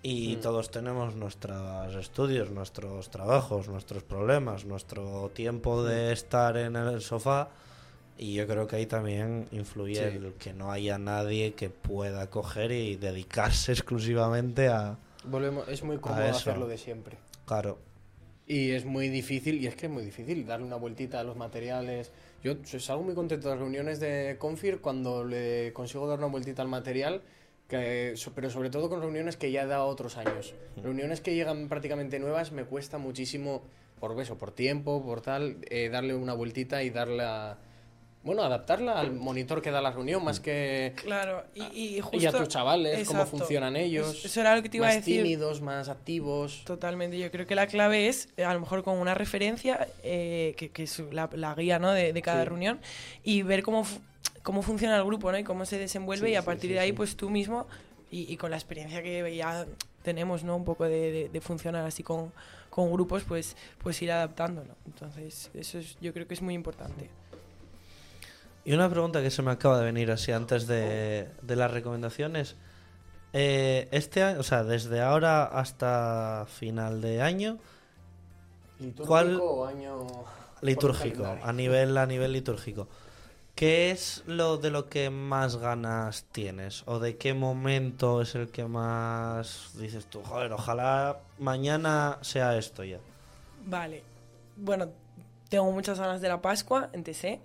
Y 0.03 0.35
Mm. 0.37 0.41
todos 0.41 0.69
tenemos 0.71 1.15
nuestros 1.15 1.95
estudios, 1.95 2.51
nuestros 2.51 3.09
trabajos, 3.09 3.67
nuestros 3.67 4.03
problemas, 4.03 4.65
nuestro 4.65 5.29
tiempo 5.33 5.83
de 5.83 6.11
estar 6.13 6.55
en 6.57 6.75
el 6.75 7.01
sofá. 7.01 7.49
Y 8.19 8.33
yo 8.33 8.47
creo 8.47 8.65
que 8.67 8.77
ahí 8.77 8.85
también 8.87 9.47
influye 9.51 9.95
Sí. 9.95 10.17
el 10.17 10.33
que 10.33 10.53
no 10.53 10.71
haya 10.71 10.97
nadie 10.97 11.53
que 11.53 11.69
pueda 11.69 12.29
coger 12.29 12.71
y 12.71 12.95
dedicarse 12.95 13.71
exclusivamente 13.73 14.67
a... 14.69 14.97
Volvemos, 15.23 15.67
es 15.67 15.83
muy 15.83 15.97
cómodo 15.97 16.23
hacerlo 16.23 16.67
de 16.67 16.77
siempre. 16.77 17.17
Claro, 17.45 17.77
Y 18.49 18.71
es 18.71 18.85
muy 18.85 19.09
difícil, 19.09 19.61
y 19.61 19.67
es 19.67 19.75
que 19.75 19.87
es 19.87 19.91
muy 19.91 20.05
difícil 20.05 20.45
darle 20.47 20.65
una 20.65 20.77
vueltita 20.77 21.19
a 21.19 21.23
los 21.25 21.35
materiales. 21.35 22.11
Yo 22.43 22.55
salgo 22.79 23.03
muy 23.03 23.13
contento 23.13 23.49
de 23.49 23.55
las 23.55 23.59
reuniones 23.61 23.99
de 23.99 24.37
Confir 24.39 24.79
cuando 24.79 25.25
le 25.25 25.73
consigo 25.73 26.07
dar 26.07 26.17
una 26.19 26.27
vueltita 26.27 26.61
al 26.61 26.69
material, 26.69 27.21
que, 27.67 28.13
so- 28.15 28.31
pero 28.33 28.49
sobre 28.49 28.69
todo 28.69 28.89
con 28.89 29.01
reuniones 29.01 29.37
que 29.37 29.51
ya 29.51 29.63
he 29.63 29.67
dado 29.67 29.87
otros 29.87 30.17
años. 30.17 30.53
Reuniones 30.81 31.21
que 31.21 31.35
llegan 31.35 31.67
prácticamente 31.69 32.19
nuevas 32.19 32.51
me 32.51 32.63
cuesta 32.63 32.97
muchísimo, 32.97 33.63
por 33.99 34.19
eso, 34.21 34.37
por 34.37 34.51
tiempo, 34.51 35.03
por 35.03 35.21
tal, 35.21 35.57
eh, 35.69 35.89
darle 35.89 36.15
una 36.15 36.33
vueltita 36.33 36.83
y 36.83 36.89
darle 36.89 37.23
a- 37.23 37.57
Bueno, 38.23 38.43
adaptarla 38.43 38.99
al 38.99 39.13
monitor 39.13 39.61
que 39.61 39.71
da 39.71 39.79
la 39.79 39.91
reunión, 39.91 40.21
más 40.21 40.41
que. 40.41 40.91
Claro, 40.97 41.45
y, 41.55 41.95
y 41.95 42.01
justo... 42.01 42.17
Y 42.17 42.25
a 42.25 42.33
tus 42.33 42.49
chavales, 42.49 43.07
cómo 43.07 43.25
funcionan 43.25 43.77
ellos. 43.77 44.25
Eso 44.25 44.41
era 44.41 44.53
lo 44.53 44.61
que 44.61 44.67
te 44.67 44.77
iba 44.77 44.87
a 44.87 44.89
más 44.89 44.97
decir. 44.97 45.21
tímidos, 45.23 45.61
más 45.61 45.87
activos. 45.87 46.63
Totalmente, 46.65 47.17
yo 47.17 47.31
creo 47.31 47.45
que 47.47 47.55
la 47.55 47.67
clave 47.67 48.09
es, 48.09 48.27
eh, 48.35 48.43
a 48.43 48.53
lo 48.53 48.59
mejor 48.59 48.83
con 48.83 48.97
una 48.97 49.13
referencia, 49.13 49.87
eh, 50.03 50.55
que, 50.57 50.69
que 50.71 50.83
es 50.83 50.99
la, 51.11 51.29
la 51.33 51.55
guía 51.55 51.79
¿no? 51.79 51.93
de, 51.93 52.11
de 52.11 52.21
cada 52.21 52.41
Sí. 52.43 52.49
reunión, 52.49 52.79
y 53.23 53.43
ver 53.43 53.63
cómo, 53.63 53.85
cómo 54.47 54.61
funciona 54.61 54.95
el 54.95 55.03
grupo 55.03 55.29
¿no? 55.29 55.37
y 55.37 55.43
cómo 55.43 55.65
se 55.65 55.77
desenvuelve, 55.77 56.27
Sí, 56.27 56.31
y 56.33 56.35
a 56.37 56.41
partir 56.45 56.69
sí, 56.69 56.73
de 56.75 56.79
ahí, 56.79 56.89
sí. 56.91 56.95
pues 56.95 57.17
tú 57.17 57.29
mismo, 57.29 57.67
y, 58.09 58.31
y 58.31 58.37
con 58.37 58.49
la 58.49 58.55
experiencia 58.55 59.03
que 59.03 59.35
ya 59.35 59.65
tenemos, 60.03 60.45
¿no? 60.45 60.55
un 60.55 60.63
poco 60.63 60.85
de, 60.85 61.11
de- 61.11 61.29
de 61.29 61.41
funcionar 61.41 61.85
así 61.85 62.01
con, 62.01 62.31
con 62.69 62.89
grupos, 62.93 63.23
pues, 63.27 63.57
pues 63.83 64.01
ir 64.01 64.09
adaptándolo. 64.09 64.73
Entonces, 64.85 65.51
eso 65.53 65.79
es, 65.79 65.97
yo 65.99 66.13
creo 66.13 66.25
que 66.29 66.33
es 66.33 66.41
muy 66.41 66.53
importante. 66.53 67.09
Y 68.63 68.71
una 68.71 68.89
pregunta 68.89 69.21
que 69.21 69.31
se 69.31 69.41
me 69.41 69.51
acaba 69.51 69.79
de 69.79 69.83
venir 69.85 70.11
así 70.11 70.31
antes 70.31 70.65
de, 70.65 71.27
de 71.41 71.55
las 71.57 71.69
recomendaciones. 71.71 72.55
Eh, 73.33 73.89
este 73.91 74.23
año, 74.23 74.39
o 74.39 74.43
sea, 74.43 74.63
desde 74.63 75.01
ahora 75.01 75.43
hasta 75.43 76.45
final 76.49 77.01
de 77.01 77.21
año, 77.21 77.57
¿Litúrgico 78.79 79.07
¿Cuál- 79.07 79.39
o 79.41 79.65
año 79.65 80.07
litúrgico, 80.61 81.25
a 81.43 81.51
nivel, 81.51 81.97
a 81.97 82.05
nivel 82.05 82.31
litúrgico. 82.31 82.87
¿Qué 83.57 83.89
es 83.89 84.21
lo 84.27 84.57
de 84.57 84.69
lo 84.69 84.87
que 84.87 85.09
más 85.09 85.55
ganas 85.55 86.25
tienes? 86.31 86.83
¿O 86.85 86.99
de 86.99 87.17
qué 87.17 87.33
momento 87.33 88.21
es 88.21 88.35
el 88.35 88.49
que 88.49 88.65
más 88.65 89.71
dices 89.79 90.05
tú, 90.05 90.21
joder, 90.21 90.53
ojalá 90.53 91.21
mañana 91.39 92.19
sea 92.21 92.55
esto 92.55 92.83
ya? 92.83 92.99
Vale. 93.65 94.03
Bueno, 94.57 94.89
tengo 95.49 95.71
muchas 95.71 95.99
ganas 95.99 96.21
de 96.21 96.27
la 96.27 96.39
Pascua 96.39 96.91
en 96.93 97.03
TC. 97.03 97.39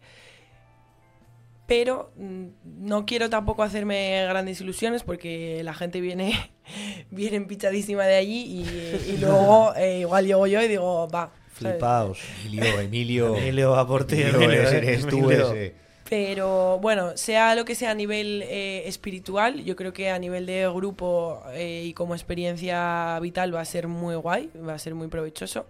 Pero 1.66 2.12
mm, 2.16 2.46
no 2.62 3.06
quiero 3.06 3.30
tampoco 3.30 3.62
hacerme 3.62 4.26
grandes 4.28 4.60
ilusiones 4.60 5.04
porque 5.04 5.62
la 5.64 5.72
gente 5.72 6.02
viene, 6.02 6.52
viene 7.10 7.38
empichadísima 7.38 8.04
de 8.04 8.16
allí 8.16 8.42
y, 8.42 9.12
y 9.12 9.16
luego 9.16 9.74
eh, 9.76 10.00
igual 10.00 10.26
llego 10.26 10.46
yo 10.46 10.60
y 10.60 10.68
digo, 10.68 11.08
va. 11.08 11.32
Flipaos. 11.54 12.18
Emilio, 12.44 12.80
Emilio. 12.80 13.36
Emilio 13.36 13.70
va 13.70 13.86
por 13.86 14.04
ti, 14.04 14.20
Emilio, 14.20 14.42
Emilio, 14.42 14.60
eres, 14.60 14.72
eh, 14.72 14.76
eres 14.76 15.06
tú 15.06 15.16
Emilio. 15.16 15.52
ese. 15.52 15.81
Pero 16.12 16.78
bueno, 16.78 17.16
sea 17.16 17.54
lo 17.54 17.64
que 17.64 17.74
sea 17.74 17.92
a 17.92 17.94
nivel 17.94 18.42
eh, 18.42 18.86
espiritual, 18.86 19.64
yo 19.64 19.74
creo 19.76 19.94
que 19.94 20.10
a 20.10 20.18
nivel 20.18 20.44
de 20.44 20.68
grupo 20.68 21.42
eh, 21.52 21.84
y 21.86 21.94
como 21.94 22.14
experiencia 22.14 23.18
vital 23.20 23.54
va 23.54 23.62
a 23.62 23.64
ser 23.64 23.88
muy 23.88 24.14
guay, 24.16 24.50
va 24.68 24.74
a 24.74 24.78
ser 24.78 24.94
muy 24.94 25.08
provechoso. 25.08 25.64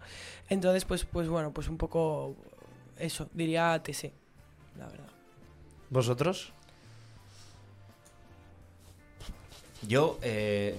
Entonces, 0.49 0.85
pues, 0.85 1.05
pues 1.05 1.29
bueno, 1.29 1.53
pues 1.53 1.69
un 1.69 1.79
poco 1.79 2.35
eso, 2.99 3.29
diría 3.33 3.81
TC, 3.85 4.11
la 4.81 4.89
verdad. 4.89 5.07
¿Vosotros? 5.91 6.53
Yo, 9.87 10.19
eh, 10.23 10.77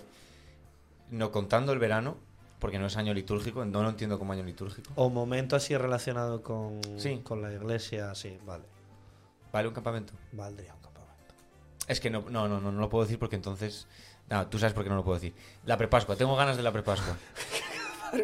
no 1.09 1.31
contando 1.31 1.71
el 1.71 1.79
verano, 1.79 2.17
porque 2.59 2.79
no 2.79 2.87
es 2.87 2.97
año 2.97 3.13
litúrgico, 3.13 3.63
no 3.63 3.81
lo 3.81 3.87
entiendo 3.87 4.19
como 4.19 4.33
año 4.33 4.43
litúrgico. 4.43 4.91
¿O 4.95 5.09
momento 5.09 5.55
así 5.55 5.77
relacionado 5.77 6.41
con, 6.43 6.81
Sí. 6.97 7.21
con 7.23 7.41
la 7.41 7.53
iglesia? 7.53 8.13
Sí, 8.13 8.37
vale. 8.45 8.72
¿Vale 9.53 9.67
un 9.69 9.73
campamento? 9.73 10.11
Valdría 10.33 10.73
un 10.73 10.81
campamento. 10.81 11.33
Es 11.87 11.99
que 12.01 12.09
no, 12.09 12.25
no, 12.29 12.49
no, 12.49 12.59
no, 12.59 12.71
no 12.71 12.79
lo 12.81 12.89
puedo 12.89 13.05
decir 13.05 13.17
porque 13.19 13.37
entonces. 13.37 13.87
No, 14.29 14.47
tú 14.47 14.57
sabes 14.59 14.73
por 14.73 14.83
qué 14.83 14.89
no 14.89 14.95
lo 14.97 15.03
puedo 15.05 15.15
decir. 15.19 15.33
La 15.65 15.77
prepascua, 15.77 16.15
tengo 16.17 16.35
ganas 16.35 16.57
de 16.57 16.63
la 16.63 16.71
prepascua. 16.71 17.15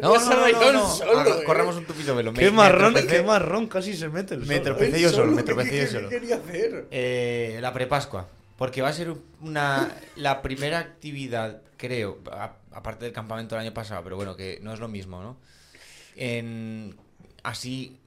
No, 0.02 0.14
no, 0.18 0.72
no. 0.72 0.88
solo, 0.90 1.18
Ah, 1.20 1.24
eh. 1.28 1.44
Corramos 1.44 1.76
un 1.76 1.84
tupido 1.86 2.14
velo. 2.16 2.32
Qué 2.32 2.46
me 2.46 2.50
marrón, 2.52 2.94
qué 2.94 3.22
marrón, 3.22 3.66
casi 3.68 3.94
se 3.96 4.08
mete 4.08 4.34
el 4.34 4.40
Me 4.46 4.56
sol. 4.56 4.64
tropecé 4.64 5.00
yo 5.00 5.10
solo, 5.10 5.30
me 5.32 5.38
¿Qué- 5.38 5.42
tropecé 5.52 5.80
yo 5.82 5.86
solo. 5.86 6.08
¿Qué 6.08 6.20
quería 6.20 6.36
hacer? 6.36 6.88
Eh, 6.90 7.58
la 7.60 7.72
prepascua. 7.72 8.26
Porque 8.56 8.82
va 8.82 8.88
a 8.88 8.92
ser 8.92 9.14
una 9.40 9.88
la 10.16 10.42
primera 10.42 10.78
actividad, 10.80 11.62
creo, 11.76 12.18
aparte 12.72 13.04
del 13.06 13.14
campamento 13.14 13.54
del 13.54 13.62
año 13.66 13.72
pasado, 13.74 14.02
pero 14.04 14.16
bueno, 14.16 14.36
que 14.36 14.58
no 14.62 14.72
es 14.74 14.80
lo 14.80 14.88
mismo, 14.88 15.22
¿no? 15.22 15.36
En 16.16 16.96
así 17.42 17.99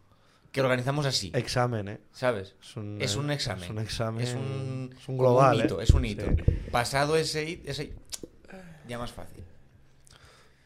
que 0.53 0.61
organizamos 0.61 1.07
así, 1.07 1.31
Examen, 1.33 1.87
¿eh? 1.87 1.99
¿sabes? 2.11 2.55
Es 2.61 2.77
un, 2.77 3.01
Es 3.01 3.15
un 3.15 3.31
examen. 3.31 3.63
Es 3.63 3.69
un 3.71 3.79
examen. 3.79 4.21
Es 4.21 4.33
un, 4.35 4.95
es 4.95 5.09
un 5.09 5.17
global. 5.17 5.65
hito, 5.65 5.81
¿eh? 5.81 5.83
es 5.83 5.89
un 5.89 6.05
hito. 6.05 6.25
Sí. 6.25 6.43
Pasado 6.71 7.17
ese 7.17 7.49
hito, 7.49 7.71
ese 7.71 7.91
ya 8.87 8.99
más 8.99 9.11
fácil. 9.11 9.43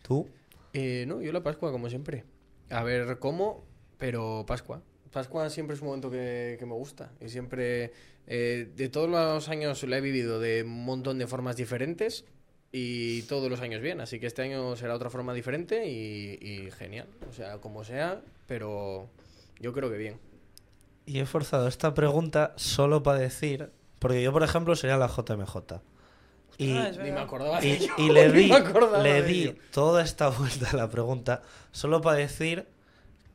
¿Tú? 0.01 0.27
Eh, 0.73 1.05
no, 1.07 1.21
yo 1.21 1.31
la 1.31 1.41
Pascua, 1.41 1.71
como 1.71 1.87
siempre. 1.89 2.25
A 2.69 2.83
ver 2.83 3.17
cómo, 3.19 3.63
pero 3.97 4.43
Pascua. 4.45 4.81
Pascua 5.09 5.49
siempre 5.49 5.75
es 5.77 5.81
un 5.81 5.87
momento 5.87 6.11
que, 6.11 6.57
que 6.59 6.65
me 6.65 6.73
gusta. 6.73 7.13
Y 7.21 7.29
siempre, 7.29 7.93
eh, 8.27 8.69
de 8.75 8.89
todos 8.89 9.09
los 9.09 9.47
años 9.47 9.81
la 9.83 9.99
he 9.99 10.01
vivido 10.01 10.41
de 10.41 10.63
un 10.63 10.83
montón 10.83 11.17
de 11.17 11.27
formas 11.27 11.55
diferentes 11.55 12.25
y 12.73 13.21
todos 13.23 13.49
los 13.49 13.61
años 13.61 13.81
bien. 13.81 14.01
Así 14.01 14.19
que 14.19 14.27
este 14.27 14.41
año 14.41 14.75
será 14.75 14.95
otra 14.95 15.09
forma 15.09 15.33
diferente 15.33 15.87
y, 15.87 16.37
y 16.41 16.71
genial. 16.71 17.07
O 17.29 17.31
sea, 17.31 17.59
como 17.59 17.85
sea, 17.85 18.21
pero 18.47 19.09
yo 19.59 19.73
creo 19.73 19.89
que 19.89 19.97
bien. 19.97 20.19
Y 21.05 21.19
he 21.19 21.25
forzado 21.25 21.67
esta 21.67 21.93
pregunta 21.93 22.53
solo 22.57 23.01
para 23.03 23.19
decir, 23.19 23.71
porque 23.99 24.21
yo, 24.21 24.31
por 24.33 24.43
ejemplo, 24.43 24.75
sería 24.75 24.97
la 24.97 25.07
JMJ. 25.07 25.55
Y, 26.59 26.73
Ni 26.73 27.11
me 27.11 27.19
acordaba 27.19 27.61
de 27.61 27.67
y, 27.67 27.71
ello, 27.73 27.93
y 27.97 28.09
le 28.09 28.31
di, 28.31 28.51
acordaba 28.51 29.01
le 29.03 29.21
de 29.21 29.23
di 29.23 29.55
toda 29.71 30.03
esta 30.03 30.29
vuelta 30.37 30.69
a 30.71 30.75
la 30.75 30.89
pregunta 30.89 31.41
solo 31.71 32.01
para 32.01 32.17
decir 32.17 32.67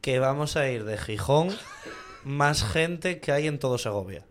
que 0.01 0.19
vamos 0.19 0.57
a 0.57 0.69
ir 0.69 0.85
de 0.85 0.99
Gijón 0.99 1.49
más 2.25 2.65
gente 2.65 3.21
que 3.21 3.31
hay 3.33 3.47
en 3.47 3.59
todo 3.61 3.79
Segovia. 3.79 4.25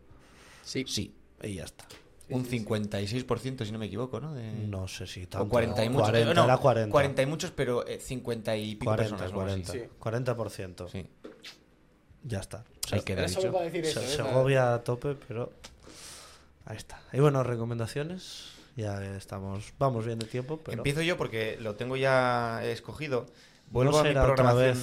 Sí. 0.63 0.83
Sí, 0.87 1.15
Y 1.41 1.55
ya 1.55 1.63
está. 1.63 1.85
un 2.29 2.45
56% 2.45 3.65
si 3.65 3.71
no 3.71 3.79
me 3.79 3.85
equivoco, 3.87 4.19
¿no? 4.19 4.33
De- 4.33 4.51
No 4.67 4.87
sé 4.87 5.07
si 5.07 5.25
tanto. 5.25 5.45
o 5.45 5.49
40 5.49 5.83
y 5.85 5.89
muchos. 5.89 6.09
40, 6.09 6.33
no, 6.33 6.43
era 6.43 6.57
40. 6.57 6.91
40 6.91 7.21
y 7.21 7.25
muchos, 7.25 7.51
pero 7.51 7.87
eh, 7.87 7.99
50 7.99 8.55
y 8.57 8.75
pico 8.75 8.85
40, 8.91 9.17
personas. 9.17 9.31
¿no? 9.31 9.37
40. 9.39 9.71
Sí. 9.71 9.79
Sí. 9.79 9.85
40%. 9.99 10.89
Sí. 10.89 11.07
Ya 12.23 12.39
está. 12.39 12.63
O 12.85 12.87
sea, 12.87 12.97
Ahí 12.99 13.03
queda 13.03 13.19
Era 13.21 13.27
solo 13.29 13.41
dicho. 13.43 13.53
para 13.53 13.65
decir 13.65 13.85
eso. 13.85 13.99
Se- 14.01 14.05
¿eh? 14.05 14.09
Segovia 14.17 14.73
a 14.73 14.83
tope, 14.83 15.15
pero 15.27 15.51
ahí 16.65 16.77
está. 16.77 17.01
Y 17.13 17.19
bueno, 17.19 17.43
recomendaciones. 17.43 18.49
Ya 18.77 19.03
estamos, 19.17 19.73
vamos 19.77 20.05
bien 20.05 20.17
de 20.19 20.25
tiempo, 20.27 20.59
pero 20.63 20.77
Empiezo 20.77 21.01
yo 21.01 21.17
porque 21.17 21.57
lo 21.59 21.75
tengo 21.75 21.97
ya 21.97 22.61
escogido. 22.65 23.25
Vuelvo 23.69 23.91
No 23.91 23.99
a 23.99 24.03
mi 24.03 24.13
programación. 24.13 24.77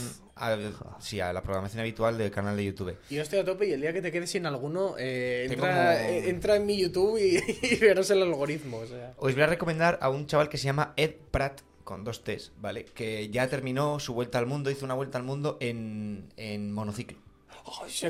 sí, 1.01 1.21
a 1.21 1.33
la 1.33 1.43
programación 1.43 1.81
habitual 1.81 2.17
del 2.19 2.31
canal 2.31 2.57
de 2.57 2.65
YouTube. 2.67 2.97
Yo 3.11 3.23
estoy 3.23 3.39
a 3.41 3.45
tope 3.45 3.67
y 3.67 3.73
el 3.73 3.81
día 3.81 3.93
que 3.93 4.03
te 4.03 4.13
quedes 4.13 4.31
sin 4.31 4.47
alguno, 4.47 4.95
eh, 4.99 5.47
Tengo 5.49 5.67
entra, 5.67 5.97
como- 5.97 6.09
eh, 6.09 6.29
entra 6.29 6.57
en 6.57 6.67
mi 6.67 6.79
YouTube 6.79 7.19
y, 7.19 7.37
y 7.75 7.77
verás 7.77 8.11
el 8.11 8.23
algoritmo. 8.23 8.79
O 8.79 8.87
sea. 8.87 9.15
Os 9.17 9.33
voy 9.35 9.43
a 9.43 9.47
recomendar 9.47 9.99
a 10.03 10.11
un 10.11 10.27
chaval 10.27 10.49
que 10.49 10.59
se 10.59 10.65
llama 10.65 10.93
Ed 10.97 11.15
Pratt, 11.31 11.61
con 11.85 12.05
dos 12.05 12.23
T's, 12.25 12.53
¿vale? 12.61 12.85
Que 12.85 13.31
ya 13.31 13.49
terminó 13.49 13.99
su 14.01 14.13
vuelta 14.15 14.39
al 14.39 14.47
mundo, 14.47 14.71
hizo 14.71 14.85
una 14.85 14.95
vuelta 14.95 15.17
al 15.19 15.25
mundo 15.25 15.57
en, 15.61 16.29
en 16.37 16.73
monociclo. 16.73 17.19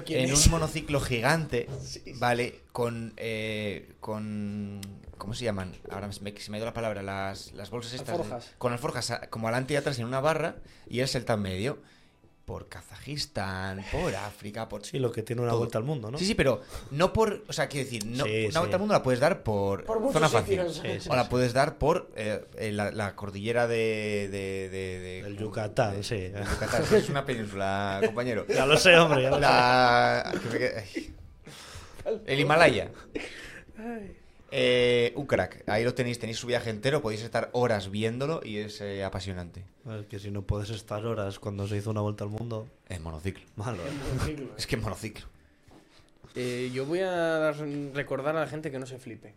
En 0.09 0.31
es. 0.31 0.47
un 0.47 0.51
monociclo 0.53 1.01
gigante, 1.01 1.69
Sí, 1.83 2.01
sí. 2.05 2.13
¿vale? 2.17 2.61
Con, 2.73 3.13
eh, 3.17 3.95
con... 4.01 4.81
¿Cómo 5.17 5.35
se 5.35 5.45
llaman? 5.45 5.75
Ahora 5.91 6.13
se 6.13 6.21
me, 6.21 6.39
se 6.39 6.51
me 6.51 6.57
ha 6.57 6.59
ido 6.59 6.67
la 6.67 6.73
palabra. 6.73 7.03
Las, 7.03 7.53
las 7.53 7.71
bolsas 7.71 7.93
estas. 7.95 8.17
de- 8.17 8.23
Alforjas. 8.23 8.55
con 8.59 8.73
alforjas 8.73 9.21
como 9.31 9.49
adelante 9.49 9.75
y 9.75 9.77
atrás 9.77 9.99
en 9.99 10.05
una 10.05 10.21
barra 10.21 10.57
y 10.89 11.01
él 11.01 11.09
salta 11.09 11.33
en 11.35 11.43
medio. 11.43 11.83
Por 12.49 12.67
Kazajistán, 12.67 13.85
por 13.93 14.15
África, 14.17 14.71
por... 14.71 14.83
sí, 14.83 14.99
lo 14.99 15.13
que 15.13 15.23
tiene 15.23 15.43
una 15.43 15.51
Todo. 15.51 15.59
vuelta 15.59 15.77
al 15.77 15.85
mundo, 15.85 16.11
¿no? 16.11 16.17
Sí, 16.17 16.25
sí, 16.25 16.35
pero 16.35 16.63
no 16.93 17.13
por... 17.13 17.45
O 17.47 17.53
sea, 17.53 17.69
quiero 17.69 17.85
decir, 17.85 18.07
no, 18.07 18.25
Sí, 18.25 18.45
una 18.47 18.53
sí. 18.53 18.59
vuelta 18.59 18.77
al 18.77 18.81
mundo 18.81 18.95
la 18.95 19.03
puedes 19.03 19.21
dar 19.21 19.43
por, 19.43 19.85
Por 19.85 20.11
zona 20.15 20.31
fácil. 20.31 20.57
sitios. 20.57 20.77
Sí, 20.77 21.01
sí, 21.01 21.09
o 21.11 21.15
la 21.15 21.25
sí. 21.25 21.29
puedes 21.31 21.53
dar 21.53 21.77
por 21.77 22.11
eh, 22.17 22.41
la, 22.73 22.91
la 22.91 23.15
cordillera 23.15 23.67
de... 23.69 24.29
de, 24.33 24.69
de- 24.71 24.99
de- 24.99 25.19
El 25.21 25.37
Yucatán, 25.37 25.97
de- 25.97 26.03
sí. 26.03 26.17
de 26.17 26.43
Yucatán, 26.43 26.85
que 26.89 26.97
es 26.97 27.09
una 27.11 27.27
península, 27.27 28.01
compañero. 28.07 28.47
Ya 28.49 28.65
lo 28.65 28.79
sé, 28.79 28.97
hombre. 28.97 29.23
ya 29.25 29.29
lo 29.29 29.37
sé. 29.37 29.43
La... 29.43 30.33
me 30.51 30.59
quede- 30.59 30.85
ay. 33.79 34.18
Eh, 34.51 35.13
un 35.17 35.27
crack. 35.27 35.63
Ahí 35.69 35.85
lo 35.85 35.93
tenéis, 35.95 36.19
tenéis 36.19 36.39
su 36.39 36.47
viaje 36.47 36.71
entero, 36.71 37.03
podéis 37.03 37.23
estar 37.23 37.51
horas 37.53 37.91
viéndolo 37.91 38.41
y 38.43 38.59
es 38.59 38.81
eh, 38.81 39.05
apasionante. 39.05 39.63
Es 40.01 40.07
que 40.07 40.19
si 40.19 40.31
no 40.31 40.43
puedes 40.43 40.71
estar 40.71 41.05
horas 41.05 41.39
cuando 41.39 41.67
se 41.69 41.77
hizo 41.77 41.91
una 41.91 42.01
vuelta 42.01 42.25
al 42.25 42.31
mundo, 42.31 42.67
En 42.89 43.03
monociclo. 43.03 43.45
malo. 43.57 43.79
¿eh? 44.27 44.37
Es 44.57 44.67
que 44.67 44.77
en 44.77 44.83
monociclo. 44.83 45.27
Eh, 46.35 46.71
yo 46.73 46.87
voy 46.87 47.01
a 47.01 47.11
dar- 47.11 47.57
recordar 47.95 48.37
a 48.37 48.41
la 48.41 48.47
gente 48.47 48.71
que 48.71 48.79
no 48.79 48.87
se 48.87 48.99
flipe. 48.99 49.35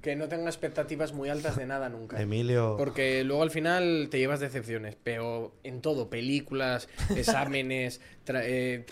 Que 0.00 0.14
no 0.16 0.28
tenga 0.28 0.46
expectativas 0.46 1.12
muy 1.12 1.28
altas 1.28 1.56
de 1.56 1.66
nada 1.66 1.88
nunca. 1.88 2.20
Emilio, 2.20 2.76
Porque 2.78 3.24
luego 3.24 3.42
al 3.42 3.50
final 3.50 4.08
te 4.10 4.18
llevas 4.18 4.38
decepciones, 4.40 4.96
pero 5.02 5.54
en 5.64 5.80
todo, 5.80 6.08
películas, 6.08 6.88
exámenes, 7.16 8.00
tra- 8.24 8.42
eh, 8.44 8.86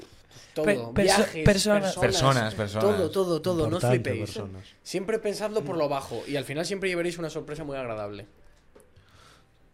todo, 0.54 0.64
Per- 0.64 0.78
perso- 0.78 0.92
viajes, 0.94 1.44
personas. 1.44 1.96
Personas, 1.96 2.54
personas. 2.54 2.84
todo, 2.84 3.10
todo, 3.10 3.42
todo, 3.42 3.68
no 3.70 3.80
flipéis. 3.80 4.20
personas. 4.20 4.66
Siempre 4.82 5.18
pensadlo 5.18 5.62
por 5.64 5.76
lo 5.76 5.88
bajo 5.88 6.22
y 6.26 6.36
al 6.36 6.44
final 6.44 6.64
siempre 6.66 6.88
llevaréis 6.88 7.18
una 7.18 7.30
sorpresa 7.30 7.64
muy 7.64 7.76
agradable. 7.76 8.26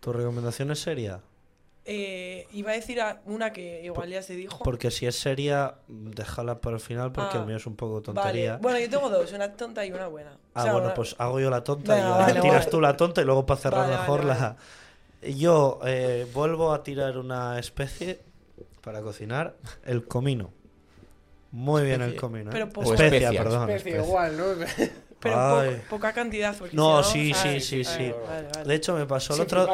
¿Tu 0.00 0.12
recomendación 0.12 0.70
es 0.70 0.80
seria? 0.80 1.20
eh, 1.86 2.46
iba 2.52 2.70
a 2.70 2.74
decir 2.74 3.00
a- 3.00 3.20
una 3.24 3.52
que 3.52 3.82
igual 3.82 4.10
ya 4.10 4.22
se 4.22 4.36
dijo. 4.36 4.62
Porque 4.62 4.90
si 4.90 5.06
es 5.06 5.16
seria, 5.18 5.76
déjala 5.88 6.60
para 6.60 6.76
el 6.76 6.80
final 6.80 7.10
porque 7.10 7.38
Ah, 7.38 7.40
el 7.40 7.46
mío 7.46 7.56
es 7.56 7.66
un 7.66 7.74
poco 7.74 7.94
Vale. 7.94 8.04
tontería. 8.04 8.58
Bueno, 8.58 8.78
yo 8.78 8.88
tengo 8.90 9.08
dos, 9.08 9.32
una 9.32 9.50
tonta 9.54 9.84
y 9.84 9.90
una 9.90 10.06
buena. 10.06 10.32
O 10.32 10.36
Ah, 10.54 10.62
sea, 10.62 10.72
bueno, 10.72 10.88
una- 10.88 10.94
pues 10.94 11.16
hago 11.18 11.40
yo 11.40 11.50
la 11.50 11.64
tonta 11.64 11.98
y 11.98 12.00
ahora 12.02 12.26
vale, 12.26 12.40
tiras 12.42 12.58
vale. 12.60 12.70
tú 12.70 12.80
la 12.80 12.96
tonta 12.96 13.22
y 13.22 13.24
luego 13.24 13.44
para 13.46 13.60
cerrar 13.60 13.86
Vale, 13.88 13.96
mejor 13.98 14.26
vale, 14.26 14.40
la... 14.40 14.56
Yo 15.34 15.80
eh, 15.84 16.26
vuelvo 16.32 16.72
a 16.72 16.82
tirar 16.82 17.18
una 17.18 17.58
especie 17.58 18.20
para 18.80 19.02
cocinar, 19.02 19.56
el 19.84 20.06
comino. 20.06 20.52
Muy 21.52 21.82
bien 21.82 22.00
el 22.02 22.14
comino. 22.16 22.50
¿eh? 22.50 22.52
Pero 22.52 22.68
poco- 22.68 22.94
especia, 22.94 23.30
perdón. 23.32 23.70
Especia. 23.70 24.00
igual, 24.02 24.36
¿no? 24.36 24.44
Pero 25.20 25.34
po- 25.36 25.96
poca 25.96 26.12
cantidad. 26.14 26.56
No, 26.72 27.02
si 27.02 27.12
sí, 27.12 27.32
no, 27.32 27.36
sí, 27.36 27.48
ay, 27.48 27.60
sí, 27.60 27.76
ay, 27.76 27.84
sí. 27.84 28.14
vale, 28.26 28.48
vale. 28.54 28.68
De 28.68 28.74
hecho, 28.74 28.94
me 28.96 29.04
pasó 29.04 29.34
el 29.34 29.42
otro... 29.42 29.68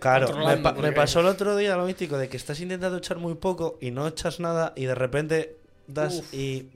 claro, 0.00 0.36
me, 0.36 0.56
pa- 0.56 0.74
pasó 0.94 1.20
el 1.20 1.26
otro 1.26 1.56
día 1.56 1.76
lo 1.76 1.84
mítico 1.86 2.18
de 2.18 2.28
que 2.28 2.36
estás 2.36 2.58
intentando 2.58 2.98
echar 2.98 3.18
muy 3.18 3.34
poco 3.36 3.78
y 3.80 3.92
no 3.92 4.08
echas 4.08 4.40
nada 4.40 4.72
y 4.74 4.86
de 4.86 4.94
repente 4.96 5.58
das 5.86 6.14
Uf. 6.20 6.34
y... 6.34 6.70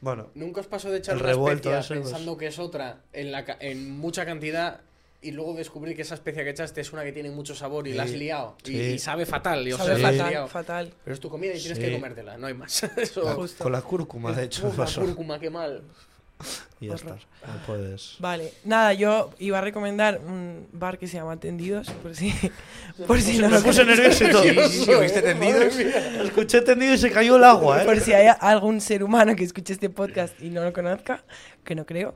Bueno, 0.00 0.28
Nunca 0.34 0.60
os 0.60 0.68
pasó 0.68 0.90
de 0.90 0.98
echar 0.98 1.16
El 1.16 1.22
una 1.22 1.30
revuelto 1.30 1.70
pues. 1.72 1.88
pensando 1.88 2.36
que 2.36 2.46
es 2.46 2.58
otra 2.60 3.00
en, 3.12 3.32
la, 3.32 3.44
ca- 3.44 3.56
en 3.58 3.90
mucha 3.98 4.24
cantidad 4.24 4.82
y 5.20 5.32
luego 5.32 5.54
descubrir 5.54 5.96
que 5.96 6.02
esa 6.02 6.14
especia 6.14 6.44
que 6.44 6.50
echaste 6.50 6.80
es 6.80 6.92
una 6.92 7.02
que 7.02 7.12
tiene 7.12 7.30
mucho 7.30 7.54
sabor 7.54 7.88
y 7.88 7.92
la 7.92 8.04
has 8.04 8.10
Sí. 8.10 8.16
liado 8.18 8.56
y, 8.64 8.68
Sí. 8.68 8.80
y 8.80 8.98
sabe 8.98 9.26
fatal 9.26 9.66
y, 9.66 9.72
o 9.72 9.76
Sabe 9.76 9.96
sea, 9.96 9.98
la 9.98 10.10
fatal, 10.12 10.30
liado. 10.30 10.48
fatal. 10.48 10.92
Pero 11.04 11.14
es 11.14 11.20
tu 11.20 11.28
comida 11.28 11.54
y 11.54 11.58
tienes 11.58 11.78
Sí. 11.78 11.84
que 11.84 11.92
comértela, 11.92 12.36
no 12.38 12.46
hay 12.46 12.54
más. 12.54 12.82
Eso. 12.96 13.22
Justo. 13.34 13.64
con 13.64 13.72
la 13.72 13.82
cúrcuma, 13.82 14.32
de 14.32 14.44
hecho, 14.44 14.62
me 14.64 14.68
Uf, 14.70 14.78
la 14.78 14.86
cúrcuma, 15.06 15.38
qué 15.40 15.50
mal. 15.50 15.82
Y 16.80 16.86
ya 16.86 16.94
está. 16.94 17.14
No 17.14 17.66
puedes... 17.66 18.14
Vale, 18.20 18.52
nada, 18.62 18.92
yo 18.92 19.32
iba 19.40 19.58
a 19.58 19.60
recomendar 19.60 20.20
un 20.24 20.68
bar 20.72 20.96
que 20.96 21.08
se 21.08 21.16
llama 21.16 21.36
Tendidos, 21.40 21.90
por 22.00 22.14
si, 22.14 22.32
por 23.08 23.20
si 23.20 23.38
no 23.38 23.48
Me 23.48 23.56
lo 23.56 23.62
puse 23.64 23.84
nervioso 23.84 24.24
y 24.24 24.30
todo. 24.30 24.42
Sí, 24.44 24.50
sí, 24.68 24.84
sí, 24.84 24.90
¿viste 25.00 25.20
tendidos? 25.20 25.76
Escuché 25.76 26.60
tendido 26.60 26.94
y 26.94 26.98
se 26.98 27.10
cayó 27.10 27.34
el 27.38 27.42
agua, 27.42 27.82
¿eh? 27.82 27.84
por 27.84 27.98
si 27.98 28.12
hay 28.12 28.28
algún 28.38 28.80
ser 28.80 29.02
humano 29.02 29.34
que 29.34 29.42
escuche 29.42 29.72
este 29.72 29.90
podcast 29.90 30.40
y 30.40 30.50
no 30.50 30.62
lo 30.62 30.72
conozca, 30.72 31.24
que 31.64 31.74
no 31.74 31.84
creo. 31.84 32.14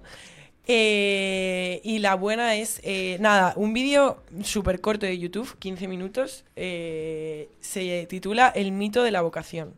Eh, 0.69 1.81
y 1.83 1.99
la 1.99 2.15
buena 2.15 2.55
es, 2.55 2.81
eh, 2.85 3.17
nada, 3.21 3.53
un 3.57 3.73
vídeo 3.73 4.23
súper 4.45 4.81
corto 4.81 5.07
de 5.07 5.19
YouTube, 5.19 5.57
15 5.59 5.89
minutos, 5.89 6.45
eh, 6.55 7.49
se 7.61 8.07
titula 8.07 8.49
El 8.49 8.73
mito 8.73 9.03
de 9.03 9.11
la 9.11 9.23
vocación. 9.23 9.75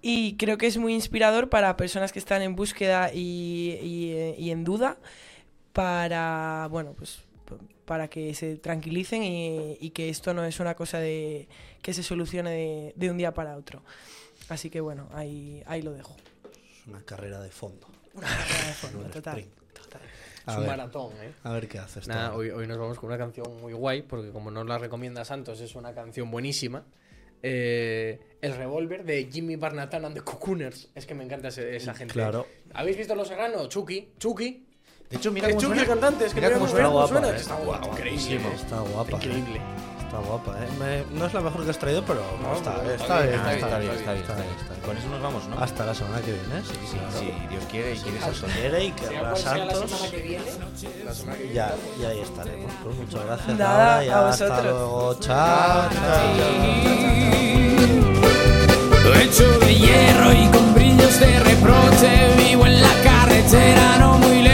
Y 0.00 0.36
creo 0.36 0.58
que 0.58 0.66
es 0.66 0.78
muy 0.78 0.94
inspirador 0.94 1.48
para 1.48 1.76
personas 1.76 2.12
que 2.12 2.18
están 2.18 2.40
en 2.42 2.56
búsqueda 2.56 3.12
y, 3.12 3.78
y, 3.82 4.34
y 4.38 4.50
en 4.50 4.64
duda, 4.64 4.96
para, 5.72 6.68
bueno, 6.70 6.94
pues 6.96 7.20
para 7.84 8.08
que 8.08 8.34
se 8.34 8.56
tranquilicen 8.56 9.22
y, 9.22 9.78
y 9.80 9.90
que 9.90 10.10
esto 10.10 10.34
no 10.34 10.44
es 10.44 10.60
una 10.60 10.74
cosa 10.74 10.98
de 10.98 11.48
que 11.80 11.94
se 11.94 12.02
solucione 12.02 12.50
de, 12.50 12.92
de 12.96 13.10
un 13.10 13.16
día 13.16 13.32
para 13.32 13.56
otro. 13.56 13.82
Así 14.48 14.70
que 14.70 14.80
bueno, 14.80 15.08
ahí, 15.12 15.62
ahí 15.66 15.82
lo 15.82 15.92
dejo. 15.92 16.14
Es 16.80 16.86
una 16.86 17.02
carrera 17.02 17.40
de 17.40 17.50
fondo. 17.50 17.88
Una 18.14 18.28
carrera 18.28 18.66
de 18.66 18.74
fondo, 18.74 19.04
total. 19.10 19.44
Sprint. 20.48 20.50
Es 20.50 20.54
A 20.54 20.58
un 20.58 20.60
ver, 20.66 20.76
maratón, 20.76 21.12
¿eh? 21.22 21.32
a 21.44 21.52
ver 21.52 21.68
qué 21.68 21.78
haces. 21.78 22.08
Nada, 22.08 22.34
hoy, 22.34 22.50
hoy 22.50 22.66
nos 22.66 22.78
vamos 22.78 22.98
con 22.98 23.08
una 23.08 23.18
canción 23.18 23.46
muy 23.60 23.72
guay, 23.72 24.02
porque 24.02 24.30
como 24.30 24.50
nos 24.50 24.66
la 24.66 24.78
recomienda 24.78 25.24
Santos, 25.24 25.60
es 25.60 25.74
una 25.74 25.92
canción 25.94 26.30
buenísima. 26.30 26.84
Eh, 27.42 28.18
el 28.40 28.56
revólver 28.56 29.04
de 29.04 29.28
Jimmy 29.32 29.56
Barnatan 29.56 30.04
and 30.04 30.14
the 30.16 30.22
Cocooners. 30.22 30.88
Es 30.94 31.06
que 31.06 31.14
me 31.14 31.22
encanta 31.24 31.48
ese- 31.48 31.76
esa 31.76 31.94
gente. 31.94 32.12
Claro. 32.14 32.46
¿Habéis 32.74 32.96
visto 32.96 33.14
Los 33.14 33.28
Serrano? 33.28 33.66
Chucky. 33.68 34.10
Chucky. 34.18 34.64
De 35.08 35.16
hecho, 35.16 35.30
mira 35.32 35.46
Es 35.48 35.54
cómo 35.54 35.60
Chucky 35.62 35.78
suena. 35.78 35.82
el 35.82 35.88
cantante. 36.00 36.26
Es 36.26 36.34
que 36.34 36.40
Mira 36.40 36.48
mira 36.48 36.58
cómo 36.58 36.66
cómo 36.70 36.78
Está 36.78 36.90
guapa, 36.92 37.08
suena. 37.08 37.30
eh. 37.30 37.36
Está 37.40 37.54
guapa. 37.56 37.86
Increíble. 37.86 38.40
Está 38.54 38.80
guapa. 38.80 39.18
eh. 39.22 39.97
Está 40.08 40.20
guapa, 40.20 40.52
¿eh? 40.58 40.68
Me- 40.78 41.18
no 41.18 41.26
es 41.26 41.34
la 41.34 41.40
mejor 41.42 41.64
que 41.64 41.70
has 41.70 41.78
traído, 41.78 42.02
pero 42.02 42.22
No, 42.42 42.54
está, 42.56 42.78
bien, 42.78 42.94
está, 42.98 43.20
bien, 43.20 43.34
está 43.34 43.78
bien, 43.78 43.92
está 43.92 44.12
bien, 44.12 44.24
está 44.24 44.34
bien. 44.34 44.46
Con 44.86 44.96
eso 44.96 45.06
nos 45.08 45.20
vamos, 45.20 45.46
¿no? 45.48 45.58
Hasta 45.58 45.84
la 45.84 45.94
semana 45.94 46.20
que 46.22 46.32
viene, 46.32 46.62
sí, 46.64 46.72
Sí, 46.90 46.96
claro. 46.96 47.48
Dios 47.50 47.64
quiere 47.70 47.94
y 47.94 47.98
quiere 47.98 48.18
Si 48.22 48.30
eso. 48.30 48.46
quiere 48.46 48.84
y 48.84 48.92
que 48.92 49.06
Sea 49.06 49.18
habrá 49.18 49.30
cual 49.32 49.42
sea 49.42 49.54
la 49.66 49.74
santos. 49.74 50.08
que 50.10 50.16
viene. 50.22 50.44
La 51.04 51.14
semana 51.14 51.36
que 51.36 51.42
viene. 51.44 51.54
Ya, 51.54 51.74
y 52.00 52.04
ahí 52.06 52.20
estaremos. 52.20 52.72
Pues 52.82 52.96
muchas 52.96 53.24
gracias. 53.26 53.58
Nada, 53.58 53.84
Laura, 54.02 54.04
y 54.04 54.08
a 54.08 54.28
hasta 54.28 54.44
vosotros. 54.46 54.72
luego. 54.72 55.14
Chao. 55.20 55.88
chao. 55.92 57.28
Hecho 59.22 59.58
de 59.58 59.74
hierro 59.74 60.32
y 60.32 60.46
con 60.48 60.74
brillos 60.74 61.20
de 61.20 61.40
reproche, 61.40 62.34
vivo 62.38 62.64
en 62.66 62.80
la 62.80 62.94
carretera, 63.04 63.98
no 63.98 64.18
muy 64.18 64.40
lejos 64.42 64.47